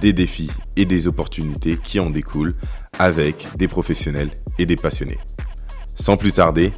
[0.00, 2.54] des défis et des opportunités qui en découlent
[2.98, 5.18] avec des professionnels et des passionnés.
[5.94, 6.72] Sans plus tarder,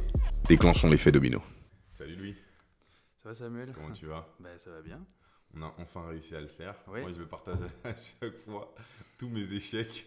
[0.47, 1.41] déclenchons l'effet domino.
[1.91, 2.35] Salut Louis.
[3.21, 3.71] Ça va Samuel?
[3.73, 4.27] Comment tu vas?
[4.39, 5.05] Bah, Ça va bien.
[5.55, 6.75] On a enfin réussi à le faire.
[6.87, 7.01] Oui.
[7.01, 8.73] Moi, je le partage à chaque fois
[9.19, 10.05] tous mes échecs.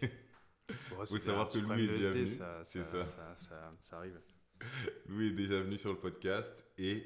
[0.89, 2.25] Bon, Faut savoir que Louis est déjà venu.
[2.27, 3.05] Ça, C'est ça, ça.
[3.05, 4.19] ça- ça- ça arrive.
[5.07, 7.05] Louis est déjà venu sur le podcast et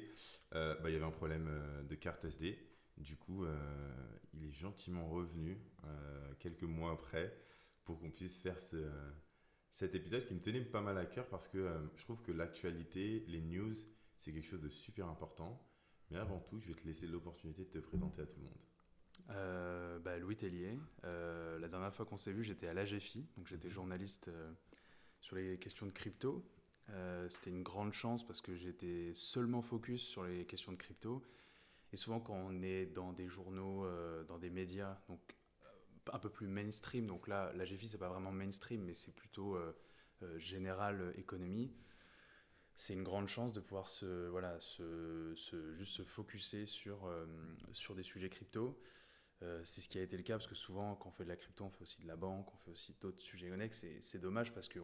[0.54, 2.58] euh, bah, il y avait un problème euh, de carte SD.
[2.96, 3.56] Du coup, euh,
[4.34, 7.36] il est gentiment revenu euh, quelques mois après
[7.84, 8.90] pour qu'on puisse faire ce,
[9.70, 12.32] cet épisode qui me tenait pas mal à cœur parce que euh, je trouve que
[12.32, 13.74] l'actualité, les news,
[14.16, 15.66] c'est quelque chose de super important.
[16.10, 18.58] Mais avant tout, je vais te laisser l'opportunité de te présenter à tout le monde.
[19.30, 20.78] Euh, bah, Louis Tellier.
[21.04, 24.52] Euh, la dernière fois qu'on s'est vu, j'étais à l'AGFI, donc j'étais journaliste euh,
[25.20, 26.44] sur les questions de crypto.
[27.30, 31.22] C'était une grande chance parce que j'étais seulement focus sur les questions de crypto.
[31.92, 35.20] Et souvent, quand on est dans des journaux, euh, dans des médias, donc
[36.12, 39.76] un peu plus mainstream, donc là, l'AGFI, c'est pas vraiment mainstream, mais c'est plutôt euh,
[40.22, 41.72] euh, général économie.
[42.74, 47.26] C'est une grande chance de pouvoir se, voilà, se, se- juste se focuser sur, euh,
[47.72, 48.80] sur des sujets crypto.
[49.42, 51.28] Euh, c'est ce qui a été le cas parce que souvent, quand on fait de
[51.30, 53.84] la crypto, on fait aussi de la banque, on fait aussi d'autres sujets connexes.
[53.84, 54.80] Et c'est dommage parce qu'on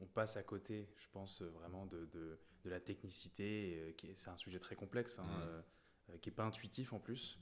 [0.00, 3.94] on- passe à côté, je pense, vraiment de, de, de la technicité.
[4.16, 5.62] C'est un sujet très complexe, hein, Mhm.
[6.10, 7.38] Euh, qui n'est pas intuitif en plus.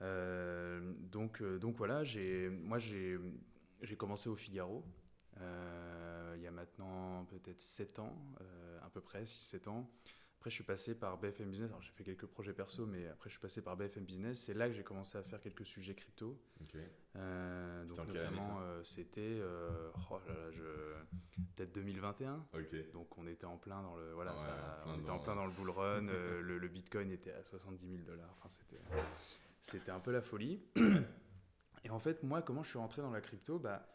[0.00, 2.02] Euh, donc, euh, donc voilà,
[2.50, 3.18] moi j'ai
[3.96, 4.84] commencé au Figaro
[6.34, 8.16] il y a maintenant peut-être 7 ans,
[8.82, 9.90] à peu près, 6-7 ans.
[10.42, 11.70] Après, je suis passé par BFM Business.
[11.70, 14.40] Alors, j'ai fait quelques projets perso, mais après, je suis passé par BFM Business.
[14.40, 16.36] C'est là que j'ai commencé à faire quelques sujets crypto.
[17.14, 20.18] Euh, donc, notamment, euh, c'était euh, oh
[20.50, 20.94] je-
[21.54, 22.44] peut-être 2021.
[22.54, 22.90] Ok.
[22.92, 25.46] Donc, on était en plein dans le, voilà, Ouais, ça- on était en plein dans
[25.46, 26.08] le bull run.
[26.08, 28.34] euh, le, le Bitcoin était à 70 000 dollars.
[28.40, 28.82] Enfin, c'était,
[29.60, 30.60] c'était un peu la folie.
[31.84, 33.60] Et en fait, moi, comment je suis rentré dans la crypto?
[33.60, 33.86] Bah,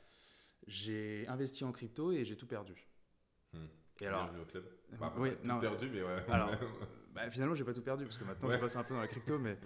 [0.65, 2.87] J'ai investi en crypto et j'ai tout perdu.
[3.51, 3.65] Hmm.
[4.01, 4.65] Et alors, Bienvenue au club.
[4.99, 6.23] Bah, oui, pas tout non, perdu, mais ouais.
[6.29, 6.51] alors,
[7.13, 8.55] bah, finalement, j'ai pas tout perdu parce que maintenant, Ouais.
[8.55, 9.57] je passe un peu dans la crypto, mais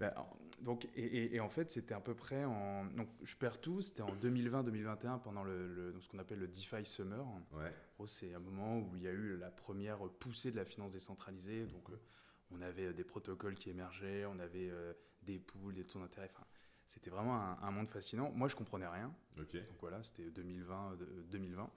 [0.00, 0.14] bah,
[0.62, 3.80] donc et, et- et en fait, c'était à peu près en donc je perds tout.
[3.82, 7.24] C'était en 2020-2021 pendant le, le- donc, ce qu'on appelle le DeFi Summer.
[7.26, 7.72] En ouais.
[7.96, 10.92] gros, c'est un moment où il y a eu la première poussée de la finance
[10.92, 11.66] décentralisée.
[11.66, 12.00] Donc, euh,
[12.50, 16.30] on avait euh, des protocoles qui émergeaient, on avait euh, des pools, des taux d'intérêt.
[16.34, 16.44] Enfin,
[16.86, 18.30] c'était vraiment un, un monde fascinant.
[18.34, 19.14] Moi, je comprenais rien.
[19.38, 19.52] Ok.
[19.54, 21.70] Donc voilà, c'était 2020, euh, de- 2020.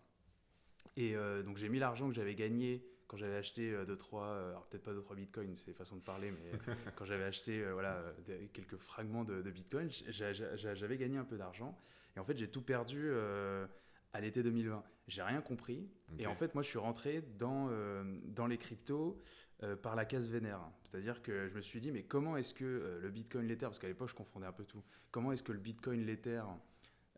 [0.98, 4.84] Et euh, donc j'ai mis l'argent que j'avais gagné quand j'avais acheté 2-3, alors peut-être
[4.84, 6.52] pas 2-3 bitcoins, c'est façon de parler, mais
[6.98, 7.94] quand j'avais acheté euh, voilà,
[8.30, 11.78] euh, quelques fragments de, de bitcoin, j'avais gagné un peu d'argent.
[12.18, 13.66] Et en fait, j'ai tout perdu euh,
[14.12, 14.84] à l'été 2020.
[15.08, 15.88] J'ai rien compris.
[16.20, 19.22] Et en fait, moi, je suis rentré dans, euh, dans les cryptos
[19.64, 20.62] euh, par la case vénère.
[20.84, 23.80] C'est-à-dire que je me suis dit, mais comment est-ce que euh, le Bitcoin, l'Ether, parce
[23.80, 26.42] qu'à l'époque, je confondais un peu tout, comment est-ce que le Bitcoin, l'Ether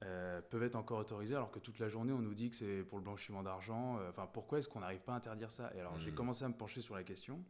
[0.03, 2.83] euh, peuvent être encore autorisés alors que toute la journée, on nous dit que c'est
[2.83, 5.71] pour le blanchiment d'argent euh, Enfin, pourquoi est-ce qu'on n'arrive pas à interdire ça?
[5.75, 6.15] Et alors, j'ai Mhm.
[6.15, 7.43] commencé à me pencher sur la question.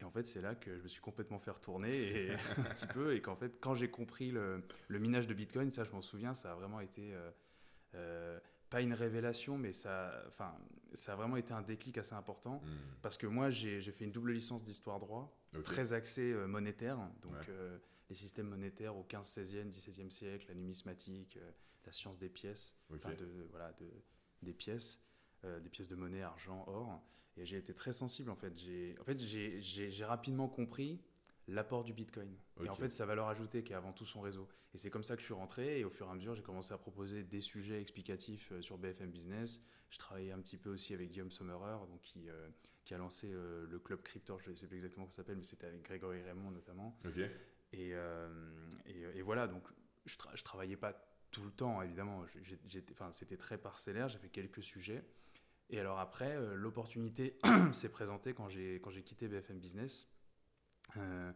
[0.00, 2.30] Et en fait, c'est là que je me suis complètement fait retourner et,
[2.70, 3.14] un petit peu.
[3.14, 6.34] Et qu'en fait, quand j'ai compris le, le minage de Bitcoin, ça, je m'en souviens,
[6.34, 7.30] ça a vraiment été euh,
[7.96, 8.40] euh,
[8.70, 10.54] pas une révélation, mais ça, enfin,
[10.94, 12.62] ça a vraiment été un déclic assez important.
[12.64, 12.76] Hmm.
[13.02, 16.96] Parce que moi, j'ai fait une double licence d'histoire droit, très axée euh, monétaire.
[17.22, 17.54] Donc, Ouais.
[18.10, 21.50] Les systèmes monétaires au 15, 16e, 17e siècle, la numismatique, euh,
[21.86, 23.88] la science des pièces, enfin, de, voilà, de,
[24.42, 25.00] des pièces,
[25.44, 27.02] euh, des pièces de monnaie, argent, or.
[27.36, 28.56] Et j'ai été très sensible en fait.
[28.58, 31.00] J'ai en fait, j'ai- j'ai j'ai rapidement compris
[31.48, 32.28] l'apport du Bitcoin.
[32.64, 34.48] Et en fait, sa valeur ajoutée qui est avant tout son réseau.
[34.74, 35.80] Et c'est comme ça que je suis rentré.
[35.80, 38.76] Et au fur et à mesure, j'ai commencé à proposer des sujets explicatifs euh, sur
[38.78, 39.62] BFM Business.
[39.88, 42.48] Je travaillais un petit peu aussi avec Guillaume Sommerer, donc qui, euh,
[42.84, 44.38] qui a lancé euh, le club Cryptor.
[44.40, 46.96] Je ne sais plus exactement comment ça s'appelle, mais c'était avec Grégory Raymond notamment.
[47.04, 47.18] Ok.
[47.72, 48.28] Et, euh,
[48.86, 49.62] et, et voilà, donc
[50.06, 50.92] je, tra- je travaillais pas
[51.30, 52.24] tout le temps, évidemment.
[53.12, 55.04] C'était très parcellaire, j'ai fait quelques sujets.
[55.72, 57.38] Et alors après, euh, l'opportunité
[57.72, 60.08] s'est présentée quand j'ai quitté BFM Business.
[60.96, 61.32] Euh,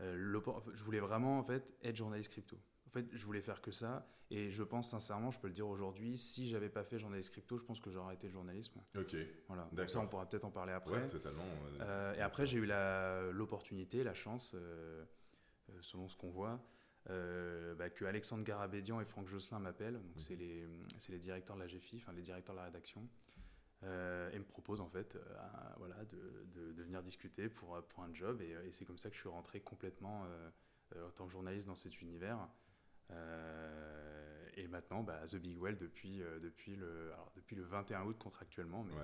[0.00, 0.40] euh,
[0.74, 2.56] je voulais vraiment en fait être journaliste crypto.
[2.86, 4.08] En fait, je voulais faire que ça.
[4.30, 7.58] Et je pense sincèrement, je peux le dire aujourd'hui, si j'avais pas fait journaliste crypto,
[7.58, 8.80] je pense que j'aurais arrêté le journalisme.
[8.96, 9.14] Ok.
[9.48, 9.64] Voilà.
[9.64, 9.90] Donc D'accord.
[9.90, 11.02] ça, on pourra peut-être en parler après.
[11.02, 11.44] Ouais, totalement.
[12.16, 12.66] et après, j'ai eu
[13.32, 14.56] l'opportunité, la chance,
[15.80, 16.60] selon ce qu'on voit,
[17.06, 20.00] bah, que Alexandre Garabédian et Franck Josselin m'appellent.
[20.00, 20.66] Donc, c'est les,
[21.08, 23.06] les, directeurs de la GFI, enfin les directeurs de la rédaction.
[23.82, 25.18] et me proposent en fait
[25.76, 28.40] voilà, de, de, venir discuter pour, pour un job.
[28.40, 30.26] Et, et c'est comme ça que je suis rentré complètement
[30.96, 32.48] en tant que journaliste dans cet univers.
[34.56, 38.04] Euh, et maintenant, bah, The Big Well depuis, euh, depuis, le, alors, depuis le 21
[38.04, 38.94] août contractuellement, mais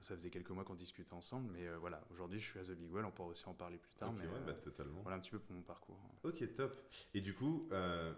[0.00, 1.50] ça faisait quelques mois qu'on discutait ensemble.
[1.52, 3.78] Mais euh, voilà, aujourd'hui, je suis à The Big Well, on pourra aussi en parler
[3.78, 4.12] plus tard.
[4.12, 5.02] mais, bah, totalement.
[5.02, 5.98] Voilà un petit peu pour mon parcours.
[6.22, 6.76] Ok, top.
[7.14, 7.68] Et du coup,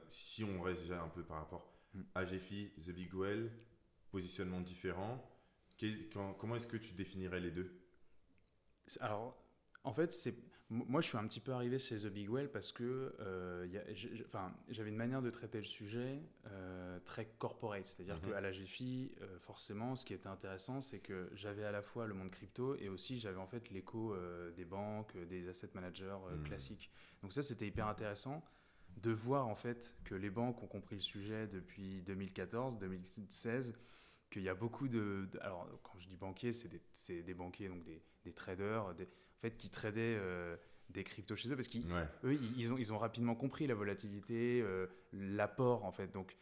[0.09, 2.03] si on reste déjà un peu par rapport hmm.
[2.15, 3.51] à GFI, The Big Well,
[4.11, 5.31] positionnement différent,
[6.39, 7.81] comment est-ce que tu définirais les deux?
[9.01, 9.37] Alors,
[9.83, 10.35] en fait, c'est
[10.71, 13.67] moi, je suis un petit peu arrivé chez The Big Well parce que euh,
[14.69, 17.87] j'avais une manière de traiter le sujet euh, très corporate.
[17.87, 18.31] C'est-à-dire mhm.
[18.31, 22.07] qu'à la GFI, euh, forcément, ce qui était intéressant, c'est que j'avais à la fois
[22.07, 24.17] le monde crypto et aussi j'avais en fait l'écho
[24.57, 26.45] des banques, des asset managers mhm.
[26.45, 26.91] classiques.
[27.23, 28.43] Donc ça, c'était hyper intéressant
[28.97, 33.75] de voir en fait que les banques ont compris le sujet depuis 2014, 2016
[34.31, 37.85] qu'il y a beaucoup de, Alors, quand je dis banquiers, c'est des, des, banquiers, donc
[37.85, 39.09] des, des traders, des,
[39.45, 40.57] fait, qui tradaient euh,
[40.89, 44.87] des cryptos chez eux parce qu'eux, ils, ont, ils ont rapidement compris la volatilité, euh,
[45.13, 46.09] l'apport en fait.
[46.09, 46.37] Donc,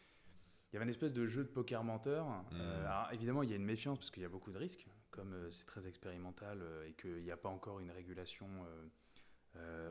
[0.71, 2.25] il y avait une espèce de jeu de poker menteur.
[2.25, 2.45] Hmm.
[2.53, 4.87] Euh, alors, évidemment, il y a une méfiance parce qu'il y a beaucoup de risques,
[5.11, 8.47] comme c'est très expérimental et qu'il n'y a pas encore une régulation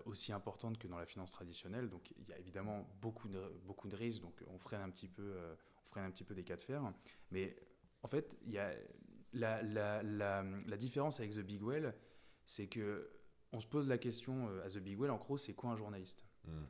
[0.06, 1.88] aussi importante que dans la finance traditionnelle.
[1.88, 4.22] Donc, il y a évidemment beaucoup de, beaucoup de risques.
[4.22, 5.36] Donc, on freine un petit peu,
[5.84, 6.82] on freine un petit peu des cas de fer.
[7.30, 7.54] Mais
[8.02, 8.72] en fait, il y a
[9.34, 11.94] la, la, la, la différence avec The Big Well,
[12.46, 13.10] c'est que
[13.52, 15.76] on se pose la question euh, à The Big Well, en gros, c'est quoi un
[15.76, 16.24] journaliste?
[16.44, 16.64] Hmm.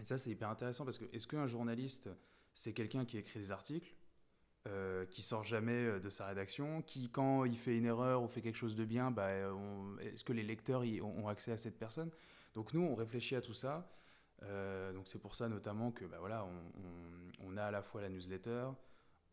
[0.00, 2.08] Et ça, c'est hyper intéressant parce que est-ce qu'un journaliste,
[2.54, 3.94] c'est quelqu'un qui écrit des articles,
[4.68, 8.28] euh, qui sort jamais euh, de sa rédaction, qui, quand il fait une erreur ou
[8.28, 9.30] fait quelque chose de bien, bah,
[10.00, 12.10] est-ce que les lecteurs y ont accès à cette personne?
[12.54, 13.90] Donc nous, on réfléchit à tout ça.
[14.40, 16.48] donc c'est pour ça notamment que bah, voilà,
[17.40, 18.68] on, a à la fois la newsletter,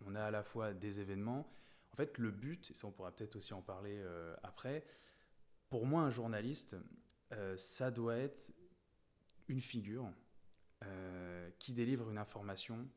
[0.06, 1.48] on a à la fois des événements.
[1.92, 4.00] En fait, le but, et ça on pourra peut-être aussi en parler
[4.44, 4.86] après,
[5.76, 6.78] pour moi, un journaliste,
[7.34, 8.54] euh, ça doit être
[9.50, 10.10] une figure
[10.86, 12.88] euh, qui délivre une information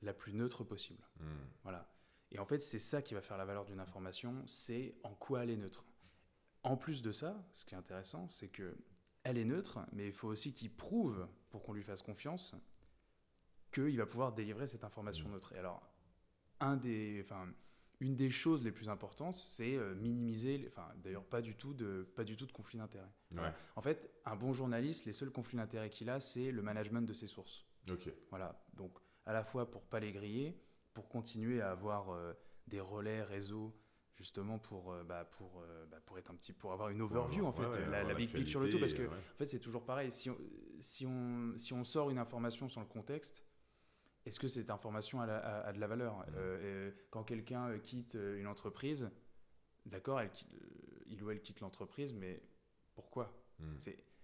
[0.00, 1.02] la plus neutre possible.
[1.18, 1.42] Hmm.
[1.64, 1.92] Voilà.
[2.30, 5.42] Et en fait, c'est ça qui va faire la valeur d'une information, c'est en quoi
[5.42, 5.84] elle est neutre.
[6.62, 8.78] En plus de ça, ce qui est intéressant, c'est que
[9.24, 12.54] elle est neutre, mais il faut aussi qu'il prouve, pour qu'on lui fasse confiance,
[13.72, 15.32] qu'il va pouvoir délivrer cette information hmm.
[15.32, 15.52] neutre.
[15.54, 15.82] Et alors,
[16.60, 17.52] un des, enfin,
[18.00, 22.06] une des choses les plus importantes, c'est euh, minimiser, enfin d'ailleurs pas du tout de
[22.16, 23.10] pas du tout de conflit d'intérêt.
[23.76, 27.12] En fait, un bon journaliste, les seuls conflits d'intérêt qu'il a, c'est le management de
[27.12, 27.66] ses sources.
[27.90, 28.12] Ok.
[28.30, 28.64] Voilà.
[28.74, 30.60] Donc à la fois pour pas les griller,
[30.92, 32.32] pour continuer à avoir euh,
[32.66, 33.76] des relais réseaux
[34.14, 37.52] justement pour euh, bah, pour bah, pour être un petit pour avoir une overview en
[37.52, 40.38] fait la, big picture le tout parce que en fait c'est toujours pareil si on,
[40.80, 43.44] si on si on sort une information sans le contexte
[44.26, 46.18] est-ce que cette information a, de la valeur?
[46.18, 46.24] Mmh.
[46.36, 49.10] euh, Quand quelqu'un euh, quitte euh, une entreprise,
[49.86, 50.20] d'accord,
[51.06, 52.42] il ou elle quitte l'entreprise, mais
[52.94, 53.36] pourquoi?
[53.58, 53.76] Mmh.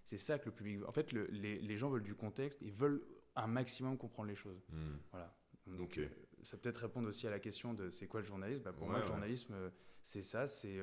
[0.04, 0.82] C'est ça que le public.
[0.86, 3.04] En fait, les, gens veulent du contexte et veulent
[3.36, 4.64] un maximum comprendre les choses.
[4.70, 4.96] Mmh.
[5.10, 5.36] Voilà.
[5.66, 6.00] Donc,
[6.42, 8.62] ça peut-être répondre aussi à la question de c'est quoi le journalisme?
[8.64, 9.54] Bah, Pour moi, le journalisme,
[10.02, 10.80] c'est ça c'est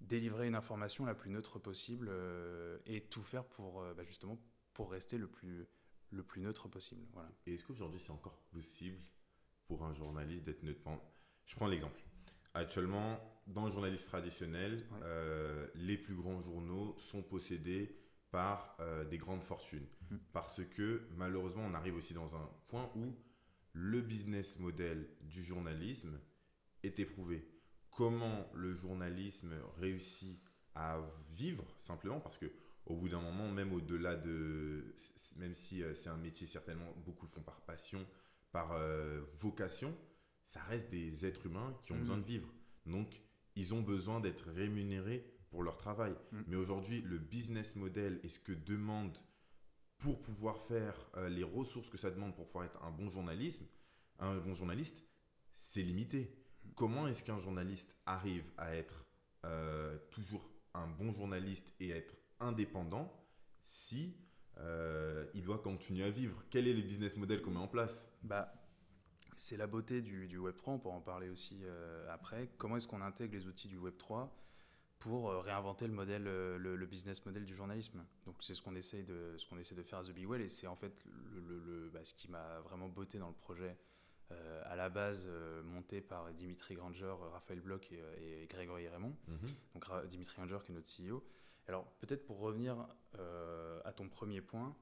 [0.00, 2.10] délivrer une information la plus neutre possible
[2.86, 4.38] et tout faire pour bah, justement
[4.72, 5.66] pour rester le plus
[6.14, 7.02] le plus neutre possible.
[7.12, 7.30] Voilà.
[7.46, 8.98] Et est-ce qu'aujourd'hui c'est encore possible
[9.66, 10.80] pour un journaliste d'être neutre?
[11.46, 12.00] Je prends l'exemple.
[12.54, 17.98] Actuellement, dans le journalisme traditionnel, euh, les plus grands journaux sont possédés
[18.30, 19.86] par euh, des grandes fortunes.
[20.10, 20.20] Hum.
[20.32, 23.14] Parce que malheureusement, on arrive aussi dans un point où
[23.72, 26.18] le business model du journalisme
[26.82, 27.48] est éprouvé.
[27.90, 30.40] Comment le journalisme réussit
[30.74, 30.98] à
[31.36, 32.50] vivre simplement parce que
[32.86, 34.94] au bout d'un moment, même au-delà de,
[35.36, 38.06] même si euh, c'est un métier certainement, beaucoup le font par passion,
[38.52, 39.96] par euh, vocation,
[40.44, 42.52] ça reste des êtres humains qui ont besoin de vivre.
[42.86, 43.22] Donc,
[43.56, 46.14] ils ont besoin d'être rémunérés pour leur travail.
[46.32, 46.42] Mm.
[46.48, 49.16] Mais aujourd'hui, le business model et ce que demande
[49.98, 53.64] pour pouvoir faire euh, les ressources que ça demande pour pouvoir être un bon journalisme,
[54.18, 55.02] un bon journaliste,
[55.54, 56.36] c'est limité.
[56.74, 59.04] Comment est-ce qu'un journaliste arrive à être
[60.10, 63.12] toujours un bon journaliste et être indépendant
[63.62, 64.14] si
[64.58, 68.10] euh, il doit continuer à vivre Quel est le business model qu'on met en place?
[68.22, 68.52] Bah,
[69.36, 72.50] C'est la beauté du, du, Web3, on pourra en parler aussi euh, après.
[72.58, 74.28] Comment est-ce qu'on intègre les outils du Web3
[75.00, 78.04] pour euh, réinventer le, modèle, le, business model du journalisme?
[78.26, 80.40] Donc c'est ce qu'on essaie, de, ce qu'on essaie de faire à The Be Well
[80.40, 83.76] et c'est en fait le, bah, ce qui m'a vraiment beauté dans le projet.
[84.64, 85.26] à la base
[85.64, 89.16] monté par Dimitri Granger, Raphaël Bloch et, Grégory Raymond.
[89.28, 89.48] Mhm.
[89.74, 91.22] Donc Dimitri Granger qui est notre CEO.
[91.68, 92.86] Alors peut-être pour revenir
[93.18, 94.76] euh, à ton premier point,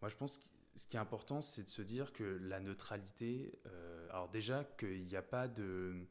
[0.00, 3.58] moi je pense que ce qui est important, c'est de se dire que la neutralité,
[3.66, 6.06] euh, alors déjà qu'il n'y a pas de...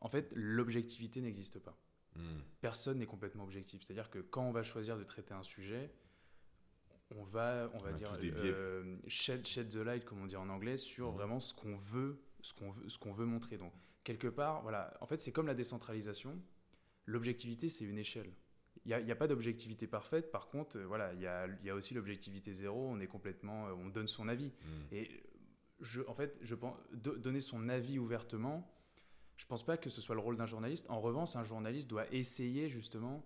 [0.00, 1.76] En fait, l'objectivité n'existe pas.
[2.16, 2.40] Hmm.
[2.60, 3.82] Personne n'est complètement objectif.
[3.82, 5.90] C'est-à-dire que quand on va choisir de traiter un sujet,
[7.16, 10.48] on va, on va On dire, euh, shed, shed the light, comme on dit en
[10.48, 11.14] anglais, sur Mhm.
[11.14, 13.58] vraiment ce qu'on veut, ce qu'on veut, ce qu'on veut montrer.
[13.58, 13.72] Donc,
[14.04, 16.40] quelque part, voilà, en fait, c'est comme la décentralisation.
[17.06, 18.32] L'objectivité, c'est une échelle.
[18.86, 20.30] Il n'y a, pas d'objectivité parfaite.
[20.30, 22.88] Par contre, euh, voilà, il y a, il y a aussi l'objectivité zéro.
[22.88, 24.46] On est complètement, euh, on donne son avis.
[24.46, 24.94] Hmm.
[24.94, 25.22] Et
[25.80, 28.66] je, en fait, je pense do- donner son avis ouvertement.
[29.36, 30.86] Je pense pas que ce soit le rôle d'un journaliste.
[30.88, 33.24] En revanche, un journaliste doit essayer justement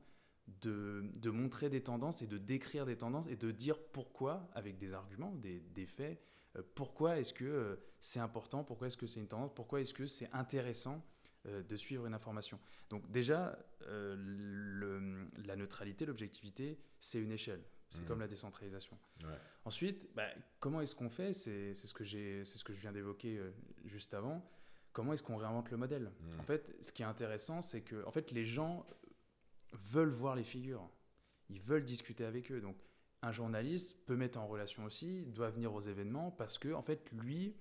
[0.63, 4.77] de, de montrer des tendances et de décrire des tendances et de dire pourquoi, avec
[4.77, 6.21] des arguments, des, des faits,
[6.57, 10.07] euh, pourquoi est-ce que c'est important, pourquoi est-ce que c'est une tendance, pourquoi est-ce que
[10.07, 11.05] c'est intéressant?
[11.47, 12.59] Euh, de suivre une information.
[12.91, 17.63] Donc déjà, euh, le- la neutralité, l'objectivité, c'est une échelle.
[17.91, 18.07] C'est Mhm.
[18.09, 18.99] comme la décentralisation.
[19.25, 19.39] Ouais.
[19.65, 20.27] Ensuite, bah,
[20.59, 21.33] comment est-ce qu'on fait?
[21.33, 23.51] C'est ce, que ce que je viens d'évoquer euh,
[23.85, 24.45] juste avant.
[24.93, 26.11] Comment est-ce qu'on réinvente le modèle?
[26.21, 26.41] Mhm.
[26.41, 28.87] En fait, ce qui est intéressant, c'est que en fait, les gens
[29.73, 30.89] veulent voir les figures.
[31.51, 32.61] Ils veulent discuter avec eux.
[32.61, 32.77] Donc,
[33.23, 37.11] un journaliste peut mettre en relation aussi, doit venir aux événements parce que, en fait,
[37.13, 37.55] lui,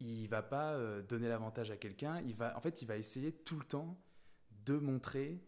[0.00, 2.20] il va pas euh, donner l'avantage à quelqu'un.
[2.22, 4.00] Il va, en fait, il va essayer tout le temps
[4.64, 5.40] de montrer,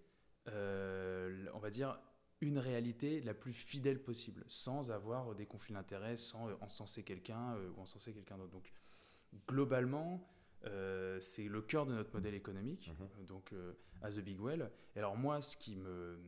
[0.48, 1.98] euh, on va dire,
[2.40, 7.54] une réalité la plus fidèle possible, sans avoir des conflits d'intérêts, sans euh, encenser quelqu'un
[7.76, 8.50] ou encenser quelqu'un d'autre.
[8.52, 8.72] Donc,
[9.46, 10.26] globalement,
[10.64, 13.26] euh, c'est le cœur de notre modèle économique, Mhm.
[13.26, 14.70] donc euh, à The Big Well.
[14.94, 16.18] Et alors moi, ce qui me,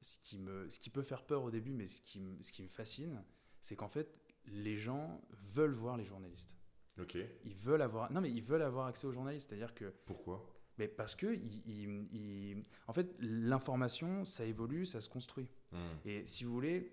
[0.00, 2.62] ce qui me, ce qui peut faire peur au début, mais ce qui, ce qui
[2.62, 3.24] me fascine,
[3.60, 4.08] c'est qu'en fait,
[4.46, 6.55] les gens veulent voir les journalistes.
[7.00, 7.16] Ok.
[7.44, 10.44] Ils veulent avoir, non mais ils veulent avoir accès aux journalistes, c'est-à-dire que Pourquoi?
[10.78, 15.48] Mais parce que, il- il- il- en fait, l'information, ça évolue, ça se construit.
[15.72, 15.78] Hmm.
[16.04, 16.92] Et si vous voulez,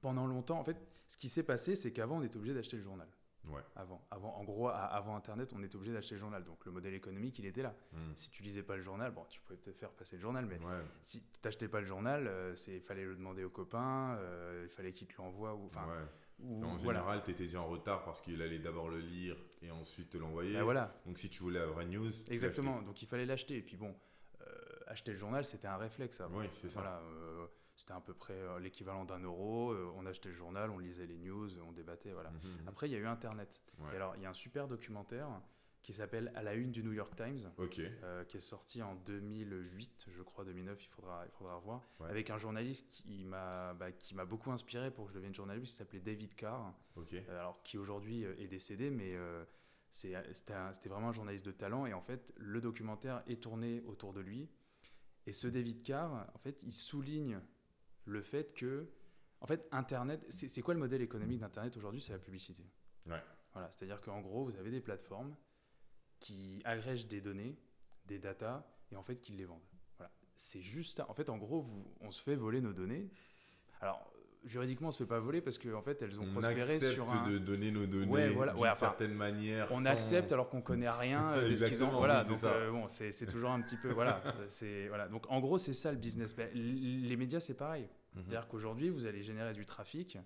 [0.00, 2.82] pendant longtemps, en fait, ce qui s'est passé, c'est qu'avant, on était obligé d'acheter le
[2.82, 3.06] journal.
[3.48, 3.60] Ouais.
[3.74, 6.44] Avant, avant, en gros, avant Internet, on était obligé d'acheter le journal.
[6.44, 7.74] Donc le modèle économique, il était là.
[7.92, 8.12] Hmm.
[8.14, 10.58] Si tu lisais pas le journal, bon, tu pouvais te faire passer le journal, mais
[10.58, 10.82] Ouais.
[11.04, 14.62] si tu n'achetais pas le journal, euh, c'est- il fallait le demander aux copains, euh,
[14.64, 15.54] il fallait qu'ils te l'envoient.
[15.54, 16.04] Enfin, ouais.
[16.42, 17.00] En voilà.
[17.00, 20.18] général, tu étais déjà en retard parce qu'il allait d'abord le lire et ensuite te
[20.18, 20.54] l'envoyer.
[20.54, 22.82] Ben voilà, Donc si tu voulais la vraie news, exactement.
[22.82, 23.56] Donc il fallait l'acheter.
[23.56, 23.94] Et puis bon,
[24.40, 24.44] euh,
[24.86, 26.20] acheter le journal, c'était un réflexe.
[26.20, 26.38] avant.
[26.38, 26.80] Oui, c'est ça.
[26.80, 29.72] Voilà, euh, c'était à peu près euh, l'équivalent d'un euro.
[29.72, 32.12] euh, on achetait le journal, on lisait les news, on débattait.
[32.12, 32.30] Voilà.
[32.30, 32.68] Mhm, mhm.
[32.68, 33.60] Après, il y a eu Internet.
[33.78, 33.92] Ouais.
[33.92, 35.28] Et alors, il y a un super documentaire
[35.82, 37.50] qui s'appelle À la une du New York Times,
[38.02, 42.10] euh, qui est sorti en 2008, je crois 2009, il faudra, il faudra revoir, Ouais.
[42.10, 43.90] avec un journaliste qui m'a bah,
[44.26, 48.24] beaucoup inspiré pour que je devienne journaliste, qui s'appelait David Carr, euh, alors qui aujourd'hui
[48.24, 49.44] euh, est décédé, mais euh,
[49.90, 51.86] c'était vraiment un journaliste de talent.
[51.86, 54.48] Et en fait, le documentaire est tourné autour de lui.
[55.26, 57.40] Et ce David Carr, en fait, il souligne
[58.04, 58.88] le fait que,
[59.40, 62.00] en fait, Internet, c'est c'est quoi le modèle économique d'Internet aujourd'hui?
[62.00, 62.62] C'est la publicité.
[63.06, 63.22] Ouais.
[63.52, 65.34] Voilà, c'est-à-dire qu'en gros, vous avez des plateformes
[66.20, 67.56] qui agrègent des données,
[68.06, 69.58] des datas, et en fait, qui les vendent.
[69.98, 70.12] Voilà.
[70.36, 71.00] C'est juste.
[71.08, 73.10] En fait, en gros, vous- on se fait voler nos données.
[73.80, 74.12] Alors,
[74.44, 77.10] juridiquement, on se fait pas voler parce qu'en fait, elles ont On prospéré accepte sur
[77.12, 77.28] un...
[77.30, 78.52] de donner nos données Ouais, voilà.
[78.52, 79.68] d'une Ouais, certaine manière.
[79.70, 81.50] On sans- accepte alors qu'on connaît rien de ce qu'ils ont.
[81.52, 84.22] Exactement, Voilà, oui, donc euh, bon, c'est toujours un petit peu voilà.
[84.48, 85.08] c'est voilà.
[85.08, 86.34] Donc en gros, c'est ça le business.
[86.34, 87.88] Ben, les médias, c'est pareil.
[88.14, 88.22] Mhm.
[88.22, 90.18] C'est-à-dire qu'aujourd'hui, vous allez générer du trafic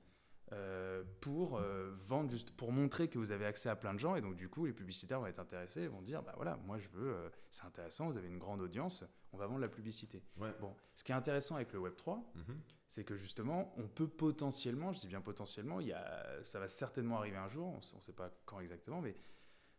[0.54, 4.14] euh, pour euh, vendre juste pour montrer que vous avez accès à plein de gens
[4.14, 6.88] et donc du coup, les publicitaires vont être intéressés, vont dire bah voilà, moi je
[6.90, 10.22] veux, euh, c'est intéressant, vous avez une grande audience, on va vendre la publicité.
[10.36, 10.54] Ouais.
[10.60, 12.60] Bon, ce qui est intéressant avec le Web 3, Mhm.
[12.86, 16.68] c'est que justement, on peut potentiellement, je dis bien potentiellement, il y a, ça va
[16.68, 19.16] certainement arriver un jour, on ne sait pas quand exactement, mais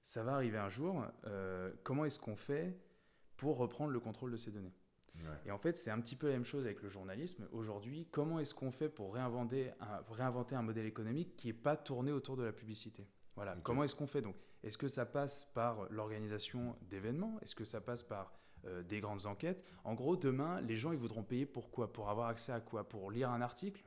[0.04, 1.04] ça va arriver un jour.
[1.84, 2.78] comment est-ce qu'on fait
[3.38, 4.74] pour reprendre le contrôle de ces données?
[5.24, 5.38] Ouais.
[5.46, 7.48] Et en fait, c'est un petit peu la même chose avec le journalisme.
[7.52, 11.78] Aujourd'hui, comment est-ce qu'on fait pour réinventer un, réinventer un modèle économique qui n'est pas
[11.78, 13.08] tourné autour de la publicité?
[13.36, 13.56] Voilà.
[13.64, 14.22] Comment est-ce qu'on fait?
[14.22, 17.40] Donc Est-ce que ça passe par l'organisation d'événements?
[17.42, 18.34] Est-ce que ça passe par
[18.66, 19.64] euh, des grandes enquêtes?
[19.84, 21.92] En gros, demain, les gens ils voudront payer pour quoi?
[21.92, 22.88] Pour avoir accès à quoi?
[22.88, 23.84] Pour lire un article?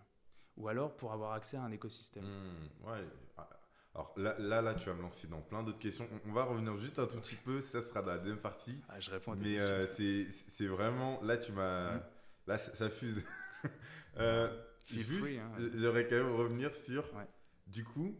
[0.57, 2.25] Ou alors pour avoir accès à un écosystème?
[2.85, 3.05] Ouais.
[3.99, 6.09] Alors là, là, là, tu vas me lancer dans plein d'autres questions.
[6.25, 7.61] On- On va revenir juste un tout petit peu.
[7.61, 8.81] Ça sera dans la deuxième partie.
[8.89, 11.21] Ah, Je réponds à tes Mais euh, c'est vraiment.
[11.23, 11.95] Là, tu m'as.
[11.95, 12.03] Mhm.
[12.47, 13.25] Là, ça, ça fuse.
[14.19, 14.49] Euh,
[14.87, 15.53] juste, hein.
[15.75, 17.05] j'aimerais quand même revenir sur.
[17.15, 17.27] Ouais.
[17.69, 18.17] Du coup,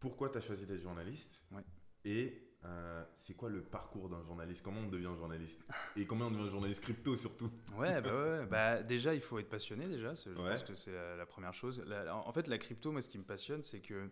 [0.00, 1.62] pourquoi tu as choisi d'être journaliste Ouais.
[2.04, 4.62] Et euh, c'est quoi le parcours d'un journaliste?
[4.64, 5.64] Comment on devient journaliste?
[5.96, 7.50] Et comment on devient journaliste crypto surtout?
[7.76, 10.50] Ouais, bah ouais, bah déjà il faut être passionné déjà, je Ouais.
[10.52, 11.80] pense que c'est la, la première chose.
[11.86, 14.08] La- en fait, la crypto, moi, ce qui me passionne, c'est que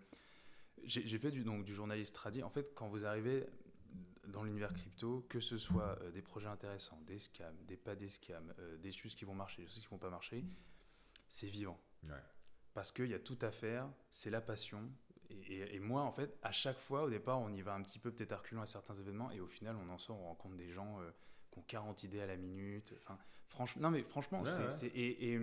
[0.84, 2.42] j'ai fait du, donc, du journaliste tradi.
[2.42, 3.46] En fait, quand vous arrivez
[4.30, 8.08] dans l'univers crypto, que ce soit euh, des projets intéressants, des scams, des pas des
[8.08, 10.44] scams, euh, des choses qui vont marcher, des choses qui vont pas marcher,
[11.28, 11.78] c'est vivant.
[12.04, 12.14] Ouais.
[12.72, 14.90] parce qu'il y a tout à faire, c'est la passion.
[15.48, 18.10] Et, moi, en fait, à chaque fois, au départ, on y va un petit peu
[18.10, 21.00] peut-être reculant à certains événements, et au final, on en sort, on rencontre des gens
[21.00, 21.10] euh,
[21.52, 22.94] qui ont 40 idées à la minute.
[23.02, 24.86] Enfin, franchement, non mais franchement, c'est...
[24.88, 25.40] Et, et,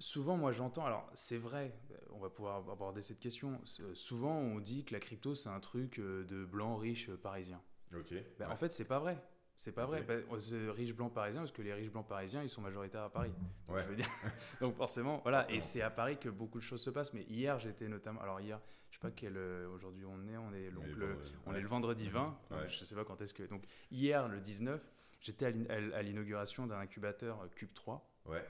[0.00, 1.72] souvent, moi, j'entends, alors c'est vrai,
[2.10, 3.60] on va pouvoir aborder cette question,
[3.94, 7.60] souvent, on dit que la crypto, c'est un truc euh, de blanc riche parisien.
[7.94, 8.14] Ok.
[8.38, 9.22] Ben, en fait, c'est pas vrai.
[9.56, 10.02] C'est pas vrai.
[10.02, 10.24] Ben,
[10.70, 13.32] riche blanc parisien, parce que les riches blancs parisiens, ils sont majoritaires à Paris.
[13.68, 14.08] Donc, je veux dire.
[14.60, 15.50] Donc forcément, voilà.
[15.52, 17.12] Et c'est à Paris que beaucoup de choses se passent.
[17.12, 18.22] Mais hier, j'étais notamment.
[18.22, 19.36] Alors hier, je sais pas quel.
[19.36, 20.36] Euh, aujourd'hui, on est.
[20.38, 22.38] On est, le, on est le vendredi 20.
[22.68, 23.42] Je sais pas quand est-ce que.
[23.42, 24.80] Donc hier, le 19,
[25.20, 28.10] j'étais à l'inauguration d'un incubateur Cube 3.
[28.24, 28.42] Ouais.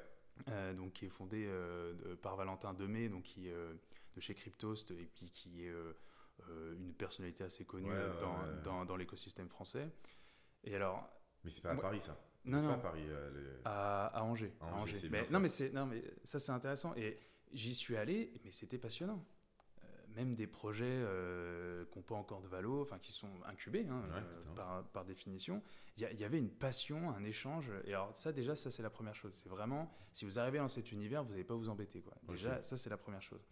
[0.48, 5.08] Euh, donc qui est fondé euh, par Valentin Demey, donc qui de chez Cryptost et
[5.14, 5.72] puis qui est
[6.76, 9.88] une personnalité assez connue dans, dans, dans l'écosystème français.
[10.64, 11.08] Et alors.
[11.44, 12.16] Mais c'est pas à Paris ça.
[12.44, 12.68] Non, non.
[12.68, 13.04] Pas à Paris.
[13.06, 14.52] Euh, à, Angers.
[14.60, 15.08] À Angers.
[15.10, 16.94] Mais, non, mais c'est non, mais ça c'est intéressant.
[16.96, 17.18] Et
[17.52, 19.24] j'y suis allé, mais c'était passionnant.
[20.10, 23.86] Euh, même des projets euh, qui n'ont pas encore de valo, enfin qui sont incubés
[23.88, 24.02] hein,
[24.56, 25.62] par, par, définition.
[25.96, 27.70] Il y, avait une passion, un échange.
[27.84, 29.34] Et alors ça déjà, ça c'est la première chose.
[29.34, 32.00] C'est vraiment, si vous arrivez dans cet univers, vous n'allez pas vous embêter.
[32.00, 32.14] Quoi.
[32.28, 33.46] Déjà, ça c'est la première chose.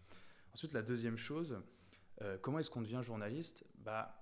[0.54, 1.60] Ensuite, la deuxième chose,
[2.40, 3.66] comment est-ce qu'on devient journaliste?
[3.76, 4.18] Bah,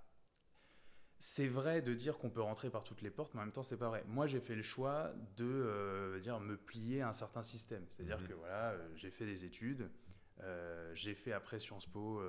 [1.18, 3.62] c'est vrai de dire qu'on peut rentrer par toutes les portes, mais en même temps,
[3.62, 4.04] c'est pas vrai.
[4.06, 7.84] Moi, j'ai fait le choix de euh, dire me plier à un certain système.
[7.88, 8.28] C'est-à-dire mhm.
[8.28, 9.90] que voilà, euh, j'ai fait des études,
[10.42, 12.20] euh, j'ai fait après Sciences Po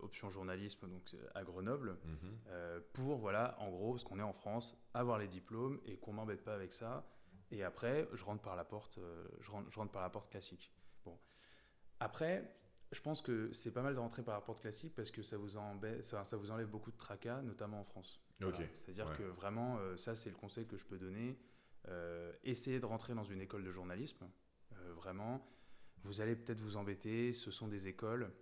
[0.00, 2.82] option journalisme donc à Grenoble mhm.
[2.92, 6.44] pour voilà, en gros, ce qu'on est en France, avoir les diplômes et qu'on m'embête
[6.44, 7.06] pas avec ça.
[7.50, 8.98] Et après, je rentre par la porte,
[9.40, 10.72] je rentre, je rentre par la porte classique.
[11.04, 11.16] Bon,
[12.00, 12.52] après,
[12.92, 15.36] je pense que c'est pas mal de rentrer par la porte classique parce que ça
[15.36, 15.50] vous,
[16.02, 18.20] ça, ça vous enlève beaucoup de tracas, notamment en France.
[18.74, 21.38] C'est-à-dire que vraiment, euh, ça c'est le conseil que je peux donner.
[21.88, 24.28] Euh, essayez de rentrer dans une école de journalisme.
[24.72, 25.46] Euh, vraiment,
[26.04, 28.32] vous allez peut-être vous embêter, ce sont des écoles.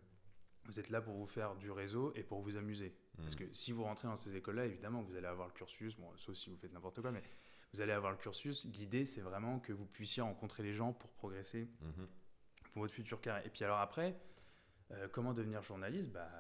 [0.67, 2.95] Vous êtes là pour vous faire du réseau et pour vous amuser.
[3.19, 3.39] Parce hmm.
[3.39, 6.35] que si vous rentrez dans ces écoles-là, évidemment, vous allez avoir le cursus, bon, sauf
[6.37, 7.23] si vous faites n'importe quoi, mais
[7.73, 8.65] vous allez avoir le cursus.
[8.65, 12.09] L'idée, c'est vraiment que vous puissiez rencontrer les gens pour progresser mhm.
[12.73, 13.47] pour votre futur carrière.
[13.47, 14.19] Et puis alors après,
[15.13, 16.11] comment devenir journaliste?
[16.11, 16.31] Bah,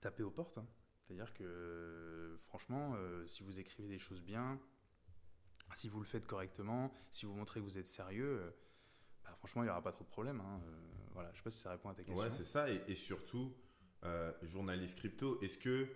[0.00, 0.58] Taper aux portes.
[0.58, 0.66] Hein.
[1.06, 4.60] C'est-à-dire que, franchement, euh, si vous écrivez des choses bien,
[5.72, 8.50] si vous le faites correctement, si vous montrez que vous êtes sérieux, euh,
[9.24, 10.40] bah, franchement, il n'y aura pas trop de problèmes.
[10.40, 10.60] Hein.
[10.66, 10.70] Euh,
[11.12, 12.22] voilà, je ne sais pas si ça répond à ta question.
[12.22, 12.68] Ouais, c'est ça.
[12.70, 13.54] Et, surtout,
[14.42, 15.88] journaliste crypto, est-ce que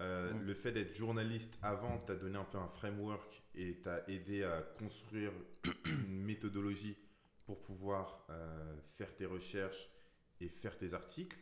[0.00, 0.40] mm.
[0.42, 4.62] le fait d'être journaliste avant t'a donné un peu un framework et t'a aidé à
[4.78, 5.32] construire
[5.86, 6.96] une méthodologie
[7.44, 8.26] pour pouvoir
[8.96, 9.88] faire tes recherches
[10.40, 11.38] et faire tes articles?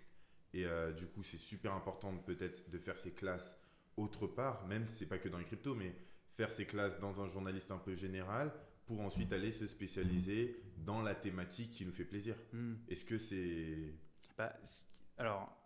[0.54, 3.58] Et euh, du coup, c'est super important peut-être de faire ces classes
[3.96, 5.94] autre part, même si c'est pas que dans les cryptos, mais
[6.32, 8.52] faire ces classes dans un journaliste un peu général
[8.86, 12.36] pour ensuite aller se spécialiser dans la thématique qui nous fait plaisir.
[12.52, 12.74] Hmm.
[12.88, 13.94] Est-ce que c'est...
[14.36, 14.54] Bah,
[15.16, 15.56] alors,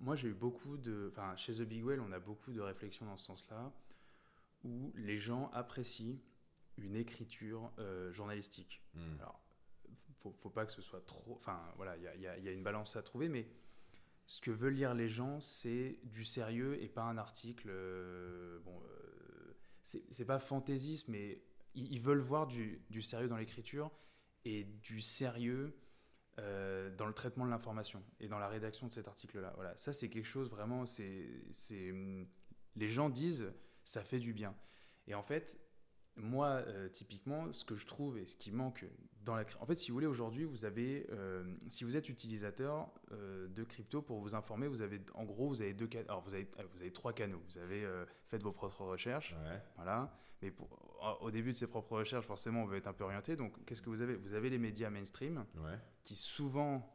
[0.00, 1.08] moi j'ai eu beaucoup de...
[1.12, 3.72] Enfin, chez The Big Well, on a beaucoup de réflexions dans ce sens-là,
[4.64, 6.18] où les gens apprécient
[6.78, 8.82] une écriture euh, journalistique.
[8.94, 9.20] Hmm.
[9.20, 9.40] Alors,
[10.22, 11.34] faut, faut pas que ce soit trop...
[11.34, 13.46] Enfin, voilà, il y a, y a, une balance à trouver, mais
[14.26, 17.68] ce que veulent lire les gens, c'est du sérieux et pas un article.
[17.70, 21.42] Euh, bon, euh, c'est pas fantaisiste, mais
[21.74, 23.90] ils, veulent voir du, sérieux dans l'écriture
[24.44, 25.76] et du sérieux
[26.38, 29.52] euh, dans le traitement de l'information et dans la rédaction de cet article-là.
[29.56, 30.86] Voilà, ça c'est quelque chose vraiment.
[30.86, 31.28] C'est,
[32.76, 33.52] les gens disent
[33.84, 34.54] ça fait du bien.
[35.06, 35.60] Et en fait,
[36.16, 38.86] moi, euh, typiquement, ce que je trouve et ce qui manque
[39.22, 39.44] dans la...
[39.60, 41.06] En fait, si vous voulez, aujourd'hui, vous avez...
[41.10, 45.00] Euh, si vous êtes utilisateur de crypto, pour vous informer, vous avez...
[45.14, 45.88] En gros, vous avez deux...
[46.08, 47.42] Alors, vous avez, vous avez trois canaux.
[47.48, 47.86] Vous avez
[48.26, 49.34] fait vos propres recherches.
[49.76, 50.16] Voilà.
[50.44, 50.52] Mais
[51.20, 53.36] au début de ces propres recherches, forcément, on veut être un peu orienté.
[53.36, 54.14] Donc, qu'est-ce que vous avez?
[54.14, 55.44] Vous avez les médias mainstream
[56.02, 56.90] qui souvent...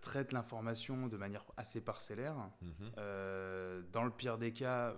[0.00, 2.36] traitent l'information de manière assez parcellaire.
[2.62, 2.90] Mhm.
[3.92, 4.94] dans le pire des cas,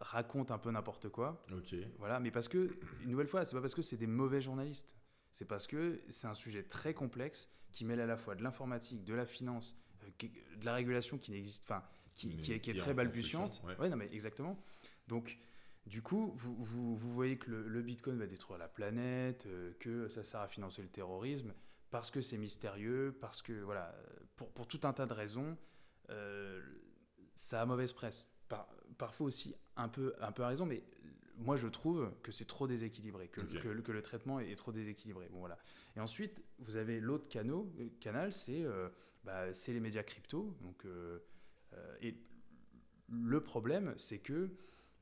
[0.00, 1.44] raconte un peu n'importe quoi.
[1.52, 1.74] Ok.
[1.98, 4.94] Voilà, mais parce que, une nouvelle fois, c'est pas parce que c'est des mauvais journalistes.
[5.32, 9.04] C'est parce que c'est un sujet très complexe qui mêle à la fois de l'informatique,
[9.04, 11.82] de la finance, euh, de la régulation qui n'existe, enfin,
[12.14, 13.62] qui, qui, est, qui est très balbutiante.
[13.78, 13.88] Ouais.
[13.88, 14.58] non, mais exactement.
[15.08, 15.38] Donc,
[15.86, 20.08] du coup, vous, vous, vous voyez que le, Bitcoin va détruire la planète, euh, que
[20.08, 21.52] ça sert à financer le terrorisme,
[21.90, 23.94] parce que c'est mystérieux, parce que, voilà,
[24.34, 25.56] pour, pour, tout un tas de raisons,
[26.10, 26.60] euh,
[27.36, 28.32] ça a mauvaise presse
[28.98, 30.84] parfois aussi un peu, un peu à raison, mais
[31.36, 35.28] moi je trouve que c'est trop déséquilibré, que, que, le traitement est, trop déséquilibré.
[35.30, 35.58] Bon, voilà.
[35.96, 38.88] Et ensuite, vous avez l'autre euh, canal, c'est euh,
[39.24, 40.56] bah, les médias crypto.
[40.62, 40.84] Donc,
[42.00, 42.16] et
[43.08, 44.50] le problème, c'est que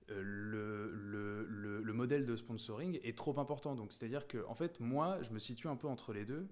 [0.08, 3.74] le, le, le, modèle de sponsoring est trop important.
[3.74, 6.46] Donc, c'est-à-dire que, en fait, moi, je me situe un peu entre les deux.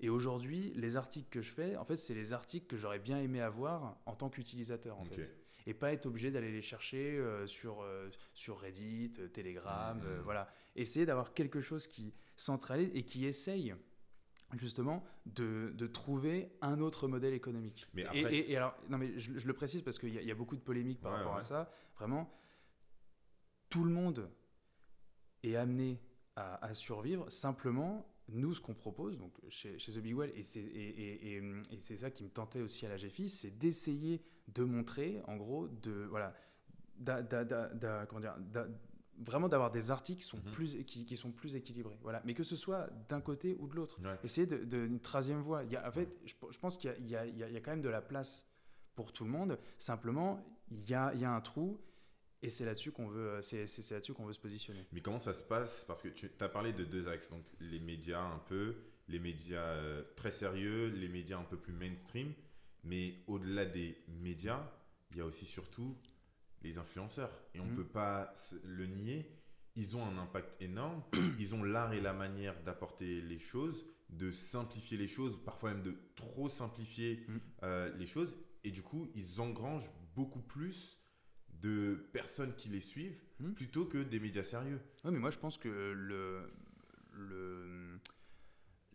[0.00, 3.18] Et aujourd'hui, les articles que je fais, en fait, c'est les articles que j'aurais bien
[3.20, 5.34] aimé avoir en tant qu'utilisateur, en fait.
[5.66, 10.20] Et pas être obligé d'aller les chercher euh, sur, euh, sur Reddit, euh, Telegram, euh,
[10.24, 10.48] voilà.
[10.76, 13.74] Essayer d'avoir quelque chose qui centralise et qui essaye
[14.54, 17.86] justement de, de trouver un autre modèle économique.
[17.92, 20.24] Mais Et- après- et, et alors, non mais je, je le précise parce qu'il y,
[20.24, 21.38] y a beaucoup de polémiques par Ouais, rapport ouais.
[21.38, 21.70] à ça.
[21.96, 22.32] Vraiment,
[23.68, 24.30] tout le monde
[25.42, 26.00] est amené
[26.36, 27.30] à, à survivre.
[27.30, 31.42] Simplement, nous, ce qu'on propose, donc chez, chez The Big Well, et c'est et, et-
[31.72, 35.68] et- ça qui me tentait aussi à la GFI, c'est d'essayer de montrer, en gros,
[35.68, 36.34] de voilà,
[36.98, 38.36] d'a- d'a- d'a- d'a- comment dire,
[39.20, 40.52] vraiment d'avoir des articles qui sont, Mhm.
[40.52, 41.98] plus, qui, qui sont plus équilibrés.
[42.02, 42.22] Voilà.
[42.24, 44.00] Mais que ce soit d'un côté ou de l'autre.
[44.02, 44.16] Ouais.
[44.22, 45.64] Essayer de, de- une troisième voie.
[45.64, 47.72] Il y a, en fait, je, je pense qu'il y y y y a quand
[47.72, 48.46] même de la place
[48.94, 49.58] pour tout le monde.
[49.78, 51.80] Simplement, il y a, il y a un trou
[52.42, 54.84] et c'est là-dessus qu'on veut, c'est, c'est- c'est là-dessus qu'on veut se positionner.
[54.92, 55.84] Mais comment ça se passe?
[55.86, 58.76] Parce que tu as parlé de deux axes, donc les médias un peu,
[59.08, 62.32] les médias euh, très sérieux, les médias un peu plus mainstream,
[62.84, 64.70] mais au-delà des médias,
[65.12, 65.96] il y a aussi surtout
[66.62, 67.32] les influenceurs.
[67.54, 67.76] Et on ne Mhm.
[67.76, 69.30] peut pas le nier,
[69.76, 71.02] ils ont un impact énorme,
[71.38, 75.82] ils ont l'art et la manière d'apporter les choses, de simplifier les choses, parfois même
[75.82, 77.40] de trop simplifier Mhm.
[77.62, 80.98] euh, les choses, et du coup, ils engrangent beaucoup plus
[81.60, 83.54] de personnes qui les suivent Mhm.
[83.54, 84.80] plutôt que des médias sérieux.
[85.04, 86.50] Oui, mais moi je pense que le,
[87.12, 88.00] le,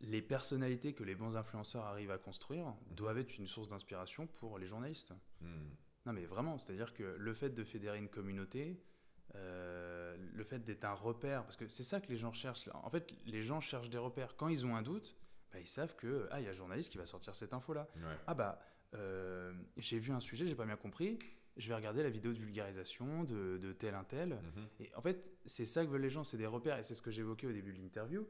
[0.01, 4.59] les personnalités que les bons influenceurs arrivent à construire doivent être une source d'inspiration pour
[4.59, 5.13] les journalistes.
[5.41, 5.69] Hmm.
[6.05, 8.83] Non, mais vraiment, c'est-à-dire que le fait de fédérer une communauté,
[9.35, 12.67] euh, le fait d'être un repère, parce que c'est ça que les gens cherchent.
[12.73, 14.35] En fait, les gens cherchent des repères.
[14.35, 15.15] Quand ils ont un doute,
[15.53, 17.87] bah, ils savent que ah, il y a un journaliste qui va sortir cette info-là.
[17.95, 18.17] Ouais.
[18.27, 18.59] Ah bah,
[18.95, 21.17] euh, j'ai vu un sujet, j'ai pas bien compris.
[21.57, 24.29] Je vais regarder la vidéo de vulgarisation de, de tel un tel.
[24.29, 24.67] Mhm.
[24.79, 26.79] Et en fait, c'est ça que veulent les gens, c'est des repères.
[26.79, 28.27] Et c'est ce que j'évoquais au début de l'interview.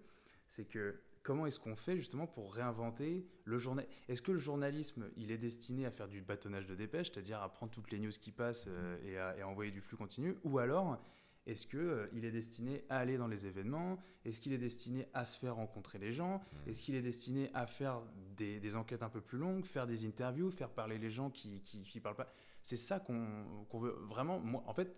[0.50, 3.88] C'est que comment est-ce qu'on fait justement pour réinventer le journal?
[4.10, 7.50] Est-ce que le journalisme, il est destiné à faire du bâtonnage de dépêche, c'est-à-dire à
[7.50, 10.36] prendre toutes les news qui passent euh, et, à, et à envoyer du flux continu?
[10.44, 11.02] Ou alors,
[11.46, 13.98] est-ce qu'il il est destiné à aller dans les événements?
[14.24, 16.40] Est-ce qu'il est destiné à se faire rencontrer les gens?
[16.40, 16.70] Mhm.
[16.70, 18.02] Est-ce qu'il est destiné à faire
[18.38, 21.50] des, des enquêtes un peu plus longues, faire des interviews, faire parler les gens qui
[21.50, 22.32] ne parlent pas?
[22.62, 24.40] C'est ça qu'on qu'on veut vraiment.
[24.40, 24.96] Moi, en fait,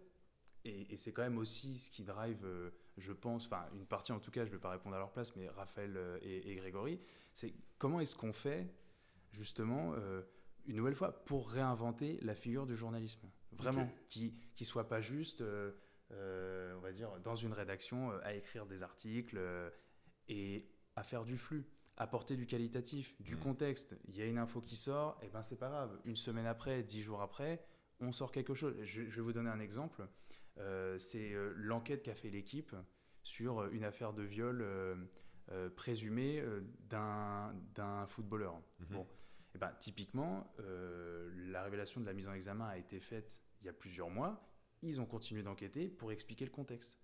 [0.63, 4.12] et, et c'est quand même aussi ce qui drive, euh, je pense, enfin une partie
[4.12, 6.51] en tout cas, je ne vais pas répondre à leur place, mais Raphaël euh, et,
[6.51, 6.99] et Grégory,
[7.34, 8.71] c'est comment est-ce qu'on fait
[9.31, 10.21] justement, euh,
[10.65, 13.27] une nouvelle fois, pour réinventer la figure du journalisme?
[13.51, 15.71] Vraiment, qui ne soit pas juste, euh, euh,
[16.11, 19.69] on va dire, dans une rédaction, euh, à écrire des articles euh,
[20.27, 21.65] et à faire du flux
[21.97, 23.39] apporter du qualitatif, du Mm.
[23.39, 23.97] contexte.
[24.09, 25.97] Il y a une info qui sort, et ben c'est pas grave.
[26.03, 27.65] Une semaine après, dix jours après,
[28.01, 28.75] on sort quelque chose.
[28.83, 30.05] Je, je vais vous donner un exemple.
[30.57, 32.75] Euh, c'est euh, l'enquête qu'a fait l'équipe
[33.23, 34.95] sur euh, une affaire de viol euh,
[35.51, 38.55] euh, présumé euh, d'un d'un footballeur.
[38.79, 38.87] Mhm.
[38.89, 39.07] Bon,
[39.53, 43.67] et ben, typiquement, euh, la révélation de la mise en examen a été faite il
[43.67, 44.45] y a plusieurs mois.
[44.81, 46.97] Ils ont continué d'enquêter pour expliquer le contexte.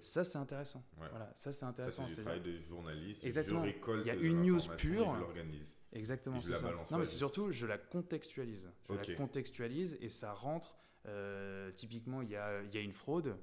[0.00, 0.84] Ça, c'est intéressant.
[0.96, 1.08] Ouais.
[1.10, 2.06] Voilà, ça, c'est intéressant.
[2.06, 3.24] c'est du travail de journaliste.
[3.24, 3.60] Exactement.
[3.64, 5.12] Je récolte Il y a de une news pure.
[5.14, 5.76] Je l'organise.
[5.92, 6.72] Exactement, je c'est la ça.
[6.90, 8.70] Non, mais c'est surtout, je la contextualise.
[8.88, 10.76] Je la contextualise et ça rentre.
[11.06, 13.36] euh, typiquement, il y a, il y a une fraude,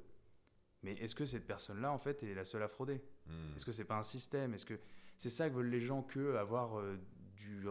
[0.81, 3.01] mais est-ce que cette personne-là, en fait, est la seule à frauder?
[3.25, 3.55] Hmm.
[3.55, 4.53] Est-ce que c'est pas un système?
[4.53, 4.79] Est-ce que
[5.17, 6.97] c'est ça que veulent les gens que avoir euh,
[7.37, 7.65] du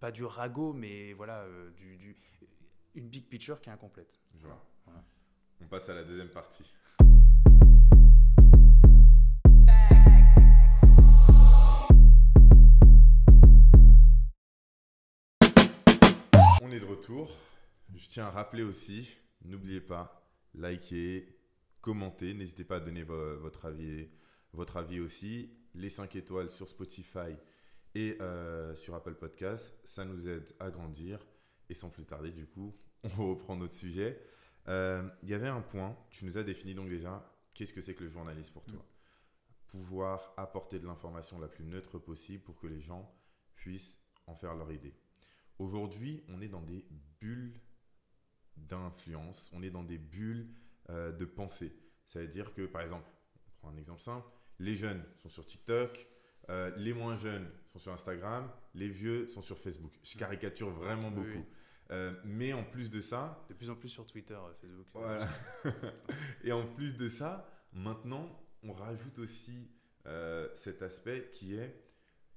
[0.00, 2.16] pas du ragot, mais voilà, euh, du, du-
[2.94, 4.20] une big picture qui est incomplète.
[4.36, 4.64] Je vois.
[4.84, 5.04] Voilà.
[5.60, 6.64] On passe à la deuxième partie.
[16.62, 17.30] On est de retour.
[17.94, 20.22] Je tiens à rappeler aussi, n'oubliez pas,
[20.54, 21.26] likez,
[21.80, 24.08] commentez, n'hésitez pas à donner vo- votre avis,
[24.52, 25.50] votre avis aussi.
[25.74, 27.36] Les 5 étoiles sur Spotify
[27.94, 31.18] et euh, sur Apple Podcast, ça nous aide à grandir.
[31.70, 32.74] Et sans plus tarder, du coup,
[33.18, 34.20] on reprend notre sujet.
[34.68, 37.94] Euh, Il y avait un point, tu nous as défini donc déjà, qu'est-ce que c'est
[37.94, 38.84] que le journalisme pour toi?
[39.66, 43.10] Pouvoir apporter de l'information la plus neutre possible pour que les gens
[43.54, 44.94] puissent en faire leur idée.
[45.58, 46.84] Aujourd'hui, on est dans des
[47.20, 47.60] bulles
[48.56, 50.48] d'influence, on est dans des bulles
[50.90, 51.72] euh, de pensée.
[52.06, 53.10] Ça veut dire que, par exemple,
[53.46, 54.26] on prend un exemple simple,
[54.58, 56.06] les jeunes sont sur TikTok,
[56.50, 59.92] euh, les moins jeunes sont sur Instagram, les vieux sont sur Facebook.
[60.02, 61.28] Je caricature vraiment beaucoup.
[61.28, 61.44] oui.
[61.90, 64.86] Euh, mais en plus de ça, De plus en plus sur Twitter, euh, Facebook.
[64.92, 65.28] voilà.
[66.44, 69.70] Et en plus de ça, maintenant, on rajoute aussi
[70.06, 71.84] euh, cet aspect qui est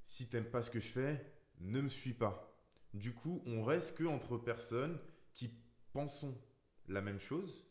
[0.04, 2.58] si t'aimes pas ce que je fais, ne me suis pas.
[2.94, 4.98] Du coup, on reste que entre personnes
[5.34, 5.52] qui
[5.94, 6.38] pensons
[6.88, 7.68] la même chose.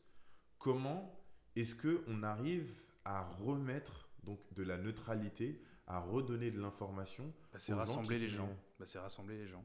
[0.59, 1.19] Comment
[1.57, 7.59] est-ce que on arrive à remettre donc de la neutralité, à redonner de l'information bah,
[7.59, 8.55] C'est rassembler les gens.
[8.79, 9.65] Bah, c'est rassembler les gens.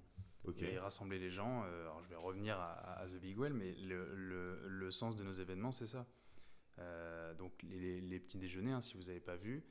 [0.58, 1.64] Et rassembler les gens.
[1.64, 4.16] Euh, alors je vais revenir à, The Big Well, mais le,
[4.68, 6.06] le, sens de nos événements, c'est ça.
[6.80, 9.64] Euh, donc les, les, petits déjeuners, hein, si vous n'avez pas vu,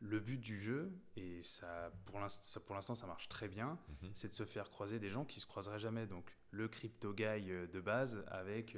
[0.00, 4.10] le but du jeu, et ça pour l'instant ça marche très bien, mhm.
[4.14, 6.06] c'est de se faire croiser des gens qui se croiseraient jamais.
[6.06, 8.76] Donc le crypto guy euh, de base avec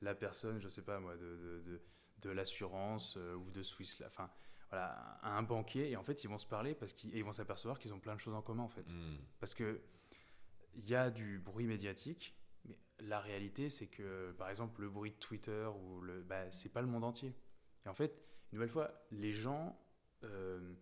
[0.00, 1.82] la personne, je sais pas moi, de, de,
[2.18, 4.30] de, l'assurance ou de Swiss, enfin
[4.70, 7.92] voilà, un banquier, et en fait ils vont se parler parce qu'ils vont s'apercevoir qu'ils
[7.92, 8.88] ont plein de choses en commun en fait.
[8.88, 9.18] Hmm.
[9.38, 9.82] Parce que
[10.74, 15.10] il y a du bruit médiatique, mais la réalité, c'est que, par exemple, le bruit
[15.10, 17.34] de Twitter, ou le, bah, c'est pas le monde entier.
[17.84, 19.78] Et en fait, une nouvelle fois, les gens,
[20.24, 20.74] euh,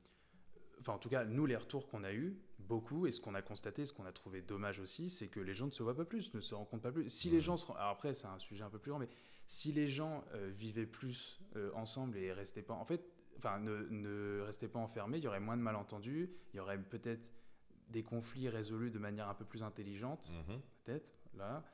[0.81, 3.43] enfin, en tout cas, nous, les retours qu'on a eus, beaucoup, et ce qu'on a
[3.43, 6.05] constaté, ce qu'on a trouvé dommage aussi, c'est que les gens ne se voient pas
[6.05, 7.09] plus, ne se rencontrent pas plus.
[7.09, 7.65] Si les gens se.
[7.73, 9.09] Alors après, c'est un sujet un peu plus grand, mais
[9.47, 12.75] si les gens euh, vivaient plus euh, ensemble et restaient pas.
[12.75, 13.05] En fait,
[13.39, 16.79] enfin, ne, ne restaient pas enfermés, il y aurait moins de malentendus, il y aurait
[16.79, 17.31] peut-être
[17.91, 20.61] des conflits résolus de manière un peu plus intelligente, mhm.
[20.85, 21.65] peut-être, là.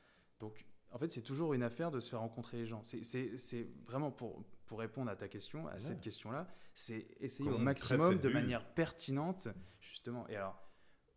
[0.40, 2.83] Donc, en fait, c'est toujours une affaire de se faire rencontrer les gens.
[2.83, 8.18] C'est vraiment pour, pour répondre à ta question, à cette question-là, c'est essayer au maximum,
[8.18, 9.48] de manière pertinente,
[9.81, 10.29] justement.
[10.29, 10.62] Et alors,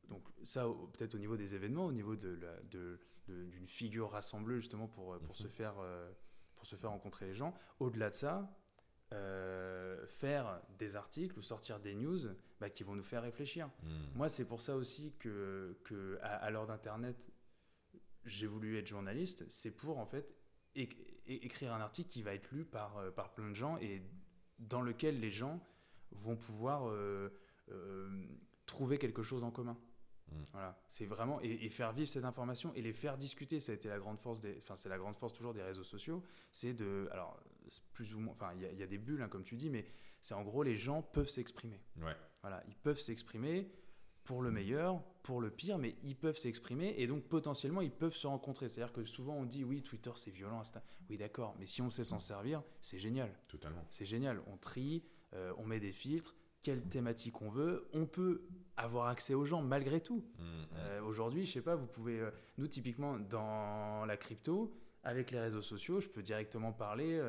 [0.08, 5.20] donc ça, peut-être au niveau des événements, au niveau de d'une figure rassembleuse, justement, pour,
[5.20, 5.50] pour, se mhm.
[5.50, 6.12] faire, euh,
[6.56, 7.54] pour se faire rencontrer les gens.
[7.80, 8.52] Au-delà de ça,
[9.14, 12.28] euh, faire des articles ou sortir des news
[12.60, 13.70] bah, qui vont nous faire réfléchir.
[13.84, 14.16] Hmm.
[14.16, 17.32] Moi, c'est pour ça aussi que, que à, l'heure d'Internet,
[18.26, 19.46] j'ai voulu être journaliste.
[19.50, 20.36] C'est pour, en fait,
[20.76, 24.04] écrire un article qui va être lu par, euh, par plein de gens et
[24.60, 25.66] dans lequel les gens
[26.12, 27.30] vont pouvoir euh,
[28.66, 29.78] trouver quelque chose en commun.
[30.28, 30.44] Hmm.
[30.52, 33.60] Voilà, c'est vraiment et, faire vivre cette information et les faire discuter.
[33.60, 35.84] Ça a été la grande force des, enfin c'est la grande force toujours des réseaux
[35.84, 36.24] sociaux.
[36.52, 37.42] C'est de, alors
[37.94, 39.86] plus ou moins, enfin, il y, a des bulles, hein, comme tu dis, mais
[40.22, 41.80] c'est en gros, les gens peuvent s'exprimer.
[41.98, 42.16] Ouais.
[42.42, 43.70] Voilà, ils peuvent s'exprimer
[44.24, 48.16] pour le meilleur, pour le pire, mais ils peuvent s'exprimer et donc potentiellement ils peuvent
[48.16, 48.70] se rencontrer.
[48.70, 50.62] C'est-à-dire que souvent on dit oui, Twitter c'est violent,
[51.10, 53.32] oui d'accord, mais si on sait s'en servir, c'est génial.
[53.48, 53.84] Totalement.
[53.90, 54.42] C'est génial.
[54.46, 58.44] On trie, euh, on met des filtres, quelle thématique on veut, on peut
[58.78, 60.24] avoir accès aux gens malgré tout.
[60.38, 60.66] Mmh, mmh.
[60.76, 64.72] Euh, aujourd'hui, je sais pas, vous pouvez, euh, nous typiquement dans la crypto,
[65.04, 67.20] avec les réseaux sociaux, je peux directement parler.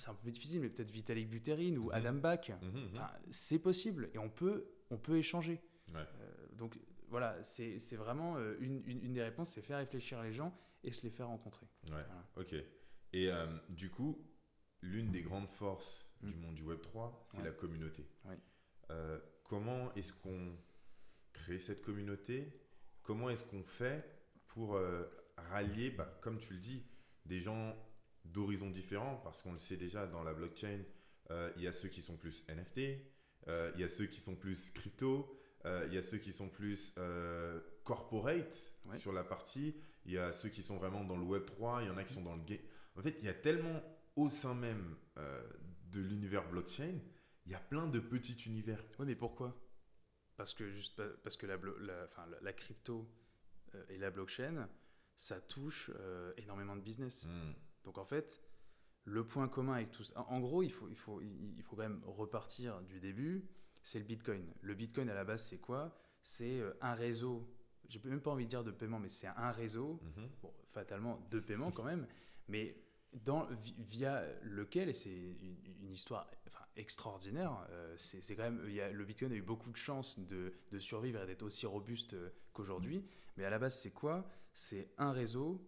[0.00, 1.92] Euh, c'est un peu difficile, mais peut-être Vitalik Buterin ou mhm.
[1.92, 2.48] Adam Bach.
[2.48, 3.00] Mhm, mhm.
[3.30, 5.60] c'est possible et on peut, on peut échanger.
[5.94, 6.04] Euh,
[6.52, 10.92] donc voilà, c'est vraiment euh, une, une, des réponses, c'est faire réfléchir les gens et
[10.92, 11.66] se les faire rencontrer.
[11.90, 12.04] Ouais,
[12.36, 12.54] ok.
[13.12, 13.30] Et
[13.68, 14.24] du coup,
[14.82, 16.40] l'une des grandes forces du mm.
[16.40, 18.04] monde du Web 3, c'est la communauté.
[19.44, 20.56] comment est-ce qu'on
[21.32, 22.52] crée cette communauté?
[23.02, 24.04] Comment est-ce qu'on fait
[24.46, 24.78] pour
[25.36, 26.86] rallier, bah, comme tu le dis,
[27.26, 27.74] des gens
[28.24, 30.82] d'horizons différents, parce qu'on le sait déjà dans la blockchain,
[31.30, 33.00] euh, il y a ceux qui sont plus NFT,
[33.48, 36.32] euh, il y a ceux qui sont plus crypto, euh, il y a ceux qui
[36.32, 36.94] sont plus
[37.84, 41.82] corporate sur la partie, il y a ceux qui sont vraiment dans le Web 3,
[41.82, 42.58] il y en a qui sont dans le game.
[42.96, 43.82] En fait, il y a tellement
[44.16, 44.96] au sein même
[45.90, 46.98] de l'univers blockchain,
[47.46, 48.82] il y a plein de petits univers.
[48.98, 49.56] Oui, mais pourquoi?
[50.36, 52.08] Parce que, juste, parce que la, la,
[52.40, 53.10] la crypto
[53.88, 54.68] et la blockchain,
[55.20, 57.24] ça touche euh, énormément de business.
[57.26, 57.52] Hmm.
[57.84, 58.40] Donc en fait,
[59.04, 61.82] le point commun avec tout ça, en gros, il faut, il, faut, il faut quand
[61.82, 63.48] même repartir du début,
[63.82, 64.44] c'est le Bitcoin.
[64.60, 65.96] Le Bitcoin à la base, c'est quoi?
[66.22, 67.48] C'est euh, un réseau,
[67.88, 70.28] j'ai même pas envie de dire de paiement, mais c'est un réseau, mhm.
[70.42, 72.06] bon, fatalement de paiement quand même,
[72.48, 72.76] mais
[73.12, 78.80] dans, via lequel, et c'est une, histoire enfin, extraordinaire, euh, c'est quand même, il y
[78.80, 82.14] a, le Bitcoin a eu beaucoup de chance de, de survivre et d'être aussi robuste
[82.52, 83.04] qu'aujourd'hui,
[83.36, 84.28] mais à la base, c'est quoi?
[84.52, 85.66] C'est un réseau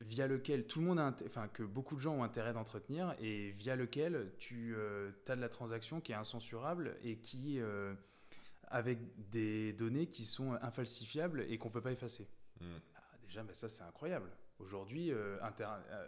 [0.00, 3.50] via lequel tout le monde a, enfin que beaucoup de gens ont intérêt d'entretenir et
[3.52, 7.94] via lequel tu euh, as de la transaction qui est incensurable et qui euh,
[8.68, 8.98] avec
[9.30, 12.28] des données qui sont infalsifiables et qu'on peut pas effacer.
[12.60, 12.76] Hmm.
[12.94, 14.30] Ah, déjà, mais ça c'est incroyable.
[14.60, 15.38] Aujourd'hui, euh,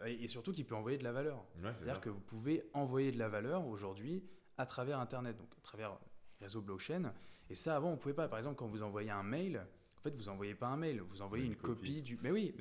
[0.06, 1.44] et surtout qui peut envoyer de la valeur.
[1.62, 4.24] C'est-à-dire que vous pouvez envoyer de la valeur aujourd'hui
[4.58, 5.96] à travers Internet, donc à travers
[6.40, 7.12] réseau blockchain.
[7.48, 8.26] Et ça, avant, on pouvait pas.
[8.28, 9.64] Par exemple, quand vous envoyez un mail,
[10.00, 12.00] en fait, vous envoyez pas un mail, vous envoyez une, copie.
[12.00, 12.18] du.
[12.22, 12.54] Mais oui,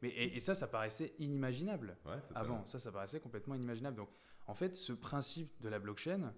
[0.00, 1.98] mais, et, ça, ça paraissait inimaginable
[2.34, 2.64] avant.
[2.64, 3.98] Ça, ça paraissait complètement inimaginable.
[3.98, 4.08] Donc,
[4.46, 6.32] en fait, ce principe de la blockchain,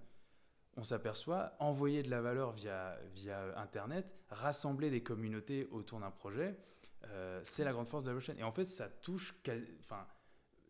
[0.77, 6.57] on s'aperçoit, envoyer de la valeur via, via Internet, rassembler des communautés autour d'un projet,
[7.05, 8.35] euh, c'est la grande force de la blockchain.
[8.39, 9.37] Et en fait, ça touche.
[9.79, 10.05] Enfin,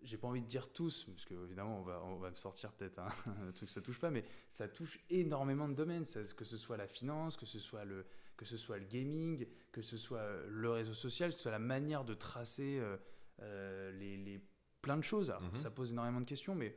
[0.02, 2.70] j'ai pas envie de dire tous, parce que évidemment, on va, on va me sortir
[2.72, 3.08] peut-être un,
[3.48, 6.04] un, truc que ça touche pas, mais ça touche énormément de domaines,
[6.36, 8.04] que ce soit la finance, que ce soit le
[8.42, 11.52] que ce soit le gaming, que ce soit euh, le réseau social, que ce soit
[11.52, 12.96] la manière de tracer euh,
[13.40, 14.40] euh, les, les,
[14.80, 15.32] plein de choses.
[15.40, 15.54] Mhm.
[15.54, 16.76] Ça pose énormément de questions, mais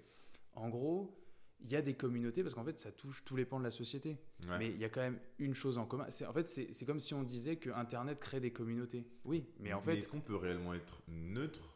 [0.54, 1.19] en gros,
[1.62, 3.71] il y a des communautés parce qu'en fait, ça touche tous les pans de la
[3.71, 4.19] société.
[4.60, 6.06] Mais il y a quand même une chose en commun.
[6.28, 9.08] En fait, c'est comme si on disait que Internet crée des communautés.
[9.23, 9.97] Oui, mais en fait.
[9.97, 11.75] Est-ce qu'on peut réellement être neutre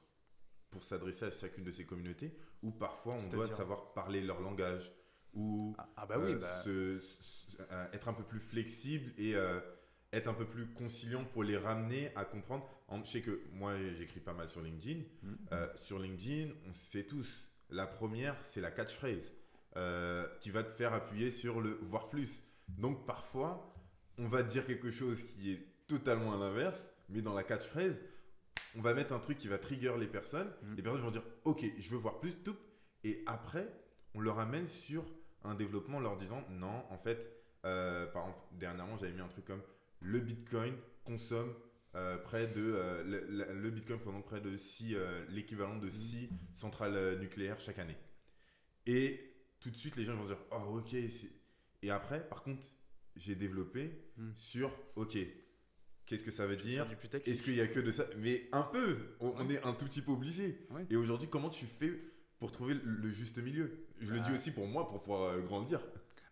[0.69, 4.91] pour s'adresser à chacune de ces communautés ou parfois on doit savoir parler leur langage
[5.33, 6.63] ou ah, ah bah oui, euh, bah...
[7.71, 9.59] Euh, être un peu plus flexible et euh,
[10.11, 12.67] être un peu plus conciliant pour les ramener à comprendre.
[13.03, 15.01] Je sais que moi, j'écris pas mal sur LinkedIn.
[15.21, 15.35] Mm.
[15.75, 19.31] sur LinkedIn, on sait tous, la première, c'est la catchphrase
[20.41, 22.43] qui va te faire appuyer sur le voir plus.
[22.67, 23.73] Donc parfois,
[24.17, 28.01] on va dire quelque chose qui est totalement à l'inverse, mais dans la catchphrase,
[28.77, 30.51] on va mettre un truc qui va trigger les personnes.
[30.63, 30.75] Mm.
[30.75, 32.55] Les personnes vont dire Ok, je veux voir plus, tout.
[33.03, 33.67] Et après,
[34.13, 35.03] on leur amène sur
[35.43, 37.31] un développement en leur disant Non, en fait,
[37.65, 39.61] euh, par exemple, dernièrement, j'avais mis un truc comme
[39.99, 41.53] le Bitcoin consomme
[41.95, 42.73] euh, près de.
[42.75, 44.95] Euh, le, Bitcoin pendant près de 6,
[45.29, 46.37] l'équivalent de 6 mm.
[46.53, 47.97] centrales nucléaires chaque année.
[48.85, 50.95] Et tout de suite, les gens vont dire Oh, ok.
[51.81, 52.65] Et après, par contre,
[53.15, 54.31] j'ai développé mm.
[54.35, 55.17] sur Ok
[56.09, 56.87] Qu'est-ce que ça veut dire?
[57.27, 58.03] Est-ce qu'il y a que de ça?
[58.17, 60.65] Mais un peu, on, est un tout petit peu obligé.
[60.89, 62.01] Et aujourd'hui, comment tu fais
[62.39, 63.85] pour trouver le juste milieu?
[63.99, 64.35] Je le dis bah.
[64.35, 65.85] aussi pour moi, pour pouvoir euh, grandir.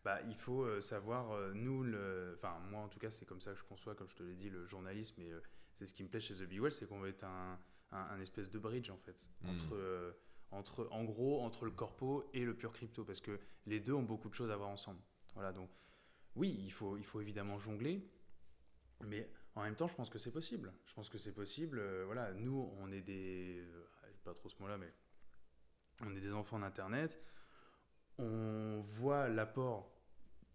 [0.07, 2.35] Bah, il faut euh, savoir, euh, nous, le...
[2.37, 4.35] enfin moi en tout cas, c'est comme ça que je conçois, comme je te l'ai
[4.35, 5.19] dit, le journalisme.
[5.19, 5.29] Et
[5.75, 7.59] c'est ce qui me plaît chez The Big Well, c'est qu'on va être un,
[7.91, 9.49] un, espèce de bridge en fait, hmm.
[9.49, 10.15] entre,
[10.51, 14.01] entre, en gros, entre le corpo et le pur crypto, parce que les deux ont
[14.01, 15.01] beaucoup de choses à voir ensemble.
[15.33, 15.69] Voilà, donc
[16.37, 18.09] oui, il faut, il faut évidemment jongler,
[19.01, 20.71] mais en même temps, je pense que c'est possible.
[20.85, 21.79] Je pense que c'est possible.
[21.79, 23.59] Euh, voilà, nous, on est des.
[23.59, 23.87] Euh,
[24.23, 24.93] pas trop ce mot-là, mais.
[25.99, 27.21] On est des enfants d'Internet.
[28.19, 29.96] On voit l'apport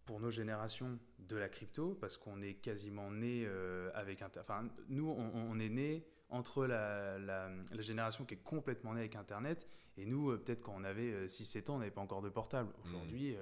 [0.05, 4.51] pour nos générations de la crypto parce qu'on est quasiment né euh, avec Internet.
[4.51, 9.69] Enfin, nous, on, est né entre la, la, génération qui est complètement née avec Internet
[9.97, 12.71] et nous, peut-être quand on avait 6-7 ans, on n'avait pas encore de portable.
[12.71, 12.89] Mmh.
[12.89, 13.37] Aujourd'hui,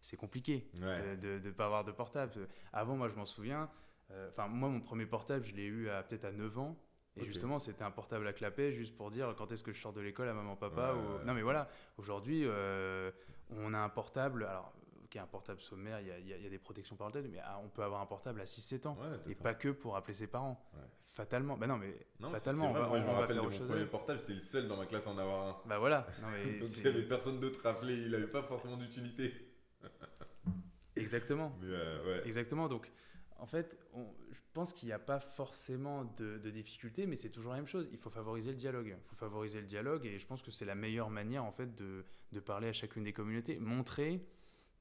[0.00, 2.48] c'est compliqué de ne pas avoir de portable.
[2.72, 3.68] Avant, moi, je m'en souviens
[4.12, 6.76] euh, enfin, moi, mon premier portable, je l'ai eu à peut-être à 9 ans.
[7.16, 9.92] Et justement, c'était un portable à clapet juste pour dire quand est-ce que je sors
[9.92, 10.94] de l'école à maman, papa.
[10.94, 11.26] ou...
[11.26, 13.10] Non, mais voilà, aujourd'hui, euh,
[13.50, 14.44] on a un portable.
[14.44, 14.72] Alors,
[15.10, 17.68] qui est un portable sommaire, il y, y, a des protections parentales, mais ah, on
[17.68, 18.96] peut avoir un portable à 6-7 ans.
[19.28, 20.64] et pas que pour appeler ses parents.
[21.04, 21.56] Fatalement.
[21.56, 22.70] Ben non, mais fatalement.
[22.70, 24.76] Vrai, on va, moi, je me rappelle de mon premier portable, j'étais le seul dans
[24.76, 25.68] ma classe à en avoir un.
[25.68, 26.06] Bah voilà.
[26.22, 29.34] Non, mais Donc il n'y avait personne d'autre à appeler, il n'avait pas forcément d'utilité.
[30.96, 31.58] Exactement.
[31.64, 32.68] Euh, Exactement.
[32.68, 32.90] Donc,
[33.38, 37.58] en fait, je pense qu'il n'y a pas forcément de, difficultés, mais c'est toujours la
[37.58, 37.88] même chose.
[37.92, 38.96] Il faut favoriser le dialogue.
[38.98, 41.74] Il faut favoriser le dialogue, et je pense que c'est la meilleure manière, en fait,
[41.74, 42.04] de,
[42.40, 43.58] parler à chacune des communautés.
[43.58, 44.24] Montrer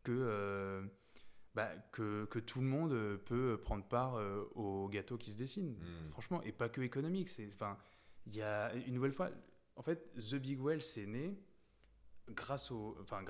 [0.04, 0.82] que, euh,
[1.56, 5.74] bah, que, tout le monde peut prendre part euh, au gâteau qui se dessine.
[5.74, 6.12] Hmm.
[6.12, 7.30] Franchement, et pas que économique.
[7.54, 7.78] Enfin,
[8.26, 9.30] il y a une nouvelle fois,
[9.76, 11.38] en fait, The Big Well, c'est né
[12.30, 12.96] grâce au...
[13.02, 13.24] Enfin,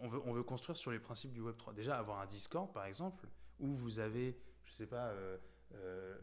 [0.00, 1.74] on, veut, on veut construire sur les principes du Web3.
[1.74, 3.26] Déjà, avoir un Discord, par exemple,
[3.60, 5.36] où vous avez je sais pas, euh,
[5.74, 6.16] euh,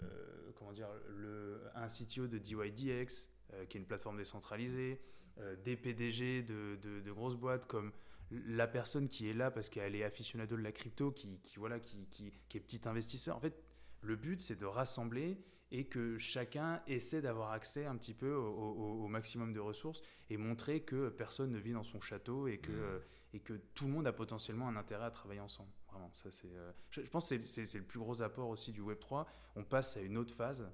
[0.56, 5.02] comment dire, le, un CTO de DYDX, euh, qui est une plateforme décentralisée,
[5.66, 7.92] des PDG de, de, grosses boîtes comme
[8.32, 11.80] la personne qui est là parce qu'elle est aficionado de la crypto, qui, qui voilà,
[11.80, 13.36] qui, qui, qui, est petit investisseur.
[13.38, 13.62] En fait,
[14.02, 15.38] le but, c'est de rassembler
[15.72, 20.82] et que chacun essaie d'avoir accès un petit peu au, maximum de ressources et montrer
[20.82, 23.02] que personne ne vit dans son château et que, mmh.
[23.34, 25.72] et que tout le monde a potentiellement un intérêt à travailler ensemble
[26.14, 29.28] ça, c'est, euh, je, pense que c'est, le plus gros apport aussi du Web 3.
[29.56, 30.70] On passe à une autre phase.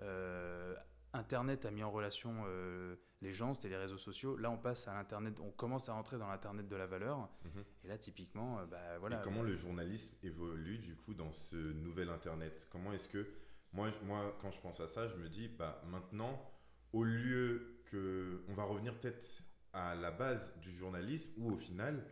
[0.00, 0.74] Euh,
[1.12, 4.36] Internet a mis en relation euh, les gens, c'était les réseaux sociaux.
[4.36, 7.28] Là, on passe à l'Internet, on commence à rentrer dans l'Internet de la valeur.
[7.44, 7.64] Mhm.
[7.84, 9.20] Et là, typiquement, bah, voilà.
[9.20, 12.66] Et comment le journalisme évolue du coup dans ce nouvel Internet?
[12.70, 13.26] Comment est-ce que
[13.72, 16.40] moi, moi, quand je pense à ça, je me dis, bah, maintenant,
[16.92, 22.04] au lieu que on va revenir peut-être à la base du journalisme, où au final,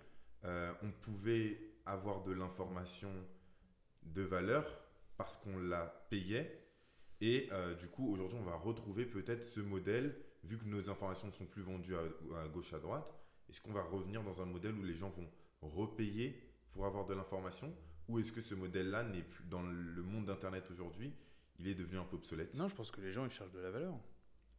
[0.44, 3.10] on pouvait avoir de l'information
[4.02, 4.64] de valeur
[5.16, 6.64] parce qu'on la payait.
[7.20, 11.28] Et euh, du coup, aujourd'hui, on va retrouver peut-être ce modèle, vu que nos informations
[11.28, 13.14] ne sont plus vendues à, gauche, à droite.
[13.48, 15.28] Est-ce qu'on va revenir dans un modèle où les gens vont
[15.62, 17.74] repayer pour avoir de l'information
[18.08, 21.12] Ou est-ce que ce modèle-là n'est plus dans le monde d'Internet aujourd'hui
[21.58, 22.54] Il est devenu un peu obsolète?
[22.54, 23.94] Non, je pense que les gens, ils cherchent de la valeur.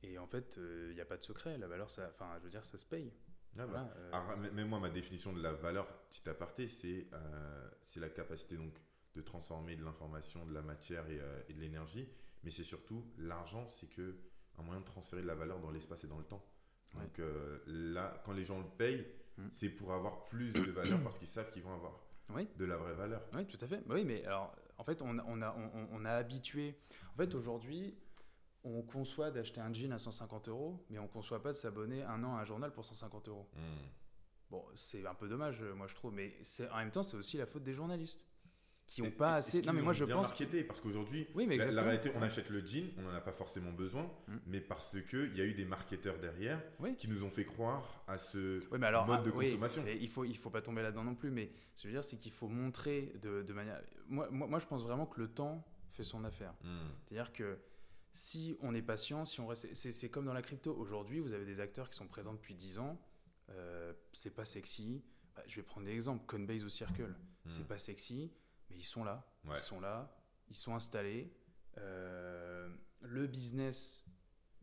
[0.01, 1.57] Et en fait, il euh, n'y a pas de secret.
[1.57, 3.11] La valeur, ça, enfin, je veux dire, ça se paye.
[3.57, 3.93] Ah bah.
[3.97, 8.55] euh, même moi, ma définition de la valeur, petit aparté, c'est euh, c'est la capacité
[8.55, 8.73] donc
[9.15, 12.07] de transformer de l'information, de la matière et, euh, et de l'énergie.
[12.43, 14.15] Mais c'est surtout l'argent, c'est que
[14.59, 16.43] un moyen de transférer de la valeur dans l'espace et dans le temps.
[16.95, 17.21] Donc
[17.67, 19.05] là, quand les gens le payent,
[19.37, 19.47] hmm.
[19.51, 21.93] c'est pour avoir plus de valeur parce qu'ils savent qu'ils vont avoir
[22.57, 23.21] de la vraie valeur.
[23.33, 23.83] Oui, tout à fait.
[23.89, 26.77] Oui, mais alors, en fait, on, on a, on, on a habitué.
[27.13, 27.97] En fait, aujourd'hui,
[28.63, 32.23] on conçoit d'acheter un jean à 150 euros, mais on conçoit pas de s'abonner un
[32.23, 33.49] an à un journal pour 150 euros.
[33.53, 33.87] Hmm.
[34.49, 36.35] Bon, c'est un peu dommage, moi je trouve, mais
[36.71, 38.25] en même temps, c'est aussi la faute des journalistes
[38.89, 39.61] qui n'ont pas assez.
[39.61, 40.29] Non, mais moi je bien pense.
[40.29, 43.31] Marketé, parce qu'aujourd'hui, oui, la, la, réalité, on achète le jean, on n'en a pas
[43.31, 44.37] forcément besoin, mm.
[44.47, 46.61] mais parce qu'il y a eu des marketeurs derrière
[46.97, 49.83] qui nous ont fait croire à ce mode de ah, consommation.
[49.87, 52.03] il faut, il faut pas tomber là-dedans non plus, mais ce que je veux dire,
[52.03, 53.79] c'est qu'il faut montrer de, de manière.
[54.07, 55.63] Moi, moi, moi, je pense vraiment que le temps
[55.93, 56.53] fait son affaire.
[56.63, 56.77] Mm.
[57.05, 57.59] C'est-à-dire que
[58.13, 59.73] si on est patient, si on reste.
[59.73, 60.75] C'est comme dans la crypto.
[60.75, 62.99] Aujourd'hui, vous avez des acteurs qui sont présents depuis 10 ans.
[63.49, 65.03] Euh, c'est pas sexy.
[65.35, 66.25] Bah, je vais prendre des exemples.
[66.25, 67.03] Coinbase ou Circle.
[67.45, 67.49] Mm.
[67.51, 68.31] C'est pas sexy
[68.69, 69.25] mais ils sont là.
[69.45, 70.11] Ils sont là,
[70.49, 71.31] ils sont installés.
[71.77, 72.69] Euh,
[73.01, 74.05] le business,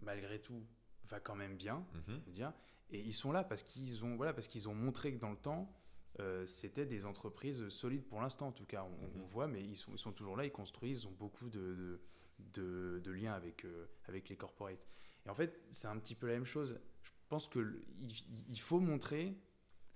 [0.01, 0.67] malgré tout,
[1.05, 2.21] va quand même bien, mhm.
[2.29, 2.53] dire.
[2.91, 5.37] Et ils sont là parce qu'ils ont, voilà, parce qu'ils ont montré que dans le
[5.37, 5.73] temps,
[6.21, 8.85] euh, c'était des entreprises solides pour l'instant, en tout cas.
[8.85, 9.27] On, mhm.
[9.27, 12.01] voit, mais ils sont, ils sont toujours là, ils construisent, ils ont beaucoup de,
[12.39, 14.87] de, de, liens avec, euh, avec les corporates.
[15.25, 16.79] Et en fait, c'est un petit peu la même chose.
[17.03, 17.83] Je pense qu'il
[18.49, 19.37] il faut montrer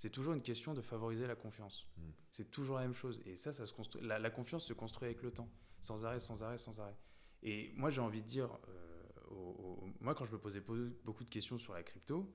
[0.01, 1.87] c'est toujours une question de favoriser la confiance.
[1.99, 2.03] Mm.
[2.33, 3.21] C'est toujours la même chose.
[3.27, 4.01] Et ça, ça se construit.
[4.03, 5.51] La, confiance se construit avec le temps,
[5.83, 6.97] sans arrêt, sans arrêt, sans arrêt.
[7.43, 10.63] Et moi, j'ai envie de dire, euh, moi, quand je me posais
[11.05, 12.35] beaucoup de questions sur la crypto,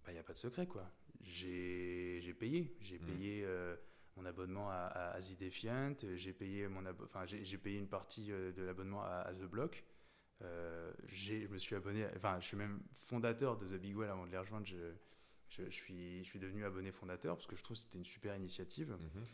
[0.00, 0.90] il bah, n'y a pas de secret, quoi.
[1.20, 2.74] J'ai payé.
[2.80, 3.04] J'ai mm.
[3.04, 3.76] payé euh,
[4.16, 8.62] mon abonnement à, à Defiant, j'ai payé, mon enfin, j'ai payé une partie euh, de
[8.62, 9.84] l'abonnement à, The Block.
[10.40, 14.30] je me suis abonné, enfin, je suis même fondateur de The Big Well avant de
[14.30, 14.64] les rejoindre.
[14.64, 14.94] Je,
[15.64, 18.36] je, suis, je suis devenu abonné fondateur parce que je trouve que c'était une super
[18.36, 18.90] initiative.
[18.90, 19.24] Mhm.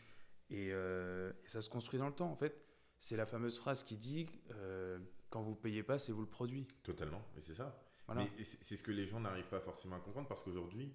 [0.51, 2.31] Euh, et, ça se construit dans le temps.
[2.31, 2.63] En fait,
[2.99, 4.99] c'est la fameuse phrase qui dit euh,
[5.29, 6.67] quand vous payez pas, c'est vous le produit.
[6.83, 7.79] Totalement, mais c'est ça.
[8.15, 10.93] Mais c'est ce que les gens n'arrivent pas forcément à comprendre parce qu'aujourd'hui,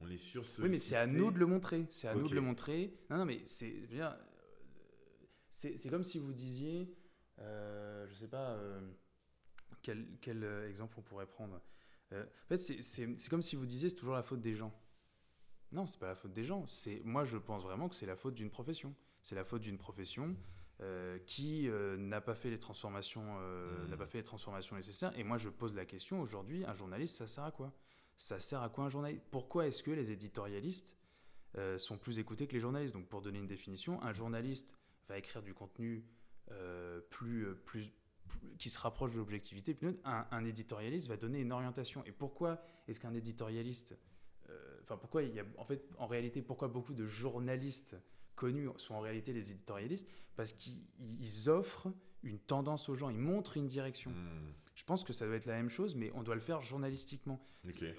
[0.00, 0.62] on est sur ce.
[0.62, 1.86] Oui, mais c'est à nous de le montrer.
[1.90, 2.94] C'est à nous de le montrer.
[3.08, 3.88] Non, non, mais c'est.
[5.50, 6.96] C'est comme si vous disiez,
[7.40, 8.80] euh, je sais pas, euh,
[9.82, 11.60] quel, quel exemple on pourrait prendre
[12.12, 14.72] euh, en fait, c'est comme si vous disiez c'est toujours la faute des gens.
[15.72, 16.66] Non, c'est pas la faute des gens.
[16.66, 18.94] C'est moi, je pense vraiment que c'est la faute d'une profession.
[19.22, 20.36] C'est la faute d'une profession
[20.80, 23.22] euh, qui euh, n'a pas fait les transformations,
[23.88, 24.08] n'a pas mmh.
[24.08, 25.16] fait les transformations nécessaires.
[25.16, 27.72] Et moi, je pose la question aujourd'hui un journaliste, ça sert à quoi?
[28.16, 29.24] Ça sert à quoi un journaliste?
[29.30, 30.96] Pourquoi est-ce que les éditorialistes
[31.78, 32.94] sont plus écoutés que les journalistes?
[32.94, 34.76] Donc, pour donner une définition, un journaliste
[35.08, 36.04] va écrire du contenu
[37.08, 37.90] plus, plus,
[38.58, 42.04] qui se rapproche de l'objectivité, un, un, éditorialiste va donner une orientation.
[42.04, 43.98] Et pourquoi est-ce qu'un éditorialiste,
[44.48, 47.96] euh, enfin pourquoi il y a, en fait, en réalité, pourquoi beaucoup de journalistes
[48.34, 50.08] connus sont en réalité des éditorialistes?
[50.36, 54.10] Parce qu'ils offrent une tendance aux gens, ils montrent une direction.
[54.10, 54.52] Hmm.
[54.74, 57.40] Je pense que ça doit être la même chose, mais on doit le faire journalistiquement.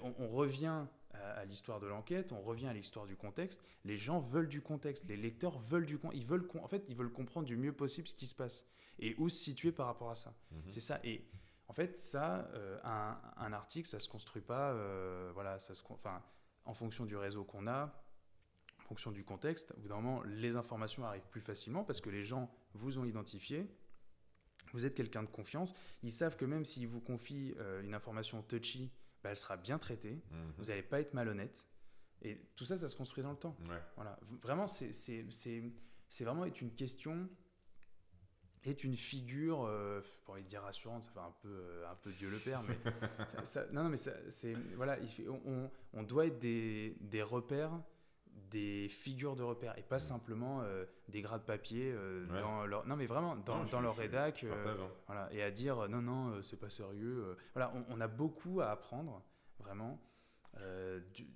[0.02, 3.62] On, revient à, l'histoire de l'enquête, on revient à l'histoire du contexte.
[3.84, 6.22] Les gens veulent du contexte, les lecteurs veulent du contexte.
[6.22, 8.66] Ils veulent, en fait, ils veulent comprendre du mieux possible ce qui se passe
[8.98, 10.34] et où se situer par rapport à ça.
[10.50, 10.62] Mhm.
[10.68, 11.00] C'est ça.
[11.04, 11.26] Et
[11.68, 15.82] en fait, ça, euh, un, un, article, ça se construit pas, euh, voilà, ça se,
[15.88, 16.22] enfin,
[16.64, 18.04] en fonction du réseau qu'on a,
[18.78, 19.72] en fonction du contexte.
[19.76, 23.04] Au bout d'un moment, les informations arrivent plus facilement parce que les gens vous ont
[23.04, 23.66] identifié.
[24.72, 25.74] Vous êtes quelqu'un de confiance.
[26.02, 28.90] Ils savent que même s'ils vous confient euh, une information touchy,
[29.22, 30.20] bah, elle sera bien traitée.
[30.30, 30.52] Mhm.
[30.58, 31.66] Vous n'allez pas être malhonnête.
[32.22, 33.56] Et tout ça, ça se construit dans le temps.
[33.96, 34.18] Voilà.
[34.42, 35.24] Vraiment, c'est
[36.20, 37.28] vraiment être une question
[38.64, 42.30] est une figure, euh, pour dire rassurante, ça fait un peu, euh, un peu Dieu
[42.30, 42.78] le Père, mais
[43.44, 47.72] ça, non, non, mais c'est voilà, il on, on, doit être des, des, repères,
[48.50, 51.94] des figures de repères, et pas simplement euh, des gras de papier
[52.28, 54.76] dans leur, non mais vraiment dans, dans leur rédac, hein.
[55.06, 58.70] voilà, et à dire non non c'est pas sérieux, voilà, on, on, a beaucoup à
[58.70, 59.22] apprendre,
[59.58, 60.00] vraiment.
[61.14, 61.26] Du,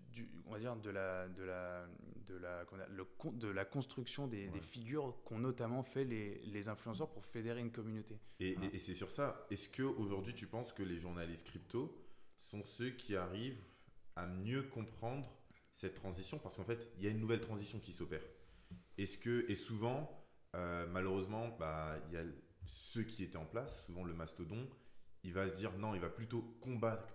[0.47, 1.87] on va dire de la, de la,
[2.27, 7.25] de la, le, de la construction des, figures qu'ont notamment fait les, les, influenceurs pour
[7.25, 8.19] fédérer une communauté.
[8.41, 11.95] Et, et, c'est sur ça, est-ce qu'aujourd'hui tu penses que les journalistes crypto
[12.39, 13.63] sont ceux qui arrivent
[14.15, 15.37] à mieux comprendre
[15.77, 18.25] cette transition Parce qu'en fait, il y a une nouvelle transition qui s'opère.
[18.99, 22.25] Est-ce que, et souvent, euh, malheureusement, bah, il y a
[22.67, 24.69] ceux qui étaient en place, souvent le mastodon,
[25.23, 27.07] il va se dire non, il va plutôt combattre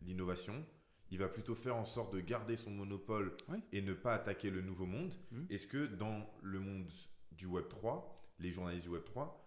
[0.00, 0.64] l'innovation
[1.10, 3.34] il va plutôt faire en sorte de garder son monopole
[3.72, 5.14] et ne pas attaquer le nouveau monde.
[5.30, 5.44] Mmh.
[5.50, 6.90] Est-ce que dans le monde
[7.32, 9.44] du Web 3, les journalistes du Web 3,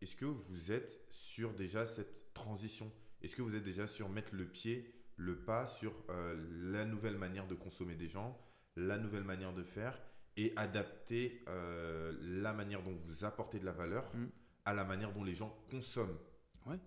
[0.00, 2.90] est-ce que vous êtes sur déjà cette transition?
[3.22, 6.34] Est-ce que vous êtes déjà sur mettre le pied, le pas sur euh,
[6.72, 8.38] la nouvelle manière de consommer des gens,
[8.76, 9.98] la nouvelle manière de faire
[10.36, 14.26] et adapter euh, la manière dont vous apportez de la valeur mmh.
[14.64, 16.18] à la manière dont les gens consomment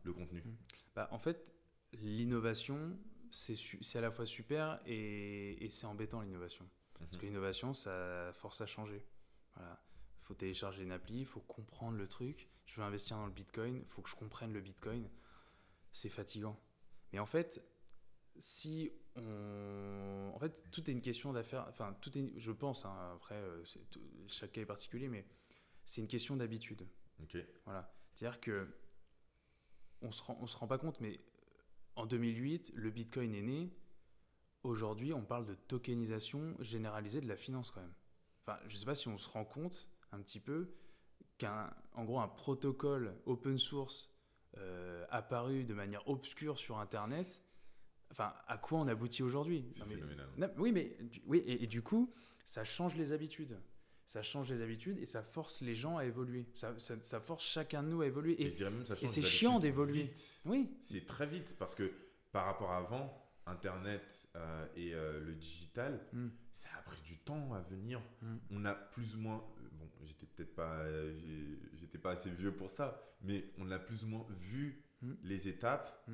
[0.03, 0.55] le contenu mmh.
[0.95, 1.53] bah, En fait,
[1.93, 2.97] l'innovation,
[3.31, 6.67] c'est à la fois super et, c'est embêtant l'innovation.
[6.97, 7.19] Parce mhm.
[7.19, 9.05] que l'innovation, ça force à changer.
[9.55, 9.79] Voilà.
[10.21, 12.49] Il faut télécharger une appli, il faut comprendre le truc.
[12.65, 15.07] Je veux investir dans le Bitcoin, il faut que je comprenne le Bitcoin.
[15.93, 16.59] C'est fatigant.
[17.13, 17.63] Mais en fait,
[18.39, 20.31] si on.
[20.33, 21.65] En fait, tout est une question d'affaire.
[21.69, 22.33] Enfin, tout est.
[22.37, 23.63] Je pense, hein, après, euh,
[24.27, 25.25] chaque cas est particulier, mais
[25.85, 26.87] c'est une question d'habitude.
[27.21, 27.37] Ok.
[27.65, 27.91] Voilà.
[28.13, 28.67] C'est-à-dire que.
[30.03, 31.19] On se, rend, on se rend pas compte, mais
[31.95, 33.75] en 2008, le bitcoin est né.
[34.61, 37.93] Aujourd'hui, on parle de tokenisation généralisée de la finance, quand même.
[38.45, 40.75] Enfin, je sais pas si on se rend compte un petit peu
[41.39, 44.11] qu'un, en gros, un protocole open source
[44.57, 47.41] euh, apparu de manière obscure sur Internet,
[48.11, 50.27] enfin, à quoi on aboutit aujourd'hui C'est phénoménal.
[50.57, 52.13] Oui, mais oui, et, du coup,
[52.45, 53.59] ça change les habitudes.
[54.05, 56.47] Ça change les habitudes et ça force les gens à évoluer.
[56.53, 58.41] Ça, ça, force chacun de nous à évoluer.
[58.41, 60.09] Et, je dirais même ça change et c'est chiant d'évoluer.
[60.45, 60.69] Oui.
[60.79, 61.91] C'est très vite parce que
[62.31, 66.27] par rapport à avant, Internet euh, et euh, le digital, hmm.
[66.51, 68.01] ça a pris du temps à venir.
[68.21, 68.37] Hmm.
[68.51, 70.85] On a plus ou moins, euh, bon, j'étais peut-être pas,
[71.73, 75.13] j'étais pas assez vieux pour ça, mais on a plus ou moins vu hmm.
[75.23, 76.05] les étapes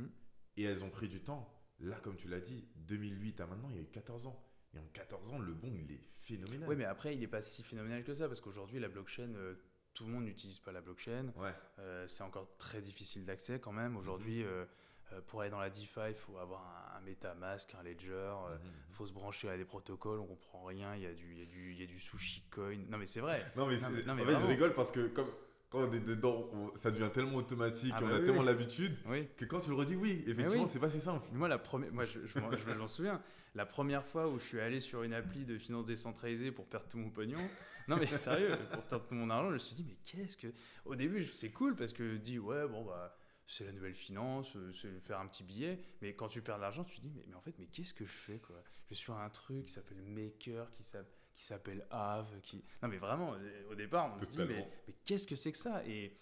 [0.58, 1.50] et elles ont pris du temps.
[1.84, 4.42] Là, comme tu l'as dit, 2008 à maintenant, il y a eu 14 ans.
[4.74, 6.68] Et en 14 ans, le bon, il est phénoménal.
[6.68, 9.34] Oui, mais après, il n'est pas si phénoménal que ça, parce qu'aujourd'hui, la blockchain,
[9.94, 11.32] tout le monde n'utilise pas la blockchain.
[11.36, 11.54] Ouais.
[12.08, 13.96] c'est encore très difficile d'accès quand même.
[13.98, 14.66] Aujourd'hui, mhm.
[15.14, 16.62] Euh, pour aller dans la DeFi, il faut avoir
[16.96, 18.72] un, MetaMask, un Ledger, il euh, mhm.
[18.92, 21.42] faut se brancher à des protocoles, on comprend rien, il y a du, il y
[21.42, 22.78] a du, il y a du sushi coin.
[22.90, 23.44] Non mais c'est vrai.
[23.56, 25.30] Non mais, en fait, je rigole parce que comme
[25.74, 28.96] quand on est dedans, ça devient tellement automatique, ah on bah a tellement l'habitude
[29.36, 31.28] que quand tu le redis, oui, effectivement, c'est pas si simple.
[31.32, 33.20] Moi, la première, moi, je, je, m'en souviens.
[33.56, 36.88] La première fois où je suis allé sur une appli de finance décentralisée pour perdre
[36.88, 37.40] tout mon pognon,
[37.88, 40.54] non mais sérieux, pour perdre tout mon argent, je me suis dit mais qu'est-ce que.
[40.86, 43.18] Au début, c'est cool parce que je dis ouais bon bah
[43.48, 45.80] c'est la nouvelle finance, euh, c'est faire un petit billet.
[46.02, 47.94] Mais quand tu perds de l'argent, tu te dis, mais, mais en fait, mais qu'est-ce
[47.94, 48.64] que je fais quoi?
[48.90, 51.06] Je suis sur un truc qui s'appelle Maker, qui s'appelle
[51.90, 52.40] Ave.
[52.42, 52.64] Qui...
[52.82, 54.46] Non, mais vraiment, euh, au départ, on se dit, mais,
[54.88, 55.86] mais qu'est-ce que c'est que ça?
[55.86, 56.18] Et,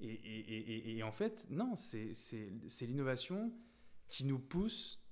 [0.00, 2.14] et, et, et, en fait, non, c'est
[2.82, 3.52] l'innovation
[4.08, 5.02] qui nous pousse.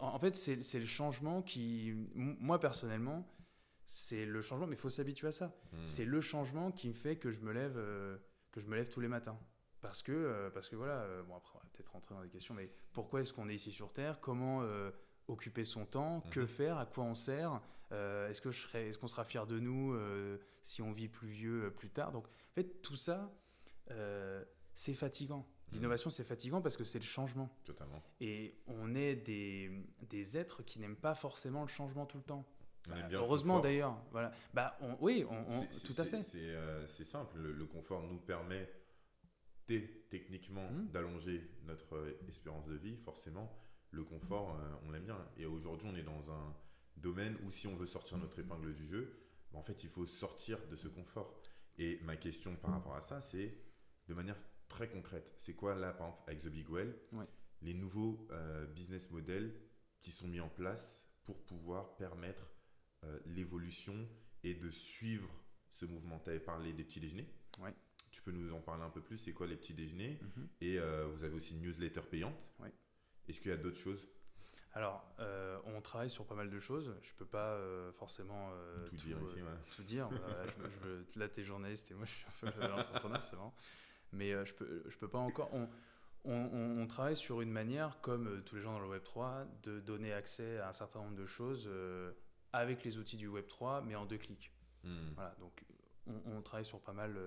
[0.00, 3.28] En fait, c'est le changement qui, moi personnellement,
[3.86, 5.54] c'est le changement, mais il faut s'habituer à ça.
[5.72, 5.86] Hmm.
[5.86, 8.16] C'est le changement qui me fait que je me lève, euh,
[8.50, 9.38] que je me lève tous les matins.
[9.82, 12.30] Parce que, euh, parce que voilà, euh, bon après on va peut-être rentrer dans des
[12.30, 14.20] questions, mais pourquoi est-ce qu'on est ici sur Terre?
[14.20, 14.64] Comment
[15.28, 16.22] occuper son temps?
[16.30, 16.48] Que mhm.
[16.48, 16.78] faire?
[16.78, 17.60] À quoi on sert?
[17.92, 19.96] Est-ce que je serai, est-ce qu'on sera fier de nous
[20.62, 22.12] si on vit plus vieux plus tard?
[22.12, 23.30] Donc en fait tout ça,
[24.74, 25.46] c'est fatigant.
[25.68, 25.74] Mhm.
[25.74, 27.50] L'innovation, c'est fatigant parce que c'est le changement.
[27.64, 28.02] Totalement.
[28.20, 29.70] Et on est des,
[30.08, 32.46] des êtres qui n'aiment pas forcément le changement tout le temps.
[32.88, 33.96] Bah, heureusement d'ailleurs.
[34.10, 34.32] Voilà.
[34.52, 35.44] Bah, oui, on,
[35.86, 36.22] tout à fait.
[36.24, 37.38] C'est simple.
[37.38, 38.68] le, confort nous permet
[40.10, 40.88] techniquement mmh.
[40.88, 43.50] d'allonger notre euh, espérance de vie, forcément,
[43.90, 45.16] le confort, euh, on l'aime bien.
[45.38, 46.54] Et aujourd'hui, on est dans un
[46.96, 49.18] domaine où si on veut sortir notre épingle du jeu,
[49.52, 51.40] bah, en fait, il faut sortir de ce confort.
[51.78, 53.56] Et ma question par rapport à ça, c'est
[54.08, 54.36] de manière
[54.68, 56.94] très concrète, c'est quoi là, par exemple, avec The Big Well,
[57.60, 59.54] les nouveaux euh, business models
[60.00, 62.48] qui sont mis en place pour pouvoir permettre
[63.26, 64.08] l'évolution
[64.44, 65.28] et de suivre
[65.70, 67.28] ce mouvement Tu avais parlé des petits déjeuners.
[67.60, 67.74] Ouais.
[68.10, 70.48] Tu peux nous en parler un peu plus C'est quoi les petits déjeuners mhm.
[70.60, 72.48] Et euh, vous avez aussi une newsletter payante.
[73.28, 74.06] Est-ce qu'il y a d'autres choses
[74.74, 76.94] alors, euh, on travaille sur pas mal de choses.
[77.02, 78.50] Je peux pas euh, forcément
[78.86, 79.38] tout, dire ici.
[79.76, 80.08] Tout dire.
[80.82, 83.50] je, là, t'es journaliste et moi, je suis un peu entrepreneur, c'est vrai.
[84.12, 85.50] Mais je peux, je peux pas encore.
[85.52, 85.68] On,
[86.24, 90.12] on, travaille sur une manière, comme tous les gens dans le Web 3, de donner
[90.12, 91.68] accès à un certain nombre de choses
[92.52, 94.52] avec les outils du Web 3, mais en deux clics.
[94.84, 95.12] Hmm.
[95.14, 95.34] Voilà.
[95.38, 95.64] Donc,
[96.06, 97.18] on, travaille sur pas mal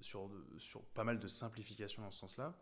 [0.00, 2.54] sur, sur pas mal de simplifications dans ce sens-là.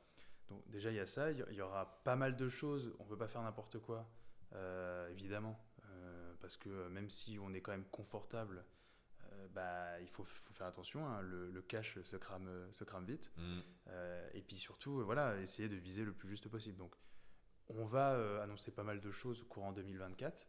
[0.52, 3.08] Donc déjà, il y a ça, il y aura pas mal de choses, on ne
[3.08, 4.06] peut pas faire n'importe quoi,
[4.54, 8.64] euh, évidemment, euh, parce que même si on est quand même confortable,
[9.24, 13.32] euh, bah, il faut, faut faire attention, hein, le, cash se crame, se crame vite,
[13.38, 13.60] mm.
[14.34, 16.76] et puis surtout, voilà, essayer de viser le plus juste possible.
[16.76, 16.94] Donc
[17.68, 20.46] on va annoncer pas mal de choses au courant 2024.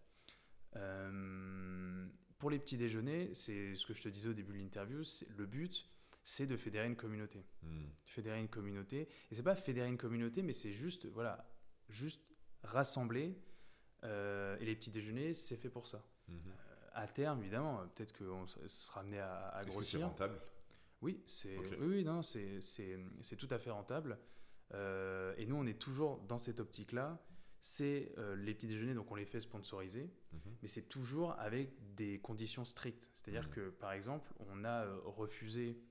[2.40, 5.46] pour les petits déjeuners, c'est ce que je te disais au début de l'interview, le
[5.46, 5.90] but,
[6.24, 7.46] c'est de fédérer une communauté.
[7.62, 7.86] Hmm.
[8.06, 9.10] Fédérer une communauté.
[9.32, 11.46] Et c'est pas fédérer une communauté, mais c'est juste, voilà,
[11.90, 12.22] juste
[12.64, 13.38] rassembler.
[14.04, 16.06] Euh, et les petits déjeuners, c'est fait pour ça.
[16.28, 16.38] Hmm.
[16.48, 20.00] Euh, à terme, évidemment, peut-être qu'on sera amené à, à grossir.
[20.00, 20.40] c'est rentable?
[21.02, 24.18] Oui, c'est oui, non, c'est tout à fait rentable.
[24.74, 27.22] Euh, et nous, on est toujours dans cette optique-là.
[27.60, 30.38] C'est les petits déjeuners, donc on les fait sponsoriser, hmm.
[30.62, 33.10] mais c'est toujours avec des conditions strictes.
[33.14, 35.82] C'est-à-dire que, par exemple, on a refusé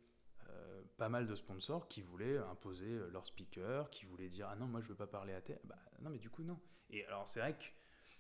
[1.03, 4.69] pas mal de sponsors qui voulaient imposer euh, leur speaker, qui voulaient dire ah non
[4.69, 5.59] moi je veux pas parler à terre.
[5.65, 6.61] Bah, non mais du coup non.
[6.91, 7.59] Et alors c'est vrai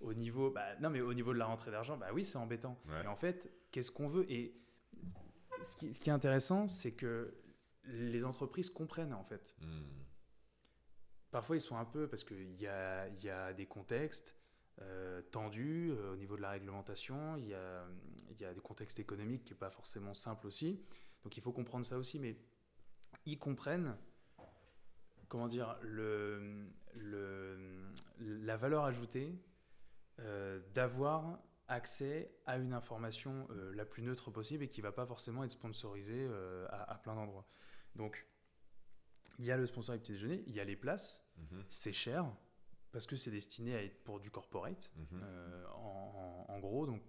[0.00, 2.76] qu'au niveau bah, non mais au niveau de la rentrée d'argent bah oui c'est embêtant.
[2.86, 4.28] Mais en fait qu'est-ce qu'on veut?
[4.28, 4.60] Et
[5.62, 7.40] ce qui, ce qui, est intéressant c'est que
[7.84, 9.54] les entreprises comprennent en fait.
[9.60, 9.84] Hmm.
[11.30, 14.36] parfois, ils sont un peu, parce qu'il y a, y a des contextes
[15.30, 17.86] tendus au niveau de la réglementation, il y a,
[18.40, 20.82] y a des contextes économiques qui n'est pas forcément simple aussi.
[21.22, 22.36] Donc il faut comprendre ça aussi, mais
[23.26, 23.96] ils comprennent
[25.32, 27.56] comment dire, le, le,
[28.18, 29.34] la valeur ajoutée
[30.20, 31.38] euh, d'avoir
[31.68, 35.42] accès à une information euh, la plus neutre possible et qui ne va pas forcément
[35.42, 37.46] être sponsorisée euh, à, plein d'endroits.
[37.96, 38.26] Donc,
[39.38, 41.64] il y a le sponsor petit déjeuner, il y a les places, mhm.
[41.70, 42.30] c'est cher
[42.90, 45.22] parce que c'est destiné à être pour du corporate, mhm.
[45.76, 46.84] en, en, gros.
[46.84, 47.02] Donc,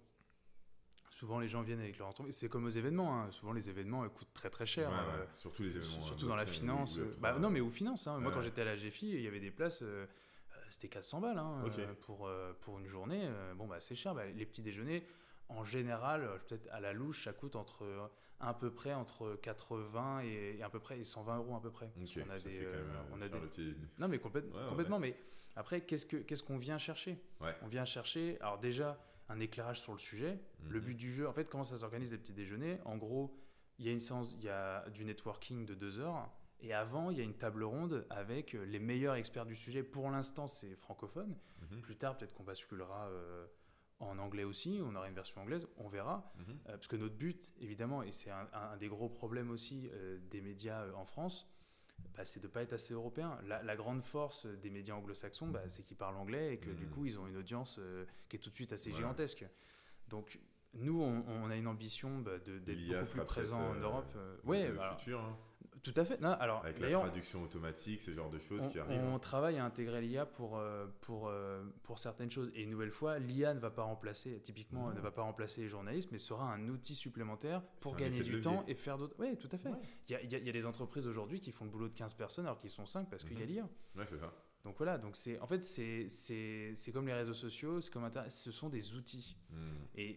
[1.24, 2.36] souvent les gens viennent avec leur entreprise.
[2.36, 3.18] C'est comme aux événements.
[3.18, 3.30] Hein.
[3.30, 4.90] Souvent les événements coûtent très très cher.
[4.90, 6.02] Euh, surtout les événements.
[6.02, 6.98] Surtout dans la finance.
[7.18, 8.06] bah, non, mais aux finances.
[8.06, 8.18] Hein.
[8.18, 9.80] Moi, quand j'étais à la GFI, il y avait des places.
[9.82, 11.64] Euh, euh, c'était 400 balles hein,
[12.02, 13.26] pour, pour une journée.
[13.56, 14.14] bon, bah, c'est cher.
[14.14, 15.06] Bah, les petits déjeuners,
[15.48, 18.10] en général, peut-être à la louche, ça coûte entre
[18.40, 21.90] à peu près entre 80 et, à peu près et 120 euros à peu près.
[21.96, 22.66] on a des,
[23.12, 23.74] on a des...
[23.98, 24.98] Non, mais complètement.
[24.98, 25.16] Mais
[25.56, 27.18] après, qu'est-ce qu'on ce qu'on vient chercher?
[27.62, 28.36] On vient chercher.
[28.40, 28.98] Alors déjà
[29.28, 30.40] un éclairage sur le sujet.
[30.68, 30.86] Le mhm.
[30.86, 32.78] but du jeu, en fait, comment ça s'organise les petits déjeuners?
[32.84, 33.36] En gros,
[33.78, 36.30] il y a une séance, il y a du networking de deux heures.
[36.60, 39.82] Et avant, il y a une table ronde avec les meilleurs experts du sujet.
[39.82, 41.36] Pour l'instant, c'est francophone.
[41.70, 41.80] Mhm.
[41.82, 43.46] Plus tard, peut-être qu'on basculera euh,
[44.00, 44.80] en anglais aussi.
[44.82, 45.66] On aura une version anglaise.
[45.76, 46.32] On verra.
[46.36, 46.44] Mhm.
[46.48, 50.40] Euh, parce que notre but, évidemment, et c'est un, des gros problèmes aussi euh, des
[50.40, 51.46] médias en France,
[52.16, 53.38] bah, c'est de ne pas être assez européen.
[53.46, 56.90] La, grande force des médias anglo-saxons, bah, c'est qu'ils parlent anglais et que du mmh.
[56.90, 59.44] coup, ils ont une audience euh, qui est tout de suite assez gigantesque.
[60.08, 60.38] Donc,
[60.74, 64.12] nous, on, a une ambition bah, d'être beaucoup plus présent en Europe.
[64.16, 65.20] Euh, oui, le futur.
[65.20, 65.36] Hein.
[65.84, 66.18] Tout à fait.
[66.18, 69.02] Non, alors, Avec la traduction automatique, ce genre de choses qui arrivent.
[69.04, 72.50] On travaille à intégrer l'IA pour, euh, pour, euh, pour certaines choses.
[72.54, 75.68] Et une nouvelle fois, l'IA ne va pas remplacer, typiquement, ne va pas remplacer les
[75.68, 79.14] journalistes, mais sera un outil supplémentaire pour gagner du temps et faire d'autres.
[79.18, 79.70] Oui, tout à fait.
[80.08, 82.46] Il y, a, y, a, des entreprises aujourd'hui qui font le boulot de 15 personnes
[82.46, 83.52] alors qu'ils sont 5 parce qu'il y a mhm.
[83.52, 83.68] l'IA.
[83.96, 84.32] Ouais, c'est ça.
[84.64, 88.70] Donc voilà, donc c'est en fait c'est comme les réseaux sociaux, c'est comme ce sont
[88.70, 89.36] des outils.
[89.50, 89.58] Mhm.
[89.96, 90.16] Et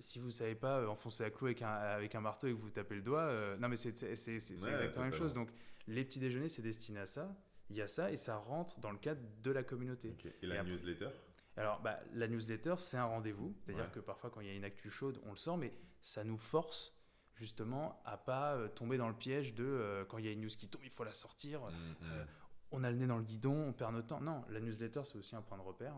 [0.00, 2.56] si vous savez pas euh, enfoncer à clou avec un, avec un marteau et que
[2.56, 5.34] vous tapez le doigt, euh, non mais c'est exactement la même chose.
[5.34, 5.50] Donc
[5.86, 7.34] les petits déjeuners, c'est destiné à ça.
[7.70, 10.16] Il y a ça et ça rentre dans le cadre de la communauté.
[10.42, 11.08] Et la newsletter?
[11.56, 13.54] Alors bah, la newsletter, c'est un rendez-vous.
[13.60, 15.72] C'est-à-dire que parfois quand il y a une actu chaude, on le sort, mais
[16.02, 16.92] ça nous force
[17.34, 20.48] justement à pas euh, tomber dans le piège de quand il y a une news
[20.48, 21.62] qui tombe, il faut la sortir.
[21.62, 22.26] Mmh, mmh.
[22.72, 24.20] on a le nez dans le guidon, on perd notre temps.
[24.20, 25.94] Non, la newsletter, c'est aussi un point de repère.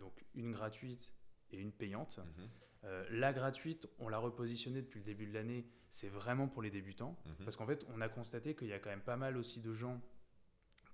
[0.00, 1.12] donc une gratuite
[1.52, 2.18] et une payante.
[2.18, 2.48] Mhm.
[2.84, 6.70] Euh, la gratuite, on l'a repositionnée depuis le début de l'année, c'est vraiment pour les
[6.70, 7.16] débutants.
[7.26, 7.44] Mhm.
[7.44, 9.72] Parce qu'en fait, on a constaté qu'il y a quand même pas mal aussi de
[9.74, 10.00] gens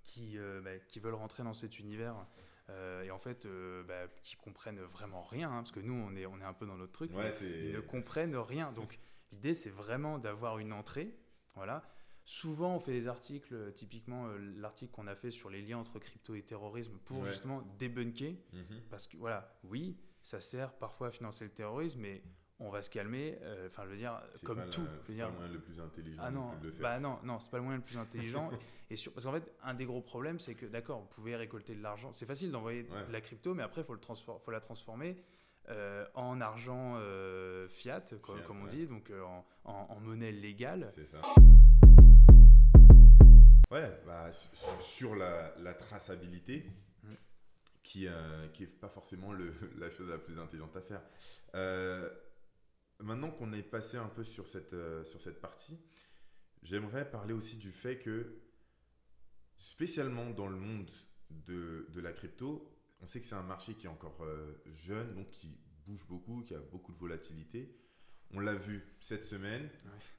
[0.03, 2.15] qui, euh, bah, qui veulent rentrer dans cet univers.
[2.71, 3.47] Euh, et en fait,
[3.87, 6.67] bah, qui comprennent vraiment rien, hein, parce que nous, on est, on est un peu
[6.67, 7.11] dans notre truc,
[7.43, 8.73] ils ne comprennent rien.
[8.73, 8.99] Donc,
[9.33, 11.15] l'idée, c'est vraiment d'avoir une entrée,
[11.55, 11.83] voilà,
[12.27, 14.27] Souvent, on fait des articles, typiquement
[14.57, 18.39] l'article qu'on a fait sur les liens entre crypto et terrorisme, pour justement débunker.
[18.53, 18.81] Mhm.
[18.89, 22.23] Parce que, voilà, oui, ça sert parfois à financer le terrorisme, mais
[22.59, 23.39] on va se calmer.
[23.43, 24.87] Euh, enfin, je veux dire, comme tout.
[25.07, 26.83] C'est pas le moyen le plus intelligent ah non, de le faire.
[26.83, 28.51] Bah non, non, c'est pas le moyen le plus intelligent.
[28.91, 31.75] et sur, parce qu'en fait, un des gros problèmes, c'est que d'accord, vous pouvez récolter
[31.75, 32.13] de l'argent.
[32.13, 35.17] C'est facile d'envoyer de la crypto, mais après, il faut, le faut la transformer.
[35.71, 39.13] Euh, en argent euh, fiat, comme, on dit, donc
[39.65, 40.89] en, monnaie légale.
[40.91, 41.21] C'est ça.
[43.71, 46.65] Ouais, bah, sur la, la traçabilité,
[47.85, 51.03] qui n'est euh, pas forcément le, la chose la plus intelligente à faire.
[51.55, 52.11] Euh,
[52.99, 55.79] maintenant qu'on est passé un peu sur cette, euh, sur cette partie,
[56.63, 58.41] j'aimerais parler aussi du fait que,
[59.57, 60.91] spécialement dans le monde
[61.31, 62.71] de, de la crypto,
[63.01, 64.27] on sait que c'est un marché qui est encore
[64.75, 67.77] jeune, donc qui bouge beaucoup, qui a beaucoup de volatilité.
[68.33, 69.69] On l'a vu cette semaine.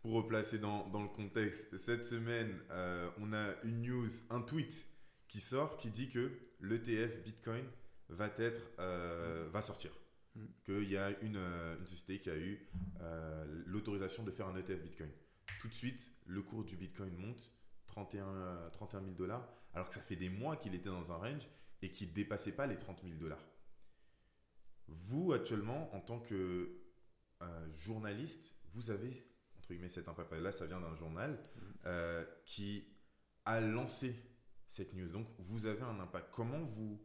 [0.04, 2.60] Pour replacer dans, dans, le contexte, cette semaine,
[3.18, 4.86] on a une news, un tweet
[5.28, 7.66] qui sort qui dit que l'ETF Bitcoin
[8.10, 9.92] va, être, euh, va sortir.
[10.36, 10.46] Mm.
[10.66, 12.68] Qu'il y a une, euh, une, société qui a eu
[13.02, 15.10] euh, l'autorisation de faire un ETF Bitcoin.
[15.60, 17.52] Tout de suite, le cours du Bitcoin monte
[17.88, 21.48] 31, 31 000 dollars, alors que ça fait des mois qu'il était dans un range
[21.82, 23.44] et qu'il ne dépassait pas les 30 000 dollars.
[24.88, 26.82] Vous, actuellement, en tant que
[27.76, 29.24] journaliste, vous avez,
[29.58, 30.34] entre guillemets, cet impact.
[30.34, 31.90] Là, ça vient d'un journal mm.
[32.46, 32.88] qui
[33.46, 34.16] a lancé
[34.68, 35.10] cette news.
[35.10, 36.30] Donc, vous avez un impact.
[36.32, 37.00] Comment vous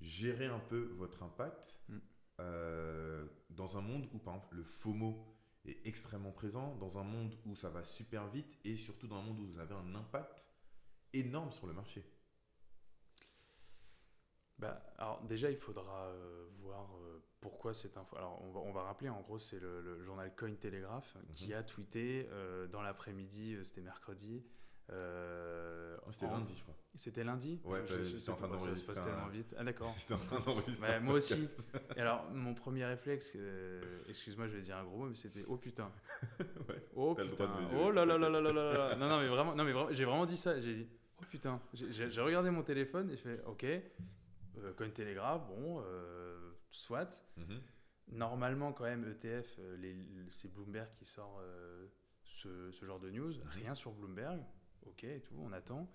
[0.00, 1.98] gérez un peu votre impact mm.
[2.40, 5.26] euh, dans un monde où, par exemple, le FOMO
[5.64, 9.22] est extrêmement présent, dans un monde où ça va super vite et surtout dans un
[9.22, 10.48] monde où vous avez un impact
[11.12, 12.04] énorme sur le marché?
[14.58, 18.16] Bah, alors déjà, il faudra euh, voir euh, pourquoi cette info.
[18.16, 21.54] Alors on va, on va rappeler, en gros, c'est le, journal Cointelegraph qui mhm.
[21.54, 22.28] a tweeté
[22.70, 24.44] dans l'après-midi, c'était mercredi,
[24.90, 26.74] Euh, Oh, C'était en- lundi, je crois.
[26.96, 29.54] C'était lundi Ouais, Je- bah, sais en train pas, ça se d'enregistrer tellement vite.
[29.58, 29.94] Ah d'accord.
[29.98, 30.94] J'étais en train d'enregistrer.
[30.94, 31.48] Un moi aussi.
[31.96, 35.44] Et alors, mon premier réflexe, euh, excuse-moi, je vais dire un gros mot, mais c'était
[35.48, 35.90] oh putain.
[36.68, 37.50] Ouais, oh putain.
[37.74, 38.96] Oh là là là là là là là.
[38.96, 40.60] Non, non, mais vraiment, non, mais vraiment, j'ai vraiment dit ça.
[40.60, 40.88] J'ai dit
[41.20, 41.58] oh putain.
[41.72, 43.64] J'ai- regardé mon téléphone et je fais ok.
[43.64, 47.24] Euh, Cointelegraph, bon, euh, soit.
[47.38, 47.60] Mhm.
[48.12, 51.86] Normalement, quand même, ETF, euh, c'est Bloomberg qui sort euh,
[52.24, 53.32] ce, ce genre de news.
[53.32, 53.42] Mhm.
[53.48, 54.40] Rien sur Bloomberg.
[54.86, 55.88] Ok, et tout, on attend.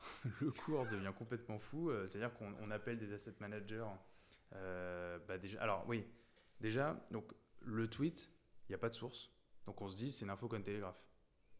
[0.40, 1.90] le cours devient complètement fou.
[1.90, 3.86] euh, C'est-à-dire qu'on on appelle des asset managers.
[4.54, 6.06] euh, bah déjà, alors oui,
[6.60, 8.30] déjà, donc le tweet,
[8.68, 9.30] il n'y a pas de source.
[9.66, 11.00] Donc on se dit, c'est une info comme Télégraphe.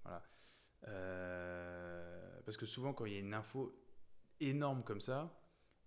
[0.04, 0.22] Voilà.
[0.88, 3.76] Euh, parce que souvent, quand il y a une info
[4.40, 5.32] énorme comme ça,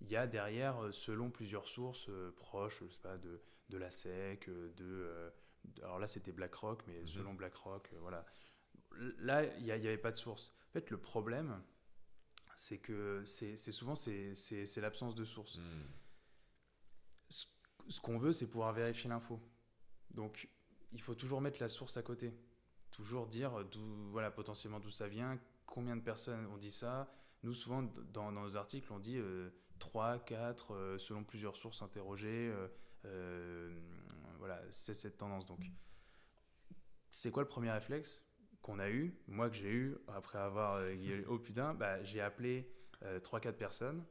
[0.01, 3.89] il y a derrière, selon plusieurs sources euh, proches, je sais pas, de, de la
[3.91, 5.34] SEC, de, de-
[5.84, 7.07] alors là c'était BlackRock, mais Mhm.
[7.07, 8.25] selon BlackRock, voilà.
[9.19, 10.53] Là, il n'y avait pas de source.
[10.69, 11.61] En fait, le problème,
[12.55, 15.57] c'est que c'est souvent c'est l'absence de source.
[15.57, 15.83] Mhm.
[17.29, 17.45] Ce,
[17.87, 19.39] ce qu'on veut, c'est pouvoir vérifier l'info.
[20.11, 20.49] Donc,
[20.91, 22.33] il faut toujours mettre la source à côté.
[22.91, 27.11] Toujours dire d'où, voilà, potentiellement d'où ça vient, combien de personnes ont dit ça.
[27.43, 32.49] Nous, souvent, dans nos articles, on dit euh, 3, 4, euh, selon plusieurs sources interrogées.
[32.53, 32.67] euh,
[33.05, 33.79] euh,
[34.39, 35.45] voilà, c'est cette tendance.
[35.45, 35.59] Donc,
[37.11, 38.21] c'est quoi le premier réflexe?
[38.62, 42.70] Qu'on a eu Moi, que j'ai eu, après avoir euh, oh putain, bah, j'ai appelé
[43.01, 44.03] 3-4 personnes.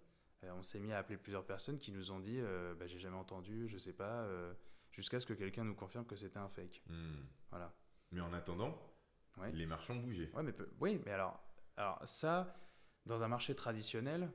[0.44, 2.98] Euh, on s'est mis à appeler plusieurs personnes qui nous ont dit euh, bah, j'ai
[2.98, 4.52] jamais entendu, je sais pas, euh,
[4.92, 6.82] jusqu'à ce que quelqu'un nous confirme que c'était un fake.
[6.88, 7.26] Mhm.
[7.50, 7.72] Voilà.
[8.12, 8.76] Mais en attendant,
[9.38, 9.52] Ouais.
[9.52, 10.30] les marchands bougeaient.
[10.34, 11.40] Ouais, mais peu- oui, mais alors,
[11.76, 12.56] alors ça,
[13.06, 14.30] dans un marché traditionnel,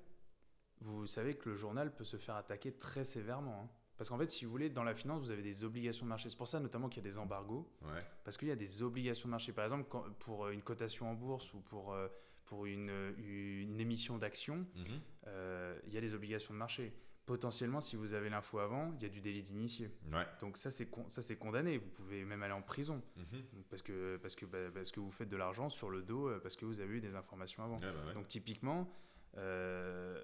[0.80, 3.64] vous savez que le journal peut se faire attaquer très sévèrement.
[3.64, 3.70] hein.
[3.98, 6.30] Parce qu'en fait, si vous voulez, dans la finance, vous avez des obligations de marché.
[6.30, 7.70] C'est pour ça notamment qu'il y a des embargos.
[7.84, 8.04] Ouais.
[8.24, 9.54] Parce qu'il y a des obligations de marché.
[9.54, 12.08] Par exemple, quand- pour euh, une cotation en bourse ou pour, euh,
[12.46, 15.00] pour une, une émission d'actions, Mhm.
[15.28, 16.92] euh, il y a des obligations de marché.
[17.26, 19.90] Potentiellement, si vous avez l'info avant, il y a du délit d'initié.
[20.12, 20.26] Ouais.
[20.42, 21.06] Donc ça, c'est con-
[21.40, 21.78] condamné.
[21.78, 23.44] Vous pouvez même aller en prison Mhm.
[23.70, 26.40] parce que, parce, que, bah, parce que vous faites de l'argent sur le dos euh,
[26.42, 27.78] parce que vous avez eu des informations avant.
[27.78, 28.14] Bah ouais.
[28.14, 28.92] Donc typiquement,
[29.38, 30.20] euh,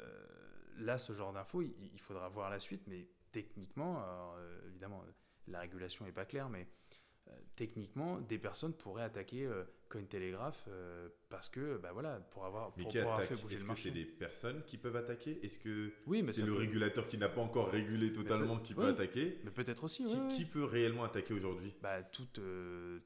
[0.80, 5.04] là, ce genre d'infos, il, il faudra voir la suite, mais techniquement, alors, euh, évidemment,
[5.48, 6.68] la régulation n'est pas claire, mais
[7.28, 12.72] euh, techniquement, des personnes pourraient attaquer euh, Cointelegraph euh, parce que, bah voilà, pour avoir,
[12.78, 15.44] Mais pour, qui pour avoir fait bouger Est-ce que c'est des personnes qui peuvent attaquer?
[15.46, 18.74] Est-ce que Oui, mais c'est le peut- régulateur qui n'a pas encore régulé totalement qui
[18.74, 18.90] peut oui.
[18.90, 19.40] attaquer?
[19.44, 20.28] Mais peut-être aussi, qui, ouais, ouais.
[20.30, 21.74] qui peut réellement attaquer aujourd'hui?
[21.82, 22.40] Bah, toute,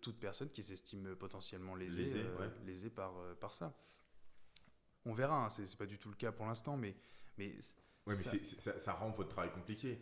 [0.02, 2.50] toute personne qui s'estime potentiellement lésée, Lésée, ouais.
[2.66, 3.78] lésée par, par ça.
[5.06, 6.96] On verra, hein, c'est pas du tout le cas pour l'instant, mais,
[7.38, 7.58] mais
[8.06, 9.98] Ouais, mais ça rend votre travail compliqué.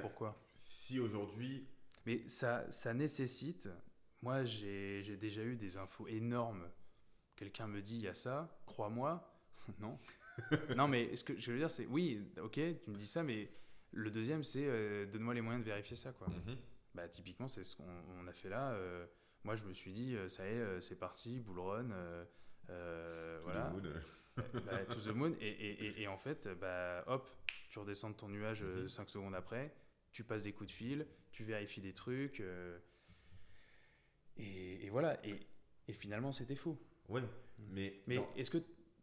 [0.00, 0.36] Pourquoi?
[0.54, 1.66] Si aujourd'hui.
[2.06, 3.68] Mais ça, ça nécessite.
[4.22, 6.68] Moi, j'ai déjà eu des infos énormes.
[7.36, 9.30] Quelqu'un me dit il y a ça, crois-moi.
[9.80, 9.98] non.
[10.76, 13.50] non, mais ce que je veux dire, c'est oui, ok, tu me dis ça, mais
[13.92, 16.28] le deuxième, c'est euh, donne-moi les moyens de vérifier ça, quoi.
[16.28, 16.56] Mhm.
[16.94, 17.84] Bah, typiquement, c'est ce qu'on
[18.20, 18.72] on a fait là.
[18.72, 19.06] euh,
[19.44, 21.90] moi, je me suis dit, euh, ça y est, c'est parti, bull run.
[21.90, 22.24] euh,
[23.38, 23.70] To the voilà.
[23.70, 23.82] moon,
[24.64, 25.34] bah, to the moon.
[25.40, 27.28] Et, et- et- et en fait, bah, hop,
[27.74, 28.88] tu redescends de ton nuage Mhm.
[28.88, 29.74] 5 secondes après,
[30.12, 32.38] tu passes des coups de fil, tu vérifies des trucs.
[32.38, 32.78] euh,
[34.36, 35.18] et, et voilà.
[35.26, 35.40] Et,
[35.88, 36.78] et finalement, c'était faux.
[37.08, 37.20] Ouais,
[37.58, 38.00] mais.
[38.06, 38.58] Mais est-ce que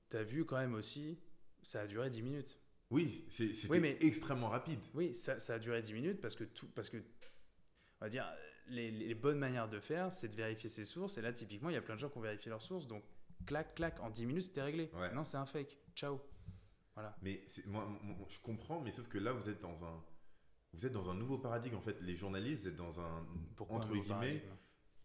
[0.09, 1.19] tu as vu quand même aussi,
[1.61, 2.57] ça a duré 10 minutes?
[2.91, 4.79] Oui, c'est- c'était Oui, mais- extrêmement rapide.
[4.93, 6.97] Oui, ça, ça a duré 10 minutes parce que tout, parce que,
[7.99, 8.25] on va dire,
[8.67, 11.17] les, les bonnes manières de faire, c'est de vérifier ses sources.
[11.17, 12.87] Et là, typiquement, il y a plein de gens qui ont vérifié leurs sources.
[12.87, 13.03] Donc,
[13.45, 14.89] clac, clac, en 10 minutes, c'était réglé.
[14.93, 15.13] Ouais.
[15.13, 15.77] Non, c'est un fake.
[15.93, 16.21] Ciao.
[16.95, 17.15] Voilà.
[17.21, 20.03] Mais moi, moi, je comprends, mais sauf que là, vous êtes dans un.
[20.73, 21.99] Vous êtes dans un nouveau paradigme en fait.
[22.01, 23.25] Les journalistes, vous êtes dans un
[23.55, 24.43] Pourquoi un entre nouveau guillemets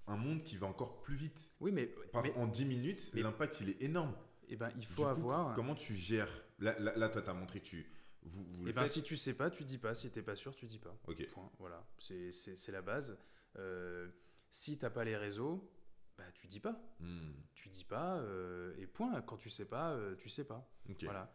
[0.08, 1.50] un monde qui va encore plus vite.
[1.58, 4.14] Oui, mais, Par- mais en 10 minutes, l'impact il est énorme.
[4.48, 5.54] eh ben, il faut coup, avoir.
[5.54, 6.30] Comment tu gères?
[6.60, 7.90] Là, là, là, toi, tu as montré que tu.
[8.22, 8.92] Vous, vous Eh ben, faites.
[8.92, 9.94] si tu sais pas, tu dis pas.
[9.96, 10.96] Si t'es pas sûr, tu dis pas.
[11.08, 11.26] Ok.
[11.32, 11.50] Point.
[11.58, 11.84] Voilà.
[11.98, 13.18] C'est- C'est c'est la base.
[13.56, 14.08] Euh,
[14.50, 15.68] si t'as pas les réseaux,
[16.16, 16.80] bah tu dis pas.
[17.00, 18.18] Hmm, Tu dis pas.
[18.20, 19.20] euh, et point.
[19.22, 20.68] Quand tu sais pas, euh, tu sais pas.
[20.88, 21.02] ok.
[21.04, 21.34] Voilà.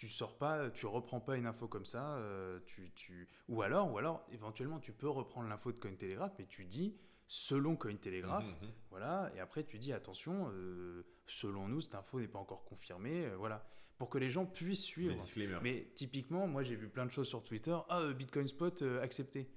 [0.00, 3.28] Tu sors pas, tu reprends pas une info comme ça, euh, tu, tu...
[3.50, 6.96] ou alors, ou alors, éventuellement, tu peux reprendre l'info de Cointelegraph, mais tu dis
[7.26, 8.72] selon Cointelegraph, Mhm, mhm.
[8.88, 13.26] voilà, et après tu dis attention, euh, selon nous, cette info n'est pas encore confirmée,
[13.26, 13.62] euh, voilà,
[13.98, 15.12] pour que les gens puissent suivre.
[15.62, 19.50] Mais typiquement, moi j'ai vu plein de choses sur Twitter, ah, Bitcoin Spot accepté.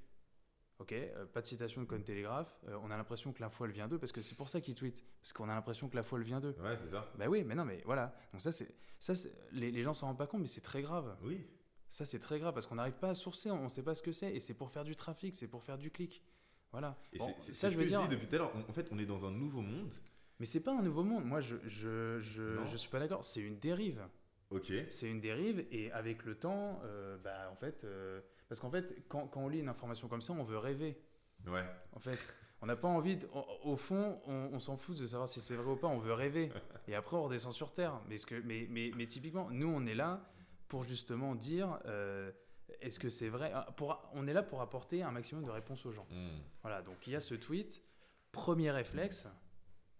[0.83, 3.87] Ok, euh, pas de citation de Cointelegraph, euh, on a l'impression que l'info elle vient
[3.87, 6.23] d'eux, parce que c'est pour ça qu'ils tweetent, parce qu'on a l'impression que l'info elle
[6.23, 6.55] vient d'eux.
[6.61, 7.09] Ouais, c'est ça.
[7.17, 8.13] Bah oui, mais non, mais voilà.
[8.33, 8.67] Donc ça, c'est,
[8.99, 9.13] ça,
[9.53, 11.15] les, les gens s'en rendent pas compte, mais c'est très grave.
[11.23, 11.47] Oui.
[11.87, 14.01] Ça, c'est très grave parce qu'on n'arrive pas à sourcer, on ne sait pas ce
[14.01, 16.21] que c'est, et c'est pour faire du trafic, c'est pour faire du clic.
[16.71, 16.97] Voilà.
[17.13, 18.01] Et Bon, c'est- c'est ça, je veux que je dire.
[18.01, 18.51] dis depuis tout à l'heure.
[18.67, 19.93] En- fait, on est dans un nouveau monde
[20.39, 21.23] Mais c'est pas un nouveau monde.
[21.23, 23.23] Moi, je je, je, je suis pas d'accord.
[23.23, 24.01] C'est une dérive.
[24.49, 24.73] Ok.
[24.89, 28.19] C'est une dérive et avec le temps, euh, bah, en fait, euh,
[28.53, 30.95] parce qu'en fait, quand, quand on lit une information comme ça, on veut rêver.
[31.47, 31.65] Ouais.
[31.93, 32.19] En fait,
[32.61, 33.17] on n'a pas envie.
[33.17, 35.87] de- au, au fond, on, on s'en fout de savoir si c'est vrai ou pas.
[35.87, 36.51] On veut rêver.
[36.87, 37.99] Et après, on redescend sur terre.
[38.07, 40.21] Mais, ce que, mais, mais, mais typiquement, nous, on est là
[40.67, 42.31] pour justement dire euh,
[42.81, 43.51] est-ce que c'est vrai?
[43.53, 46.05] Ah, pour, On est là pour apporter un maximum de réponses aux gens.
[46.11, 46.37] Hmm.
[46.61, 47.81] Voilà, donc il y a ce tweet.
[48.31, 49.27] Premier réflexe.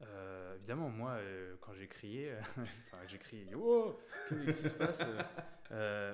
[0.02, 2.40] euh, évidemment, moi, euh, quand j'ai crié, euh,
[2.88, 3.98] enfin, j'ai crié, oh,
[4.30, 5.02] qu'est-ce qui se passe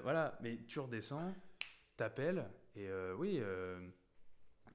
[0.03, 1.33] Voilà, mais tu redescends,
[1.99, 3.79] t'appelles, et euh, oui, euh,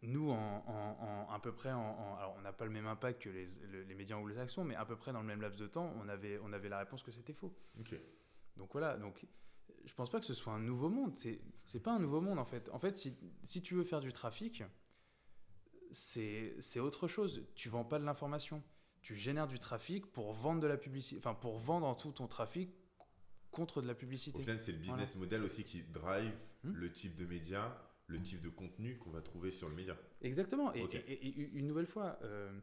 [0.03, 2.87] nous, en, en- en- à peu près, en, en- alors on n'a pas le même
[2.87, 5.59] impact que les, le- les médias anglo-saxons, mais à peu près dans le même laps
[5.61, 7.55] de temps, on avait, on avait la réponse que c'était faux.
[7.81, 7.95] Ok.
[8.57, 9.27] Donc voilà, donc
[9.85, 11.16] je pense pas que ce soit un nouveau monde.
[11.16, 12.68] C'est c'est pas un nouveau monde en fait.
[12.70, 14.62] En fait, si, si tu veux faire du trafic,
[15.93, 17.47] c'est c'est autre chose.
[17.55, 18.62] Tu vends pas de l'information.
[19.03, 22.70] Tu génères du trafic pour vendre de la publicité, enfin pour vendre tout ton trafic
[23.55, 24.38] contre de la Au publicité.
[24.38, 26.32] final, c'est le business model aussi qui drive
[26.64, 26.72] Hmm.
[26.74, 27.76] le type de média,
[28.07, 29.96] le type de contenu qu'on va trouver sur le média.
[30.22, 30.72] Exactement.
[30.74, 30.82] Et,
[31.59, 32.59] une nouvelle fois, euh,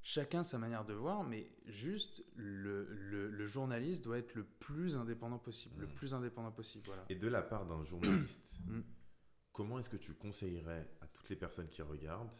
[0.00, 4.96] chacun sa manière de voir, mais juste le, le- le journaliste doit être le plus
[4.96, 5.94] indépendant possible, le Mm.
[5.94, 6.84] plus indépendant possible.
[6.86, 7.04] Voilà.
[7.08, 8.82] Et de la part d'un journaliste, Hmm.
[9.52, 12.36] comment est-ce que tu conseillerais à toutes les personnes qui regardent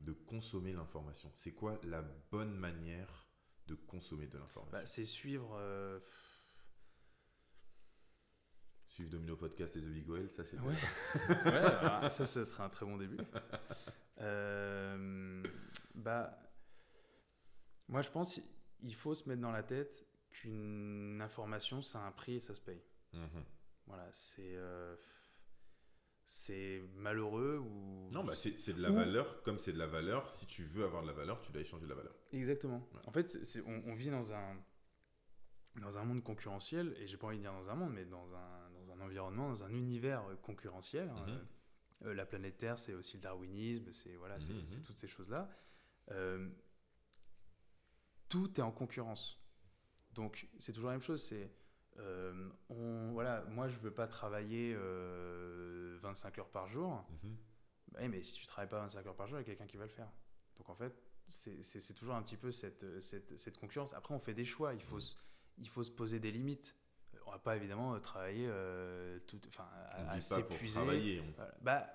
[0.00, 1.30] de consommer l'information?
[1.34, 3.27] C'est quoi la bonne manière
[3.68, 5.54] de consommer de l'information Bah, c'est suivre.
[5.58, 6.00] euh,
[8.88, 10.62] Suivre Domino Podcast et The Big Whale, ça c'était...
[10.62, 10.74] Ouais.
[11.44, 13.18] ouais, alors, ça, ce serait un très bon début.
[14.20, 15.42] Euh,
[15.94, 16.36] bah,
[17.86, 18.40] moi, je pense
[18.80, 22.54] qu'il faut se mettre dans la tête qu'une information, ça a un prix et ça
[22.54, 22.82] se paye.
[23.12, 23.44] Mhm.
[23.86, 24.96] Voilà, c'est euh,
[26.30, 29.86] c'est malheureux ou Non, bah c'est c'est de la Ou- valeur, comme c'est de la
[29.86, 32.14] valeur, si tu veux avoir de la valeur, tu dois échanger de la valeur.
[32.32, 32.86] Exactement.
[32.94, 33.00] Ouais.
[33.06, 34.62] En fait, c'est- on, on vit dans un,
[35.80, 38.34] dans un monde concurrentiel, et j'ai pas envie de dire dans un monde, mais dans
[38.34, 41.08] un, dans un environnement, dans un univers concurrentiel.
[41.08, 41.26] hein.
[41.26, 41.46] Mhm.
[42.08, 44.82] Euh, la planète Terre, c'est aussi le darwinisme, c'est voilà, c'est Mhm, c'est mhm.
[44.84, 45.48] toutes ces choses-là.
[46.10, 46.48] Euh,
[48.28, 49.40] tout est en concurrence.
[50.12, 51.22] Donc, c'est toujours la même chose.
[51.22, 51.50] C'est
[51.98, 57.04] euh, on, voilà, moi, je veux pas travailler euh, 25 heures par jour.
[57.22, 57.36] Mhm.
[57.92, 59.66] Bah oui, mais si tu travailles pas 25 heures par jour, il y a quelqu'un
[59.66, 60.10] qui va le faire.
[60.58, 60.92] Donc en fait,
[61.30, 63.92] c'est toujours un petit peu cette, cette, cette concurrence.
[63.94, 65.00] Après, on fait des choix, il faut, Mm.
[65.00, 65.14] se,
[65.58, 66.74] il faut se poser des limites.
[67.26, 70.74] On va pas évidemment travailler euh, tout, enfin, à, On à vit pas pour s'épuiser.
[70.80, 71.20] travailler.
[71.20, 71.54] on- Voilà.
[71.60, 71.86] Bah,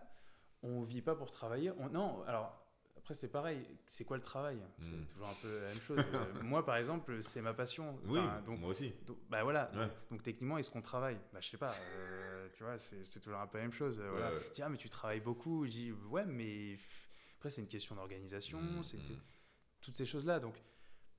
[0.63, 1.71] on vit pas pour travailler.
[1.71, 2.62] On, non, alors
[3.03, 3.65] après c'est pareil.
[3.85, 4.57] C'est quoi le travail?
[4.79, 5.99] C'est toujours un peu la même chose.
[6.13, 7.99] Euh, moi, par exemple, c'est ma passion.
[8.05, 8.93] Oui, Enfin, donc, moi aussi.
[9.05, 9.69] donc, bah voilà.
[9.75, 9.89] Ouais.
[10.09, 11.17] Donc techniquement, est-ce qu'on travaille?
[11.33, 11.73] Bah je sais pas.
[11.73, 13.99] euh, tu vois, c'est toujours un peu la même chose.
[13.99, 14.33] voilà.
[14.33, 14.41] Ouais.
[14.49, 15.65] Je dis, ah mais tu travailles beaucoup.
[15.65, 16.77] Je dis ouais, mais
[17.37, 18.59] après c'est une question d'organisation.
[18.83, 19.19] C'est mhm.
[19.81, 20.39] toutes ces choses là.
[20.39, 20.55] Donc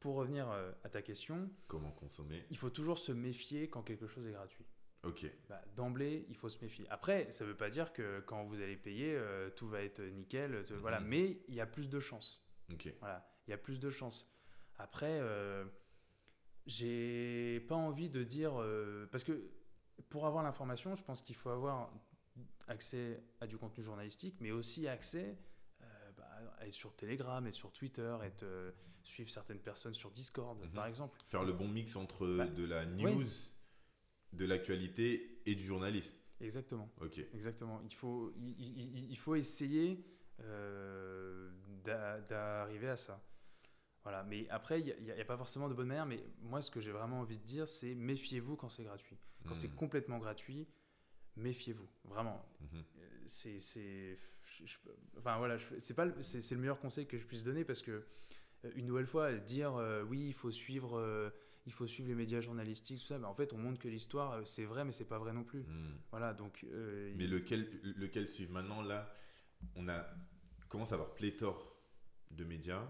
[0.00, 2.44] pour revenir euh, à ta question, Comment consommer?
[2.50, 4.64] il faut toujours se méfier quand quelque chose est gratuit.
[5.06, 5.26] Ok.
[5.48, 6.86] Bah, D'emblée, il faut se méfier.
[6.90, 10.54] Après, ça veut pas dire que quand vous allez payer, euh, tout va être nickel.
[10.54, 11.08] euh, Voilà, Mhm.
[11.08, 12.42] mais il y a plus de chances.
[12.72, 12.92] Ok.
[13.00, 14.26] Voilà, il y a plus de chances.
[14.78, 15.64] Après, euh,
[16.66, 18.60] j'ai pas envie de dire.
[18.60, 19.50] euh, parce que
[20.08, 21.92] pour avoir l'information, je pense qu'il faut avoir
[22.68, 25.36] accès à du contenu journalistique, mais aussi accès
[26.16, 26.24] bah,
[26.58, 28.70] à être sur Telegram et sur Twitter, euh,
[29.02, 30.70] suivre certaines personnes sur Discord, Mhm.
[30.72, 31.18] par exemple.
[31.28, 33.22] Faire le bon mix entre Bah, de la news,
[34.36, 36.12] de l'actualité et du journalisme.
[36.40, 36.90] Exactement.
[37.00, 37.18] Ok.
[37.34, 37.80] Exactement.
[37.84, 40.04] Il faut, il, faut essayer
[40.40, 41.50] euh,
[41.84, 43.22] d'a- d'arriver à ça.
[44.02, 44.22] Voilà.
[44.24, 46.06] Mais après, il n'y a, pas forcément de bonne manière.
[46.06, 49.16] Mais moi, ce que j'ai vraiment envie de dire, c'est méfiez-vous quand c'est gratuit.
[49.46, 49.74] Quand c'est Mhm.
[49.76, 50.66] complètement gratuit,
[51.36, 51.88] méfiez-vous.
[52.04, 52.44] Vraiment.
[52.74, 52.80] Euh,
[53.26, 54.18] C'est,
[55.18, 57.80] enfin voilà, c'est pas, le- c'est, c'est le meilleur conseil que je puisse donner parce
[57.82, 58.04] que
[58.64, 61.30] euh, une nouvelle fois, dire euh, oui, il faut suivre, euh,
[61.66, 63.18] il faut suivre les médias journalistiques, tout ça.
[63.18, 65.44] Mais en fait, on montre que l'histoire, euh, c'est vrai, mais c'est pas vrai non
[65.44, 65.60] plus.
[65.62, 65.98] Mhm.
[66.10, 66.34] Voilà.
[66.34, 66.64] Donc.
[66.64, 69.12] euh, Mais lequel, lequel suivre maintenant Là,
[69.76, 70.06] on a
[70.68, 71.76] commence à avoir pléthore
[72.30, 72.84] de médias,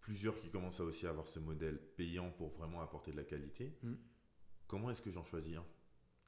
[0.00, 3.76] plusieurs qui commencent à aussi avoir ce modèle payant pour vraiment apporter de la qualité.
[3.82, 3.94] Mm.
[4.68, 5.64] Comment est-ce que j'en choisis un?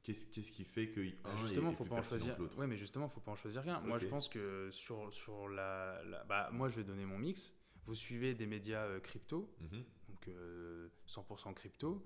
[0.02, 2.36] Qu'est-ce qui fait que un justement, est, est faut plus pas en choisir.
[2.56, 3.80] Ouais, mais justement, faut pas en choisir qu'un.
[3.80, 7.54] Moi, je pense que sur sur la, la- bah, moi, je vais donner mon mix.
[7.84, 9.84] Vous suivez des médias euh, crypto, Mhm.
[10.18, 12.04] Donc euh, 100% crypto.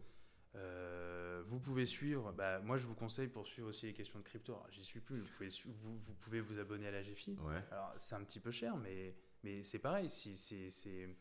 [0.54, 2.32] Euh, vous pouvez suivre.
[2.32, 4.56] Bah, moi, je vous conseille pour suivre aussi les questions de crypto.
[4.70, 5.20] J'y suis plus.
[5.20, 7.38] Vous pouvez, vous, vous pouvez vous abonner à la GFI.
[7.40, 7.62] Ouais.
[7.70, 10.10] Alors, c'est un petit peu cher, mais, mais c'est pareil.
[10.10, 11.16] Si, c'est,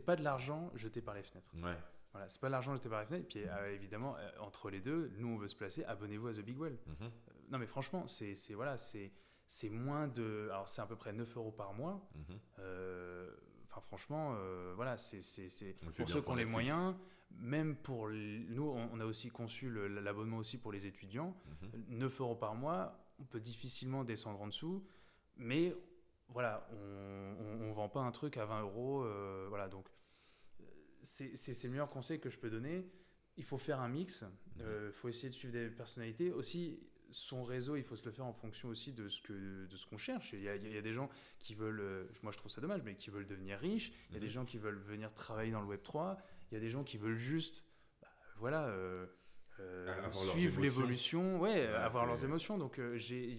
[0.00, 1.52] pas de l'argent jeté par les fenêtres.
[1.56, 1.76] Ouais.
[2.12, 3.24] Voilà, c'est pas de l'argent jeté par les fenêtres.
[3.24, 5.84] Et puis, euh, évidemment, euh, entre les deux, nous, on veut se placer.
[5.84, 6.78] Abonnez-vous à The Big Well.
[6.86, 7.10] Mhm.
[7.50, 8.76] Non, mais franchement, c'est voilà,
[9.70, 10.48] moins de.
[10.50, 12.08] Alors, c'est à peu près 9 euros par mois.
[12.14, 12.40] Mhm.
[12.60, 13.36] Euh,
[13.76, 15.20] enfin, franchement, euh, voilà, c'est
[15.96, 16.94] pour ceux qui ont les moyens,
[17.38, 21.36] même pour nous, on, on a aussi conçu le- l'abonnement aussi pour les étudiants.
[21.62, 21.98] Mhm.
[21.98, 24.84] 9 euros par mois, on peut difficilement descendre en dessous,
[25.36, 25.74] mais
[26.28, 29.02] voilà, on ne vend pas un truc à 20 euros.
[29.04, 29.86] euh, voilà, donc
[30.60, 30.64] euh,
[31.02, 31.32] c'est
[31.64, 32.86] le meilleur conseil que je peux donner.
[33.36, 34.24] Il faut faire un mix,
[34.60, 36.30] il faut essayer de suivre des personnalités.
[36.30, 36.78] Aussi,
[37.14, 39.86] son réseau, il faut se le faire en fonction aussi de ce que de ce
[39.86, 40.32] qu'on cherche.
[40.32, 41.08] Il y, a, il y a des gens
[41.38, 43.92] qui veulent, euh, moi je trouve ça dommage, mais qui veulent devenir riches.
[44.10, 44.32] Il y a des Mhm.
[44.32, 46.18] gens qui veulent venir travailler dans le Web 3.
[46.50, 47.64] Il y a des gens qui veulent juste,
[48.02, 48.08] bah,
[48.38, 49.06] voilà, euh,
[49.60, 52.58] euh, suivre l'évolution, ouais, avoir leurs émotions.
[52.58, 53.32] Donc euh, j'ai,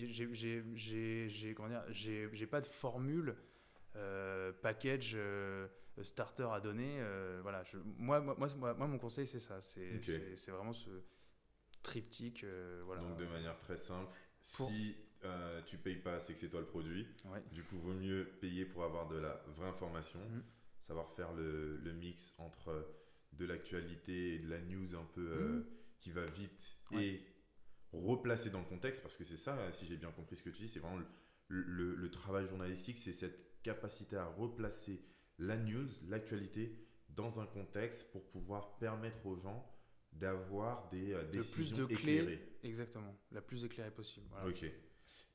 [2.49, 3.35] pas de formule
[3.97, 5.17] euh, package
[6.01, 6.99] starter à donner.
[7.41, 10.03] voilà, je, moi, moi, moi, moi, mon conseil c'est ça, c'est, Ok.
[10.03, 10.89] c'est, c'est vraiment ce
[11.85, 13.01] triptyque, euh, voilà.
[13.01, 14.11] Donc de manière très simple,
[14.57, 17.07] Pour- si euh, tu payes pas, c'est que c'est toi le produit.
[17.25, 17.41] Ouais.
[17.51, 20.43] Du coup, vaut mieux payer pour avoir de la vraie information, Mhm.
[20.79, 22.87] savoir faire le, le mix entre
[23.33, 25.65] de l'actualité et de la news un peu euh, Mhm.
[25.99, 27.03] qui va vite Ouais.
[27.05, 27.27] et
[27.91, 30.63] replacer dans le contexte, parce que c'est ça, si j'ai bien compris ce que tu
[30.63, 30.99] dis, c'est vraiment
[31.47, 35.01] le, le- le travail journalistique, c'est cette capacité à replacer
[35.39, 36.77] la news, l'actualité,
[37.09, 39.65] dans un contexte pour pouvoir permettre aux gens
[40.15, 42.49] d'avoir des euh, Le plus décisions de clés, éclairées.
[42.63, 44.25] exactement, la plus éclairée possible.
[44.31, 44.47] voilà.
[44.49, 44.63] Ok.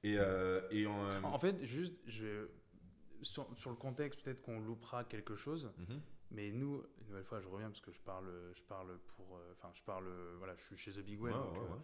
[0.03, 2.49] Et, euh, et en, euh, En fait, juste, je,
[3.23, 6.01] sur, sur le contexte, peut-être qu'on loupera quelque chose, mhm.
[6.31, 8.27] mais nous, une nouvelle fois, je reviens parce que je parle,
[8.57, 10.09] je parle pour, enfin, je parle,
[10.39, 11.81] voilà, je suis chez The Big Web, Ouais, donc, ouais, ouais.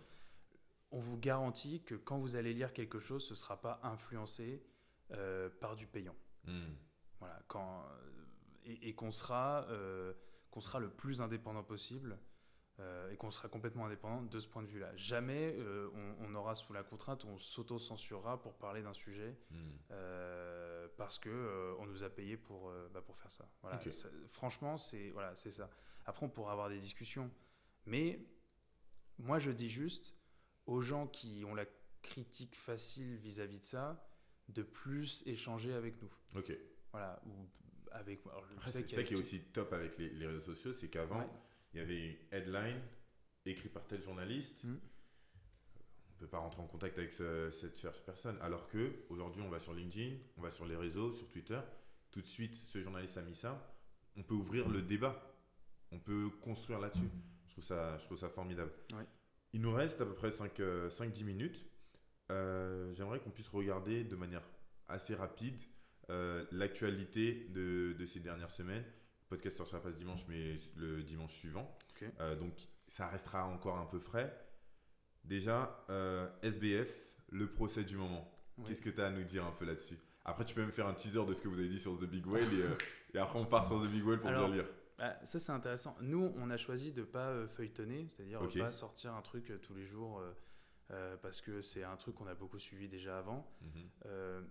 [0.93, 4.63] on vous garantit que quand vous allez lire quelque chose, ce ne sera pas influencé
[5.61, 6.17] par du payant.
[6.45, 6.73] Hmm.
[7.21, 7.85] Voilà, quand,
[8.65, 9.67] et, et qu'on sera,
[10.51, 12.19] qu'on sera le plus indépendant possible.
[12.81, 14.95] Euh, et qu'on sera complètement indépendant de ce point de vue-là.
[14.97, 19.71] Jamais euh, on, on aura sous la contrainte, on s'auto-censurera pour parler d'un sujet Hmm.
[19.93, 23.49] euh, parce que on nous a payé pour, bah, pour faire ça.
[23.63, 23.93] Voilà, Ok.
[23.93, 25.71] Ça- franchement, c'est voilà, c'est ça.
[26.05, 27.31] Après, on pourra avoir des discussions,
[27.87, 28.21] mais
[29.19, 30.15] moi, je dis juste
[30.67, 31.65] aux gens qui ont la
[32.03, 34.07] critique facile vis-à-vis de ça,
[34.49, 36.11] de plus échanger avec nous.
[36.37, 36.53] Ok.
[36.93, 37.33] Voilà, ou
[37.91, 38.21] avec.
[38.69, 41.29] c'est ça qui est aussi top avec les, les réseaux sociaux, c'est qu'avant, Ouais.
[41.73, 42.81] Il y avait une headline
[43.45, 44.65] écrite par tel journaliste.
[44.65, 44.81] Mhm.
[46.11, 48.39] On peut pas rentrer en contact avec ce- cette personne.
[48.41, 51.61] Alors que aujourd'hui, on va sur LinkedIn, on va sur les réseaux, sur Twitter.
[52.11, 53.77] Tout de suite, ce journaliste a mis ça.
[54.17, 55.35] On peut ouvrir le débat.
[55.93, 57.09] On peut construire là-dessus.
[57.47, 58.73] Je trouve ça, je trouve ça formidable.
[58.95, 59.05] Ouais.
[59.53, 61.65] Il nous reste à peu près 5-10 minutes.
[62.33, 64.43] Euh, J'aimerais qu'on puisse regarder de manière
[64.89, 65.61] assez rapide
[66.11, 68.85] euh, l'actualité de, de ces dernières semaines.
[69.29, 71.77] Podcast sortira pas ce dimanche, mais le dimanche suivant.
[72.21, 72.55] Euh, donc
[72.87, 74.33] ça restera encore un peu frais.
[75.25, 78.31] Déjà, euh, SBF, le procès du moment.
[78.57, 78.65] Ouais.
[78.69, 79.99] Qu'est-ce que tu as à nous dire un peu là-dessus?
[80.25, 82.05] Après, tu peux me faire un teaser de ce que vous avez dit sur The
[82.05, 82.75] Big Whale et, euh,
[83.15, 84.69] et après on part sur The Big Whale pour Alors, bien lire.
[84.99, 85.97] Bah, ça c'est intéressant.
[86.01, 88.59] Nous, on a choisi de pas feuilletonner, c'est-à-dire Ok.
[88.59, 90.23] pas sortir un truc tous les jours
[91.21, 93.47] parce que c'est un truc qu'on a beaucoup suivi déjà avant.
[93.61, 94.47] Mhm.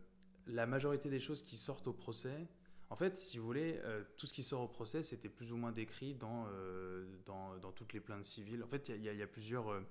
[0.47, 2.47] La majorité des choses qui sortent au procès,
[2.89, 5.57] en fait, si vous voulez, euh, tout ce qui sort au procès, c'était plus ou
[5.57, 8.63] moins décrit dans, euh, dans, dans toutes les plaintes civiles.
[8.63, 9.81] En fait, il y, y plusieurs, euh,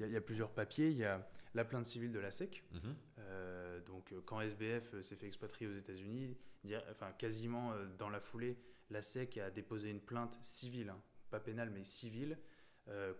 [0.00, 0.90] y a- y plusieurs papiers.
[0.90, 2.62] Il y a la plainte civile de la SEC.
[2.72, 2.94] Mhm.
[3.18, 6.36] Euh, donc, quand SBF s'est fait expatrier aux États-Unis,
[6.90, 8.56] enfin, quasiment dans la foulée,
[8.90, 12.38] la SEC a déposé une plainte civile, hein, pas pénale, mais civile,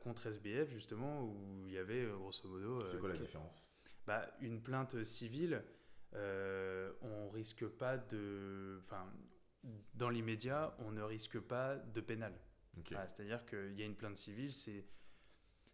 [0.02, 2.78] contre SBF, justement, où il y avait, grosso modo.
[2.90, 3.64] C'est quoi la différence?
[4.06, 5.62] Bah, une plainte civile,
[6.14, 8.78] euh, on risque pas de.
[8.82, 9.06] Enfin,
[9.94, 12.32] dans l'immédiat, on ne risque pas de pénal.
[12.90, 14.84] Voilà, C'est-à-dire qu'il y a une plainte civile, c'est.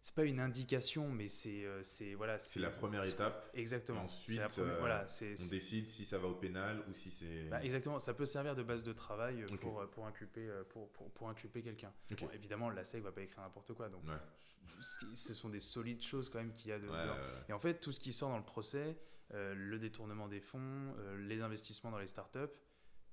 [0.01, 1.65] C'est pas une indication, mais c'est.
[1.65, 3.49] euh, c'est voilà, C'est la première étape.
[3.53, 4.01] Exactement.
[4.01, 5.05] Et ensuite, C'est la première- euh, voilà.
[5.21, 7.49] On décide si ça va au pénal ou si c'est.
[7.49, 11.11] bah, exactement, ça peut servir de base de travail euh, pour, pour inculper, pour, pour,
[11.11, 11.91] pour inculper quelqu'un.
[12.21, 14.15] Bon, évidemment, la SEC va pas écrire n'importe quoi, donc Ouais.
[15.13, 17.43] ce sont des solides choses quand même qu'il y a de, Ouais, ouais.
[17.49, 18.95] Et en fait, tout ce qui sort dans le procès,
[19.31, 22.39] le détournement des fonds, euh, les investissements dans les startups,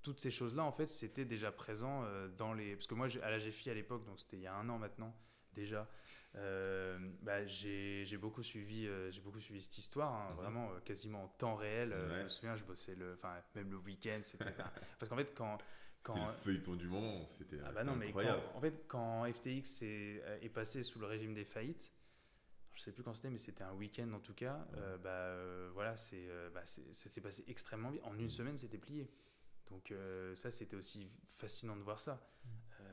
[0.02, 2.74] toutes ces choses-là, en fait, c'était déjà présent euh, dans les.
[2.76, 4.78] Parce que moi, à la GFI à l'époque, donc c'était il y a un an
[4.78, 5.14] maintenant
[5.54, 5.82] déjà,
[6.34, 10.36] euh, bah, j'ai beaucoup, suivi, euh, j'ai beaucoup suivi cette histoire, hein, Mhm.
[10.36, 11.92] vraiment euh, quasiment en temps réel.
[11.92, 12.18] Euh, Ouais.
[12.18, 13.16] Je me souviens, je bossais le.
[13.54, 14.44] Même le week-end, c'était.
[14.98, 15.58] parce qu'en fait, quand.
[16.06, 17.24] C'était quand le feuilleton du moment.
[17.28, 18.42] C'était ah bah c'était mais incroyable.
[18.52, 21.90] quand- en fait, quand FTX est, est passé sous le régime des faillites,
[22.74, 25.70] je sais plus quand c'était, mais c'était un week-end en tout cas, euh, bah euh,
[25.74, 28.02] voilà, c'est, euh, bah, c'est- ça s'est passé extrêmement vite.
[28.04, 29.10] En une semaine, c'était plié.
[29.70, 32.20] Donc euh, ça, c'était aussi fascinant de voir ça.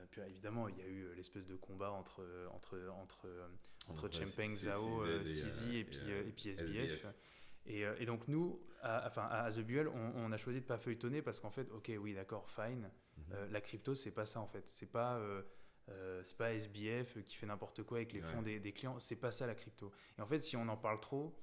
[0.10, 2.22] Puis évidemment, il y a eu l'espèce de combat entre
[2.52, 3.28] entre entre
[3.88, 4.10] entre
[4.56, 7.06] Zhao, CZ euh, et, puis et, puis SBF.
[7.66, 10.78] Et, et, donc nous, à, enfin à The Buell, on, on, a choisi de pas
[10.78, 12.90] feuilletonner parce qu'en fait, ok, oui, d'accord, fine.
[13.18, 13.24] Mhm.
[13.34, 14.68] Euh, la crypto, c'est pas ça en fait.
[14.70, 15.18] C'est pas
[15.90, 19.00] euh, c'est pas SBF qui fait n'importe quoi avec les fonds des, des, clients.
[19.00, 19.92] C'est pas ça la crypto.
[20.18, 21.36] Et en fait, si on en parle trop,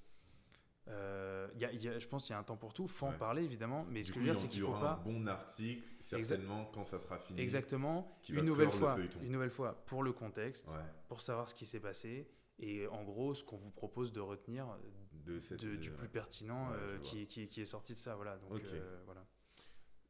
[0.90, 2.88] euh, y a, y a, je pense qu'il y a un temps pour tout.
[2.88, 4.92] Faut en parler évidemment, mais ce que je veux dire, c'est qu'il faut pas.
[4.92, 7.40] un bon article, certainement quand ça sera fini.
[7.40, 8.18] Exactement.
[8.28, 10.68] Une nouvelle fois, une nouvelle fois pour le contexte,
[11.08, 12.30] pour savoir ce qui s'est passé
[12.60, 14.66] et en gros ce qu'on vous propose de retenir
[15.12, 18.16] de cette, de, du plus pertinent euh, qui, qui, qui, est sorti de ça.
[18.16, 18.36] Voilà.
[18.38, 19.26] Donc euh, voilà.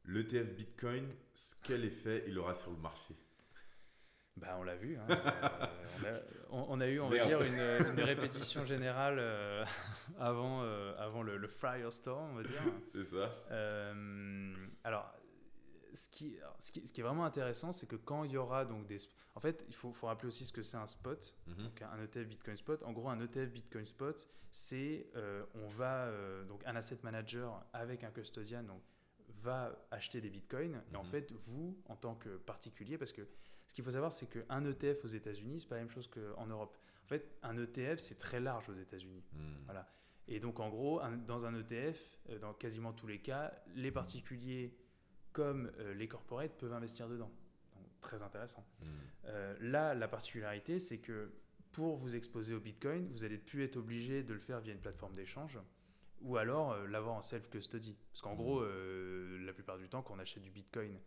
[0.05, 1.07] L'ETF Bitcoin,
[1.61, 3.15] quel effet il aura sur le marché?
[4.39, 4.97] Bah, on l'a vu.
[4.97, 5.07] Hein.
[6.05, 9.65] Euh, on, a, eu, on va dire, une, répétition générale euh,
[10.17, 12.61] avant, euh, avant le, Firestorm, on va dire.
[12.93, 13.29] C'est ça.
[14.85, 15.11] alors,
[15.93, 18.63] ce qui, ce qui, ce, qui, est vraiment intéressant, c'est que quand il y aura
[18.63, 18.97] donc des...
[19.35, 21.63] En fait, il faut, faut rappeler aussi ce que c'est un spot, mhm.
[21.63, 22.83] donc un ETF Bitcoin Spot.
[22.83, 25.07] En gros, un ETF Bitcoin Spot, c'est
[25.55, 26.09] on va...
[26.47, 28.81] donc un asset manager avec un custodian donc,
[29.41, 30.81] va acheter des Bitcoins.
[30.93, 31.09] Et en mhm.
[31.09, 33.27] fait, vous, en tant que particulier, parce que
[33.69, 36.47] ce qu'il faut savoir, c'est qu'un ETF aux États-Unis, c'est pas la même chose qu'en
[36.47, 36.75] Europe.
[37.05, 39.23] En fait, un ETF, c'est très large aux États-Unis.
[39.31, 39.63] Hmm.
[39.65, 39.87] Voilà.
[40.27, 44.75] Et donc, en gros, dans un ETF, euh, dans quasiment tous les cas, les particuliers
[45.33, 47.31] comme euh, les corporates peuvent investir dedans.
[47.75, 48.65] Donc, très intéressant.
[48.81, 48.85] Hmm.
[49.25, 51.31] Euh, là, la particularité, c'est que
[51.71, 54.81] pour vous exposer au Bitcoin, vous allez plus être obligé de le faire via une
[54.81, 55.59] plateforme d'échange
[56.21, 57.95] ou alors l'avoir en self-custody.
[58.11, 58.37] Parce qu'en hmm.
[58.37, 60.99] gros, la plupart du temps, quand on achète du Bitcoin,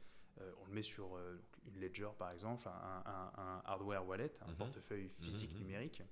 [0.61, 1.19] on le met sur
[1.67, 4.57] une ledger par exemple, un, hardware wallet, un mhm.
[4.57, 5.59] portefeuille mhm, physique mhm.
[5.61, 6.03] numérique.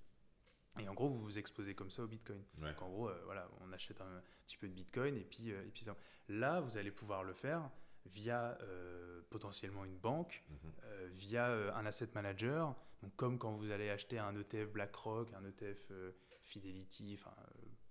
[0.79, 2.43] Et en gros, vous vous exposez comme ça au Bitcoin.
[2.59, 5.67] Donc en gros, euh, voilà, on achète un petit peu de Bitcoin et puis, euh,
[5.67, 5.97] et puis ça.
[6.29, 7.69] Là, vous allez pouvoir le faire
[8.07, 10.43] via euh, potentiellement une banque,
[11.11, 12.75] via un asset manager.
[13.03, 15.93] Donc comme quand vous allez acheter un ETF BlackRock, un ETF
[16.43, 17.35] Fidelity, enfin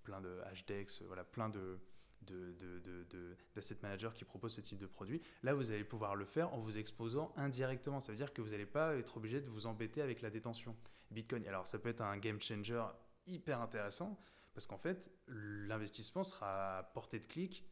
[0.02, 1.78] plein de HDEX, voilà, plein de,
[2.22, 5.22] d'asset de, managers qui proposent ce type de produit.
[5.42, 8.00] Là, vous allez pouvoir le faire en vous exposant indirectement.
[8.00, 10.76] Ça veut dire que vous n'allez pas être obligé de vous embêter avec la détention
[11.10, 11.46] Bitcoin.
[11.46, 12.84] Alors, ça peut être un game changer
[13.26, 14.18] hyper intéressant
[14.54, 17.64] parce qu'en fait, l'investissement sera à portée de clic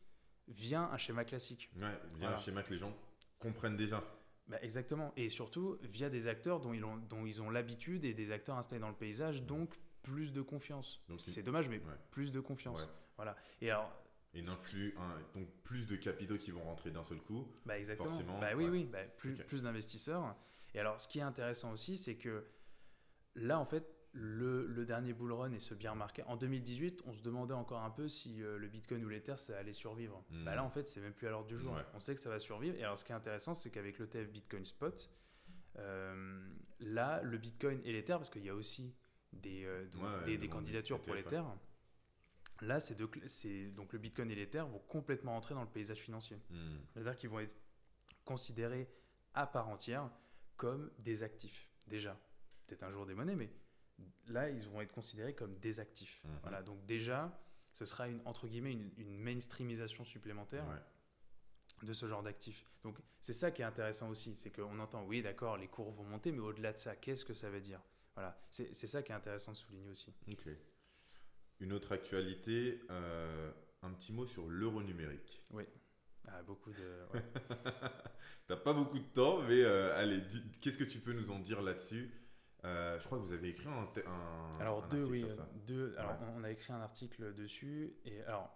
[0.48, 1.70] via un schéma classique.
[1.76, 2.94] Ouais, via un schéma que les gens
[3.38, 4.02] comprennent déjà.
[4.46, 5.12] Bah, exactement.
[5.16, 8.56] Et surtout, via des acteurs dont ils ont, dont ils ont l'habitude et des acteurs
[8.56, 11.02] installés dans le paysage, donc plus de confiance.
[11.18, 11.80] C'est dommage, mais
[12.10, 12.88] plus de confiance.
[13.16, 13.36] Voilà.
[13.60, 13.92] Et alors,
[14.34, 14.94] et n'influe
[15.34, 17.46] donc plus de capitaux qui vont rentrer d'un seul coup.
[17.64, 18.08] Bah exactement.
[18.08, 20.36] Forcément, bah oui, oui, bah, plus, plus d'investisseurs.
[20.74, 22.44] Et alors, ce qui est intéressant aussi, c'est que
[23.34, 26.22] là, en fait, le, le, dernier bull run est ce bien remarqué.
[26.24, 29.58] En 2018, on se demandait encore un peu si euh, le Bitcoin ou l'Ether, ça
[29.58, 30.24] allait survivre.
[30.30, 30.44] Hmm.
[30.44, 31.74] Bah là, en fait, c'est même plus à l'ordre du jour.
[31.94, 32.76] On sait que ça va survivre.
[32.76, 35.10] Et alors, ce qui est intéressant, c'est qu'avec l'ETF Bitcoin Spot,
[35.78, 36.40] euh,
[36.80, 38.94] là, le Bitcoin et l'Ether, parce qu'il y a aussi
[39.32, 39.84] des, euh,
[40.24, 41.42] des, des, candidatures pour l'Ether,
[42.60, 46.36] Là, c'est donc le Bitcoin et l'Ether vont complètement entrer dans le paysage financier.
[46.50, 46.78] Hmm.
[46.88, 47.56] C'est-à-dire qu'ils vont être
[48.24, 48.88] considérés
[49.34, 50.10] à part entière
[50.56, 52.18] comme des actifs, déjà.
[52.66, 53.50] Peut-être un jour des monnaies, mais
[54.26, 56.20] là, ils vont être considérés comme des actifs.
[56.24, 56.36] Hmm.
[56.42, 57.38] Voilà, donc déjà,
[57.72, 60.64] ce sera une, entre guillemets une, mainstreamisation supplémentaire
[61.82, 62.66] de ce genre d'actifs.
[62.82, 66.04] Donc c'est ça qui est intéressant aussi, c'est qu'on entend, oui, d'accord, les cours vont
[66.04, 67.80] monter, mais au-delà de ça, qu'est-ce que ça veut dire?
[68.14, 70.12] Voilà, c'est ça qui est intéressant de souligner aussi.
[70.28, 70.48] Ok.
[71.60, 73.50] Une autre actualité, euh,
[73.82, 75.42] un petit mot sur l'euro numérique.
[75.52, 75.64] Oui.
[76.28, 77.14] Ah, beaucoup de.
[77.14, 77.24] Ouais.
[78.46, 80.22] T'as pas beaucoup de temps, mais euh, allez,
[80.60, 82.12] qu'est-ce que tu peux nous en dire là-dessus?
[82.64, 85.24] Euh, Je crois que vous avez écrit un, un alors deux, oui,
[85.66, 85.96] deux.
[85.96, 88.52] Alors on a écrit un article dessus et alors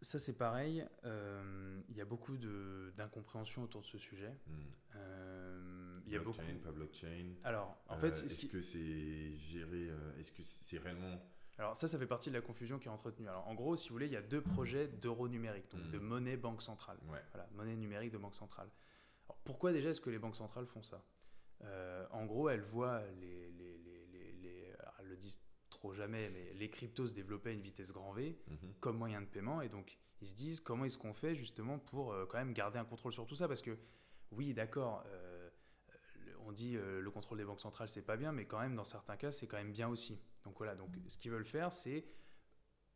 [0.00, 0.84] ça c'est pareil.
[1.04, 4.34] Il y a beaucoup d'incompréhension autour de ce sujet.
[4.46, 6.00] Hmm.
[6.04, 6.64] il y a blockchain, beaucoup...
[6.64, 7.34] pas blockchain.
[7.44, 9.88] Alors en fait, est-ce que c'est géré
[10.18, 11.16] Est-ce que c'est réellement
[11.58, 13.28] alors ça, ça fait partie de la confusion qui est entretenue.
[13.28, 15.98] Alors en gros, si vous voulez, il y a deux projets d'euro numérique, donc de
[15.98, 16.02] hmm.
[16.02, 16.98] monnaie banque centrale.
[17.02, 18.68] Voilà, monnaie numérique de banque centrale.
[19.26, 21.02] Alors, pourquoi déjà est-ce que les banques centrales font ça?
[21.64, 26.52] Euh, En gros, elles voient les, les, les, les elles le disent trop jamais, mais
[26.54, 28.74] les cryptos se développer à une vitesse grand V mhm.
[28.80, 32.12] comme moyen de paiement, et donc ils se disent comment est-ce qu'on fait justement pour
[32.12, 33.78] euh, quand même garder un contrôle sur tout ça, parce que
[34.32, 35.04] oui, d'accord.
[35.06, 35.50] Euh,
[36.48, 39.16] on dit le contrôle des banques centrales c'est pas bien, mais quand même dans certains
[39.16, 40.20] cas c'est quand même bien aussi.
[40.46, 42.06] Donc voilà, donc ce qu'ils veulent faire, c'est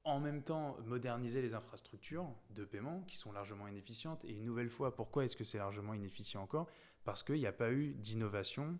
[0.05, 4.25] en même temps moderniser les infrastructures de paiement qui sont largement inefficientes.
[4.25, 6.69] Et une nouvelle fois, pourquoi est-ce que c'est largement inefficient encore?
[7.05, 8.79] Parce qu'il n'y a pas eu d'innovation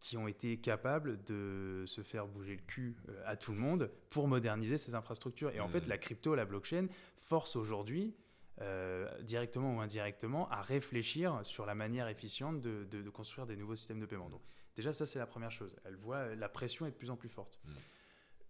[0.00, 3.90] qui ont été capables de se faire bouger le cul euh, à tout le monde
[4.08, 5.50] pour moderniser ces infrastructures.
[5.50, 5.88] Et en fait, mmh.
[5.90, 6.86] la crypto, la blockchain
[7.16, 8.16] force aujourd'hui,
[8.62, 13.76] euh, directement ou indirectement, à réfléchir sur la manière efficiente de, de construire des nouveaux
[13.76, 14.30] systèmes de paiement.
[14.30, 14.40] Donc,
[14.76, 15.76] Déjà, ça, c'est la première chose.
[15.84, 17.60] Elle voit la pression est de plus en plus forte.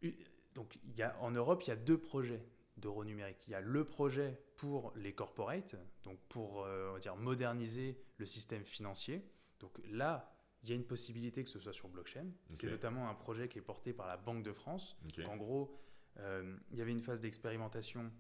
[0.02, 0.09] Mm.
[0.55, 2.42] Donc, il y a, en Europe, il y a deux projets
[2.76, 3.47] d'euros numériques.
[3.47, 8.01] Il y a le projet pour les corporates, donc pour euh, on va dire, moderniser
[8.18, 9.24] le système financier.
[9.60, 10.32] Donc là,
[10.62, 12.26] il y a une possibilité que ce soit sur blockchain.
[12.51, 14.97] C'est notamment un projet qui est porté par la Banque de France.
[15.26, 15.74] En gros,
[16.18, 18.10] euh, il y avait une phase d'expérimentation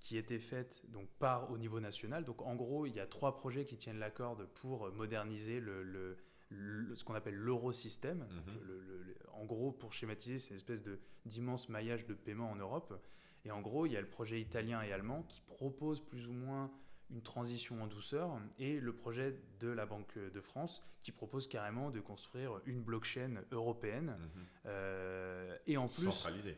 [0.00, 2.24] qui était faite donc par au niveau national.
[2.24, 5.82] Donc en gros, il y a trois projets qui tiennent la corde pour moderniser le,
[5.82, 6.16] le-
[6.52, 8.26] le- ce qu'on appelle l'eurosystème.
[8.30, 8.54] Mhm.
[8.66, 12.56] Le- le- en gros, pour schématiser, c'est une espèce de d'immense maillage de paiement en
[12.56, 13.00] Europe.
[13.44, 16.32] Et en gros, il y a le projet italien et allemand qui proposent plus ou
[16.32, 16.70] moins
[17.10, 21.90] une transition en douceur et le projet de la Banque de France qui propose carrément
[21.90, 24.44] de construire une blockchain européenne Mhm.
[24.66, 26.56] euh, et en plus Centralisé.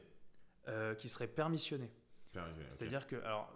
[0.69, 1.91] euh, qui serait permissionnée.
[2.33, 2.67] Permissionné.
[2.71, 3.53] C'est-à-dire que, alors,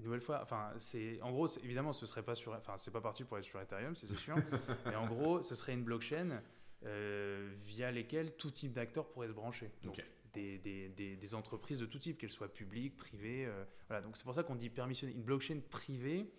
[0.00, 3.00] une nouvelle fois, enfin, c'est, en gros, évidemment, ce serait pas sur, enfin, c'est pas
[3.02, 4.34] parti pour être sur Ethereum, c'est sûr.
[4.86, 6.42] mais en gros, ce serait une blockchain
[6.86, 9.70] euh, via lesquelles tout type d'acteurs pourrait se brancher.
[9.82, 10.02] Donc,
[10.32, 13.44] des, des, des, des entreprises de tout type, qu'elles soient publiques, privées.
[13.46, 14.02] euh, voilà.
[14.02, 15.12] Donc, c'est pour ça qu'on dit permissionné.
[15.12, 16.32] Une blockchain privée,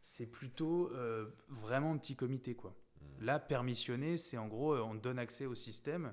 [0.00, 2.76] c'est plutôt euh, vraiment un petit comité, quoi.
[3.00, 3.24] Mhm.
[3.26, 6.12] Là, permissionné, c'est en gros, on donne accès au système.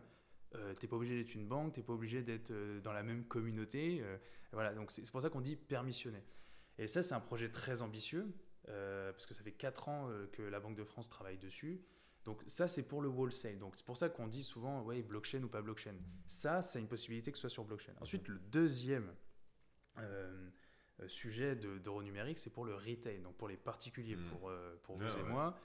[0.56, 3.26] Euh, t'es pas obligé d'être une banque, t'es pas obligé d'être euh, dans la même
[3.26, 4.00] communauté.
[4.02, 4.18] euh,
[4.52, 6.24] voilà, donc c'est c'est pour ça qu'on dit permissionné.
[6.80, 8.26] Et ça, c'est un projet très ambitieux,
[8.70, 11.82] euh, parce que ça fait 4 ans euh, que la Banque de France travaille dessus.
[12.26, 13.60] Donc ça, c'est pour le wholesale.
[13.60, 15.96] Donc c'est pour ça qu'on dit souvent, ouais, blockchain ou pas blockchain.
[16.28, 17.94] Ça, c'est une possibilité que ce soit sur blockchain.
[18.02, 19.14] Ensuite, le deuxième
[19.98, 20.50] euh,
[21.08, 24.28] sujet de- d'euro numérique, c'est pour le retail, donc pour les particuliers, Mhm.
[24.30, 24.52] pour,
[24.84, 25.58] pour Ouais, vous et moi.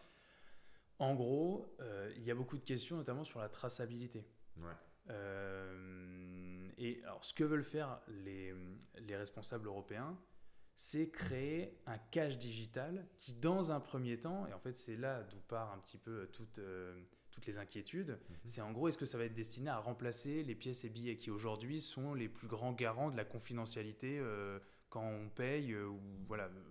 [1.01, 1.77] En gros,
[2.17, 4.25] il y a beaucoup de questions, notamment sur la traçabilité.
[4.57, 4.73] Ouais.
[5.11, 8.55] Euh, et alors, ce que veulent faire les,
[9.01, 10.17] les responsables européens,
[10.77, 15.23] c'est créer un cash digital qui, dans un premier temps, et en fait, c'est là
[15.23, 18.37] d'où part un petit peu toute, euh, toutes les inquiétudes, Mhm.
[18.45, 21.17] c'est en gros, est-ce que ça va être destiné à remplacer les pièces et billets
[21.17, 24.59] qui aujourd'hui sont les plus grands garants de la confidentialité euh,
[24.91, 26.63] quand on paye, euh, ou voilà, euh,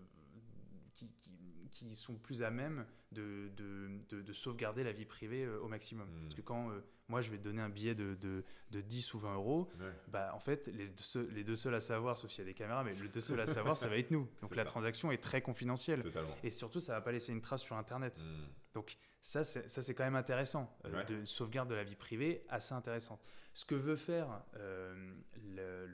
[1.90, 5.68] qui- sont plus à même de, de- de- de sauvegarder la vie privée euh, au
[5.68, 6.10] maximum.
[6.10, 6.22] Mhm.
[6.24, 9.14] Parce que quand euh, moi je vais te donner un billet de, de, de 10
[9.14, 9.92] ou 20 euros, Ouais.
[10.08, 12.46] bah, en fait, les deux, seuls, les deux seuls à savoir, sauf s'il y a
[12.46, 14.28] des caméras, mais les deux seuls à savoir, ça va être nous.
[14.42, 14.70] Donc la ça.
[14.70, 16.02] transaction est très confidentielle.
[16.04, 16.36] Totalement.
[16.44, 18.24] Et surtout, ça va pas laisser une trace sur Internet.
[18.26, 18.48] Mhm.
[18.74, 20.76] Donc ça, c'est quand même intéressant.
[20.86, 21.06] euh, Ouais.
[21.06, 23.22] de sauvegarde de la vie privée, assez intéressante.
[23.54, 25.14] Ce que veut faire euh,
[25.56, 25.88] le-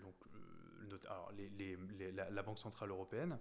[0.90, 3.38] donc, alors, les- les- les- la, la Banque Centrale Européenne,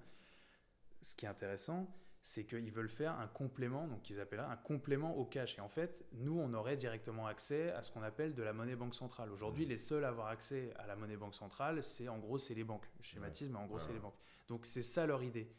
[1.00, 1.88] ce qui est intéressant,
[2.22, 5.56] c'est qu'ils veulent faire un complément, donc ils appellent un complément au cash.
[5.58, 8.76] Et en fait, nous, on aurait directement accès à ce qu'on appelle de la monnaie
[8.76, 9.30] banque centrale.
[9.32, 9.70] Aujourd'hui, Mhm.
[9.70, 12.64] les seuls à avoir accès à la monnaie banque centrale, c'est en gros, c'est les
[12.64, 12.86] banques.
[13.00, 14.18] Je schématise, mais en gros, Ouais, c'est les banques.
[14.48, 15.50] Donc c'est ça leur idée.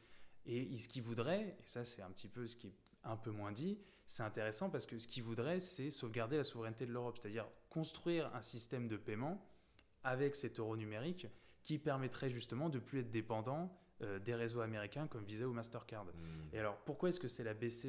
[0.45, 2.73] Et ce qu'ils voudraient, et ça c'est un petit peu ce qui est
[3.03, 6.85] un peu moins dit, c'est intéressant parce que ce qu'ils voudraient, c'est sauvegarder la souveraineté
[6.87, 9.45] de l'Europe, c'est-à-dire construire un système de paiement
[10.03, 11.27] avec cet euro numérique
[11.61, 13.71] qui permettrait justement de plus être dépendant
[14.01, 16.05] euh, des réseaux américains comme Visa ou Mastercard.
[16.05, 16.49] Mhm.
[16.53, 17.85] Et alors, pourquoi est-ce que c'est la BCE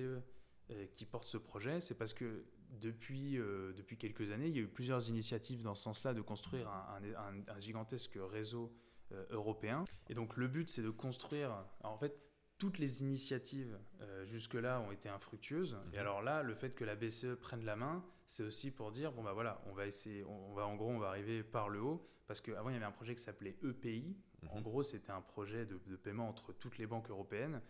[0.71, 1.81] euh, qui porte ce projet?
[1.81, 2.45] C'est parce que
[2.81, 6.21] depuis, euh, depuis quelques années, il y a eu plusieurs initiatives dans ce sens-là de
[6.21, 7.01] construire un,
[7.49, 8.73] un- gigantesque réseau
[9.13, 9.85] euh, européen.
[10.09, 11.51] Et donc, le but, c'est de construire.
[11.81, 12.17] alors, en fait,
[12.59, 15.75] toutes les initiatives euh, jusque-là ont été infructueuses.
[15.75, 15.95] Mhm.
[15.95, 19.11] Et alors là, le fait que la BCE prenne la main, c'est aussi pour dire
[19.13, 21.69] bon bah voilà, on va essayer, on, on va en gros, on va arriver par
[21.71, 24.17] le haut parce qu'avant il y avait un projet qui s'appelait EPI.
[24.51, 24.63] En Mhm.
[24.63, 27.61] gros, c'était un projet de, de paiement entre toutes les banques européennes.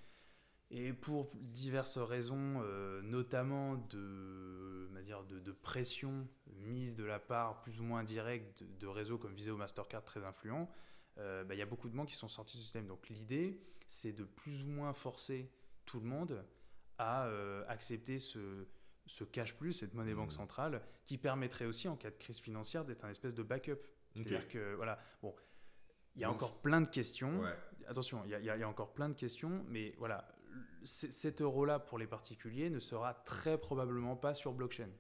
[0.71, 6.29] Et pour diverses raisons, euh, notamment de, dire de, de pression
[6.59, 10.05] mise de la part plus ou moins directe de, de réseaux comme Visa ou Mastercard
[10.05, 10.71] très influents,
[11.17, 12.87] euh, bah, il y a beaucoup de banques qui sont sorties du système.
[12.87, 15.51] Donc l'idée, c'est de plus ou moins forcer
[15.87, 16.45] tout le monde
[16.99, 18.67] à euh, accepter ce,
[19.07, 20.37] ce cash plus, cette monnaie banque Mhm.
[20.37, 23.81] centrale, qui permettrait aussi, en cas de crise financière, d'être un espèce de backup.
[24.15, 25.35] C'est-à-dire que, voilà, bon,
[26.17, 27.41] il y a Donc, encore plein de questions.
[27.41, 27.55] Ouais.
[27.87, 30.29] Attention, il y, a- il y encore plein de questions, mais voilà,
[30.85, 34.91] cet euro-là pour les particuliers ne sera très probablement pas sur blockchain.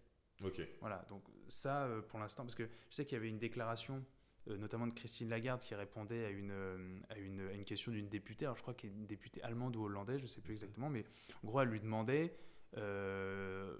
[0.45, 0.61] Ok.
[0.81, 4.05] Voilà, donc ça euh, pour l'instant, parce que je sais qu'il y avait une déclaration,
[4.49, 7.93] euh, notamment de Christine Lagarde, qui répondait à une, euh, à une, à une question
[7.93, 10.41] d'une députée, alors je crois qu'elle est une députée allemande ou hollandaise, je ne sais
[10.41, 11.05] plus exactement, mais
[11.43, 12.35] en gros, elle lui demandait
[12.77, 13.77] euh,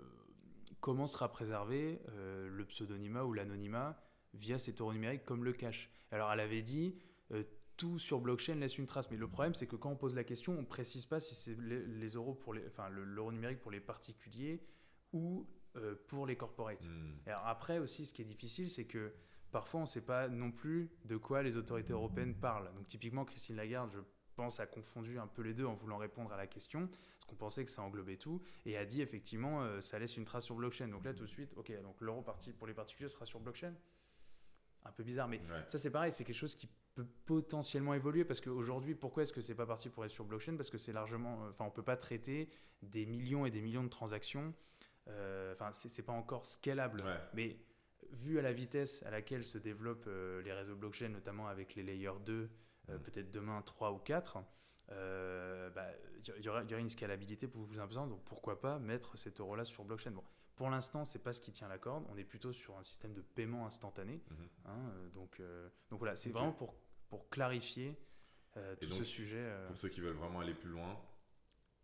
[0.81, 3.99] comment sera préservé euh, le pseudonymat ou l'anonymat
[4.35, 5.91] via cet euro numérique comme le cash.
[6.11, 6.97] Alors elle avait dit
[7.33, 7.43] euh,
[7.77, 10.25] tout sur blockchain laisse une trace, mais le problème c'est que quand on pose la
[10.25, 13.61] question, on précise pas si c'est les, les euros pour les, enfin le- l'euro numérique
[13.61, 14.61] pour les particuliers
[15.13, 16.87] ou euh, pour les corporates.
[17.27, 19.13] Et Alors après aussi, ce qui est difficile, c'est que
[19.51, 22.71] parfois on ne sait pas non plus de quoi les autorités européennes parlent.
[22.75, 24.01] Donc typiquement, Christine Lagarde, je
[24.37, 27.37] pense, a confondu un peu les deux en voulant répondre à la question, parce qu'on
[27.37, 30.55] pensait que ça englobait tout, et a dit effectivement, euh, ça laisse une trace sur
[30.55, 30.89] blockchain.
[30.89, 33.75] Donc là, tout de suite, ok, donc l'euro parti pour les particuliers sera sur blockchain.
[34.85, 35.65] Un peu bizarre, mais Ouais.
[35.67, 39.41] ça c'est pareil, c'est quelque chose qui peut potentiellement évoluer parce qu'aujourd'hui, pourquoi est-ce que
[39.41, 40.57] c'est pas parti pour être sur blockchain?
[40.57, 42.49] Parce que c'est largement, enfin, on peut pas traiter
[42.83, 44.55] des millions et des millions de transactions.
[45.53, 47.03] Enfin, c'est pas encore scalable.
[47.35, 47.57] Mais
[48.13, 50.09] vu à la vitesse à laquelle se développent
[50.45, 52.51] les réseaux blockchain, notamment avec les layers 2,
[52.89, 52.99] mm.
[52.99, 54.39] peut-être demain 3 ou 4,
[54.89, 54.95] il
[55.75, 55.87] bah,
[56.25, 58.01] y, aurait, y, aurait une scalabilité pour vous imposer.
[58.01, 60.13] Donc pourquoi pas mettre cet euro-là sur blockchain?
[60.13, 60.25] Bon,
[60.61, 62.05] Pour l'instant, c'est pas ce qui tient la corde.
[62.11, 64.21] On est plutôt sur un système de paiement instantané.
[64.29, 64.49] Mhm.
[64.67, 66.75] Hein, euh, donc, euh, donc voilà, c'est vraiment pour,
[67.09, 67.97] pour clarifier
[68.59, 69.51] euh, tout ce sujet.
[69.69, 71.01] Pour ceux qui veulent vraiment aller plus loin,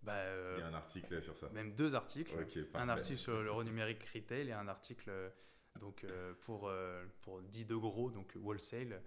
[0.02, 0.20] bah,
[0.56, 1.48] il y a un article sur ça.
[1.54, 2.34] Même deux articles.
[2.74, 5.10] un article sur l'euro numérique retail et un article
[5.80, 6.04] donc,
[6.42, 6.70] pour,
[7.22, 9.00] pour 10 de gros, donc wholesale,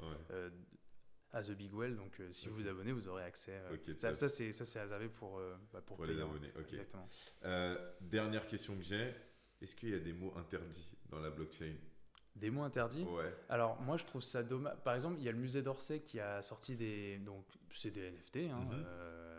[1.32, 1.96] à The Big Well.
[1.96, 3.54] Donc, euh, si vous vous abonnez, vous aurez accès.
[3.54, 6.52] Euh, ça, ça c'est réservé pour, euh, bah, pour, les abonnés.
[6.58, 7.08] Exactement.
[8.02, 9.14] dernière question que j'ai
[9.61, 11.76] est-ce qu'il y a des mots interdits dans la blockchain?
[12.36, 13.03] Des mots interdits?
[13.03, 13.34] Ouais.
[13.49, 14.77] Alors, moi, je trouve ça dommage.
[14.84, 17.18] Par exemple, il y a le musée d'Orsay qui a sorti des.
[17.19, 18.86] Donc, c'est des NFT, hein, mhm.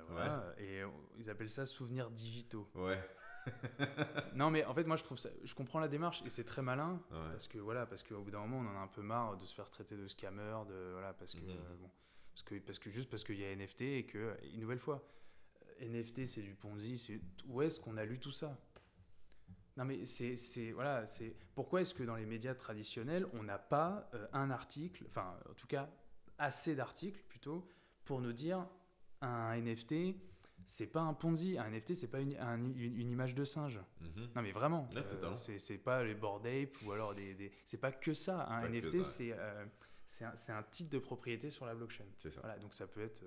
[0.08, 0.82] voilà, et
[1.18, 2.68] ils appellent ça souvenirs digitaux.
[2.74, 2.98] Ouais.
[4.34, 5.30] non, mais en fait, moi, je trouve ça.
[5.44, 8.40] Je comprends la démarche et c'est très malin parce que voilà, parce qu'au bout d'un
[8.40, 11.12] moment, on en a un peu marre de se faire traiter de scammer, de voilà,
[11.14, 11.78] parce que mhm.
[11.80, 11.90] bon,
[12.32, 15.04] parce que parce que juste parce qu'il y a NFT et que une nouvelle fois,
[15.80, 16.98] euh, NFT, c'est du Ponzi.
[16.98, 18.56] C'est où est-ce qu'on a lu tout ça?
[19.80, 24.10] Non mais c'est voilà c'est pourquoi est-ce que dans les médias traditionnels on n'a pas
[24.12, 25.88] euh, un article enfin en tout cas
[26.38, 27.66] assez d'articles plutôt
[28.04, 28.66] pour nous dire
[29.22, 30.14] un NFT
[30.66, 31.58] c'est pas un Ponzi.
[31.58, 32.36] Un NFT, c'est pas une,
[32.76, 33.80] une, image de singe.
[34.00, 34.28] Mhm.
[34.36, 34.88] Non, mais vraiment.
[34.94, 37.34] Euh, c'est pas les board ape ou alors des.
[37.34, 37.50] des...
[37.64, 38.46] C'est pas que ça.
[38.46, 39.64] Un NFT, c'est euh,
[40.04, 42.04] c'est un, un, titre de propriété sur la blockchain.
[42.18, 42.28] Ça.
[42.40, 43.24] Voilà, donc ça peut être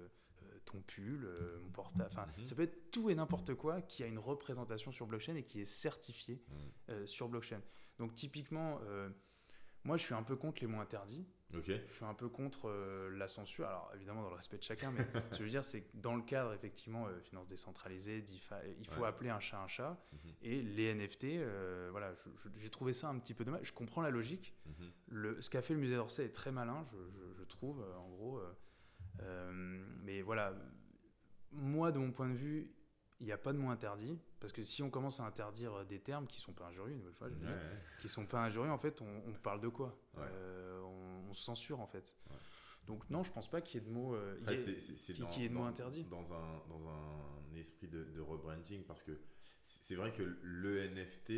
[0.65, 1.27] ton pull,
[1.63, 2.09] mon portable.
[2.11, 2.45] Enfin, mhm.
[2.45, 5.61] ça peut être tout et n'importe quoi qui a une représentation sur blockchain et qui
[5.61, 6.41] est certifié
[6.87, 7.07] mhm.
[7.07, 7.61] sur blockchain.
[7.99, 8.79] Donc typiquement,
[9.85, 11.25] moi, je suis un peu contre les mots interdits.
[11.51, 13.67] Je suis un peu contre euh, la censure.
[13.67, 15.97] Alors, évidemment, dans le respect de chacun, mais ce que je veux dire, c'est que
[15.97, 18.23] dans le cadre, effectivement, euh, finance décentralisée,
[18.79, 20.03] il faut appeler un chat un chat.
[20.11, 20.33] Mhm.
[20.41, 22.13] Et les NFT, euh, voilà,
[22.57, 23.67] j'ai trouvé ça un petit peu dommage.
[23.67, 24.55] Je comprends la logique.
[24.65, 24.91] Mhm.
[25.07, 28.41] le, ce qu'a fait le musée d'Orsay est très malin, je, je trouve, en gros.
[29.19, 30.53] Mais voilà,
[31.51, 32.71] moi, de mon point de vue,
[33.19, 34.19] il n'y a pas de mot interdit.
[34.39, 36.99] Parce que si on commence à interdire des termes qui ne sont pas injurieux, une
[36.99, 37.55] nouvelle fois, je dire,
[37.99, 39.97] qui sont pas injurieux, en fait, on, parle de quoi?
[40.17, 40.81] Euh,
[41.29, 42.13] on, se censure, en fait.
[42.85, 45.63] Donc non, je pense pas qu'il y ait de mots, euh, qui, ait de mots
[45.63, 46.03] interdits.
[46.03, 49.17] Dans un, dans un esprit de, de rebranding, parce que
[49.67, 51.31] c'est vrai que le NFT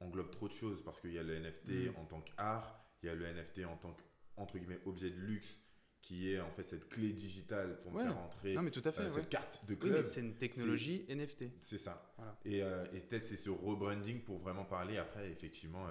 [0.00, 1.96] englobe trop de choses, parce qu'il y a le NFT mm.
[1.96, 5.58] en tant qu'art, il y a le NFT en tant qu'entre guillemets objet de luxe,
[6.02, 8.92] qui est en fait cette clé digitale pour me faire entrer non, mais tout à
[8.92, 10.04] fait, euh, cette carte de club.
[10.04, 11.44] c'est une technologie NFT.
[11.60, 12.14] C'est ça.
[12.44, 14.96] Et, euh, et peut-être c'est ce rebranding pour vraiment parler.
[14.98, 15.86] Après, effectivement,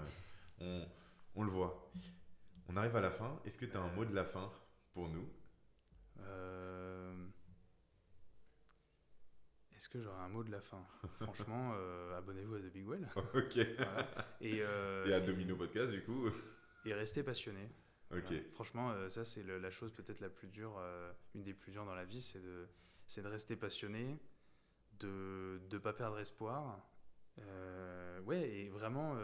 [0.61, 0.85] euh,
[1.35, 1.91] on, on, le voit.
[2.67, 3.39] On arrive à la fin.
[3.45, 4.51] Est-ce que tu as un mot de la fin
[4.93, 5.29] pour nous?
[9.75, 10.83] Est-ce que j'aurai un mot de la fin?
[11.21, 11.73] Franchement,
[12.17, 13.07] abonnez-vous à The Big Well.
[13.35, 13.57] ok.
[14.41, 16.29] Et, et à Domino Podcast, du coup.
[16.85, 17.69] Et restez passionnés.
[18.11, 18.33] Ok.
[18.53, 21.85] franchement, euh, ça, c'est la chose peut-être la plus dure, euh, une des plus dures
[21.85, 22.67] dans la vie, c'est de,
[23.17, 24.17] de rester passionné,
[24.99, 26.87] de ne pas perdre espoir.
[27.39, 29.17] Euh, ouais, et vraiment,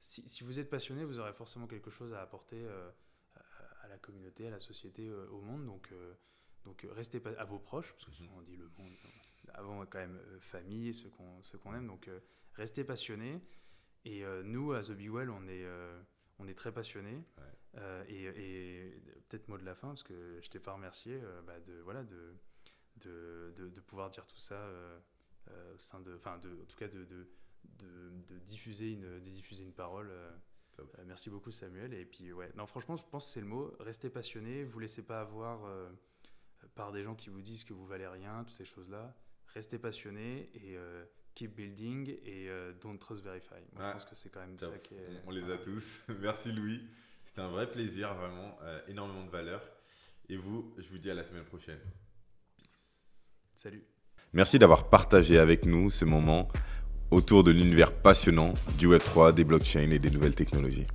[0.00, 2.66] si, si, vous êtes passionné, vous aurez forcément quelque chose à apporter
[3.34, 5.64] à, la communauté, à la société, au monde.
[5.66, 5.94] Donc,
[6.64, 8.92] donc restez à vos proches, parce que souvent on dit le monde,
[9.54, 11.86] avant quand même famille, ceux qu'on qu'on aime.
[11.86, 12.10] Donc
[12.54, 13.40] restez passionné.
[14.04, 15.66] Et nous, à The Big Well, on est
[16.40, 17.22] on est très passionnés.
[17.78, 21.60] Euh, et, peut-être mot de la fin, parce que je t'ai pas remercié euh, bah,
[21.60, 22.34] de, voilà, de,
[22.96, 24.98] de, de, pouvoir dire tout ça euh,
[25.74, 26.14] au sein de.
[26.16, 27.26] Enfin, de, en tout cas, de, de,
[27.78, 30.10] de, diffuser, une, de diffuser une parole.
[31.06, 31.94] merci beaucoup, Samuel.
[31.94, 33.72] Et puis, ouais, non, franchement, je pense que c'est le mot.
[33.78, 35.60] Restez passionné, vous laissez pas avoir
[36.74, 39.14] par des gens qui vous disent que vous valez rien, toutes ces choses-là.
[39.54, 40.76] Restez passionné et
[41.34, 42.48] keep building et
[42.80, 43.60] don't trust verify.
[43.72, 45.22] Moi, je ah, pense que c'est quand même ça qui est.
[45.26, 46.02] On les a tous.
[46.20, 46.82] Merci, Louis.
[47.24, 48.58] C'était un vrai plaisir, vraiment.
[48.62, 49.62] Euh, énormément de valeur.
[50.28, 51.78] Et vous, je vous dis à la semaine prochaine.
[53.56, 53.84] Salut.
[54.32, 56.48] Merci d'avoir partagé avec nous ce moment
[57.10, 60.86] autour de l'univers passionnant du Web3, des blockchains et des nouvelles technologies.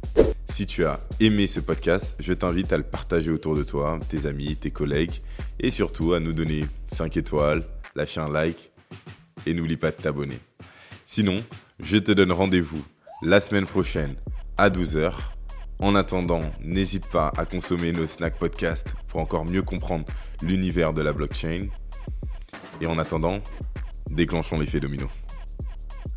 [0.45, 4.25] Si tu as aimé ce podcast, je t'invite à le partager autour de toi, tes
[4.25, 5.21] amis, tes collègues,
[5.59, 7.63] et surtout à nous donner 5 étoiles,
[7.95, 8.71] lâcher un like,
[9.45, 10.39] et n'oublie pas de t'abonner.
[11.03, 11.43] Sinon,
[11.79, 12.83] je te donne rendez-vous
[13.21, 14.15] la semaine prochaine
[14.57, 15.34] à 12h
[15.79, 20.05] en attendant, n'hésite pas à consommer nos Snack Podcasts pour encore mieux comprendre
[20.41, 21.67] l'univers de la blockchain.
[22.81, 23.39] Et en attendant,
[24.09, 25.09] déclenchons l'effet domino.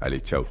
[0.00, 0.44] Allez, ciao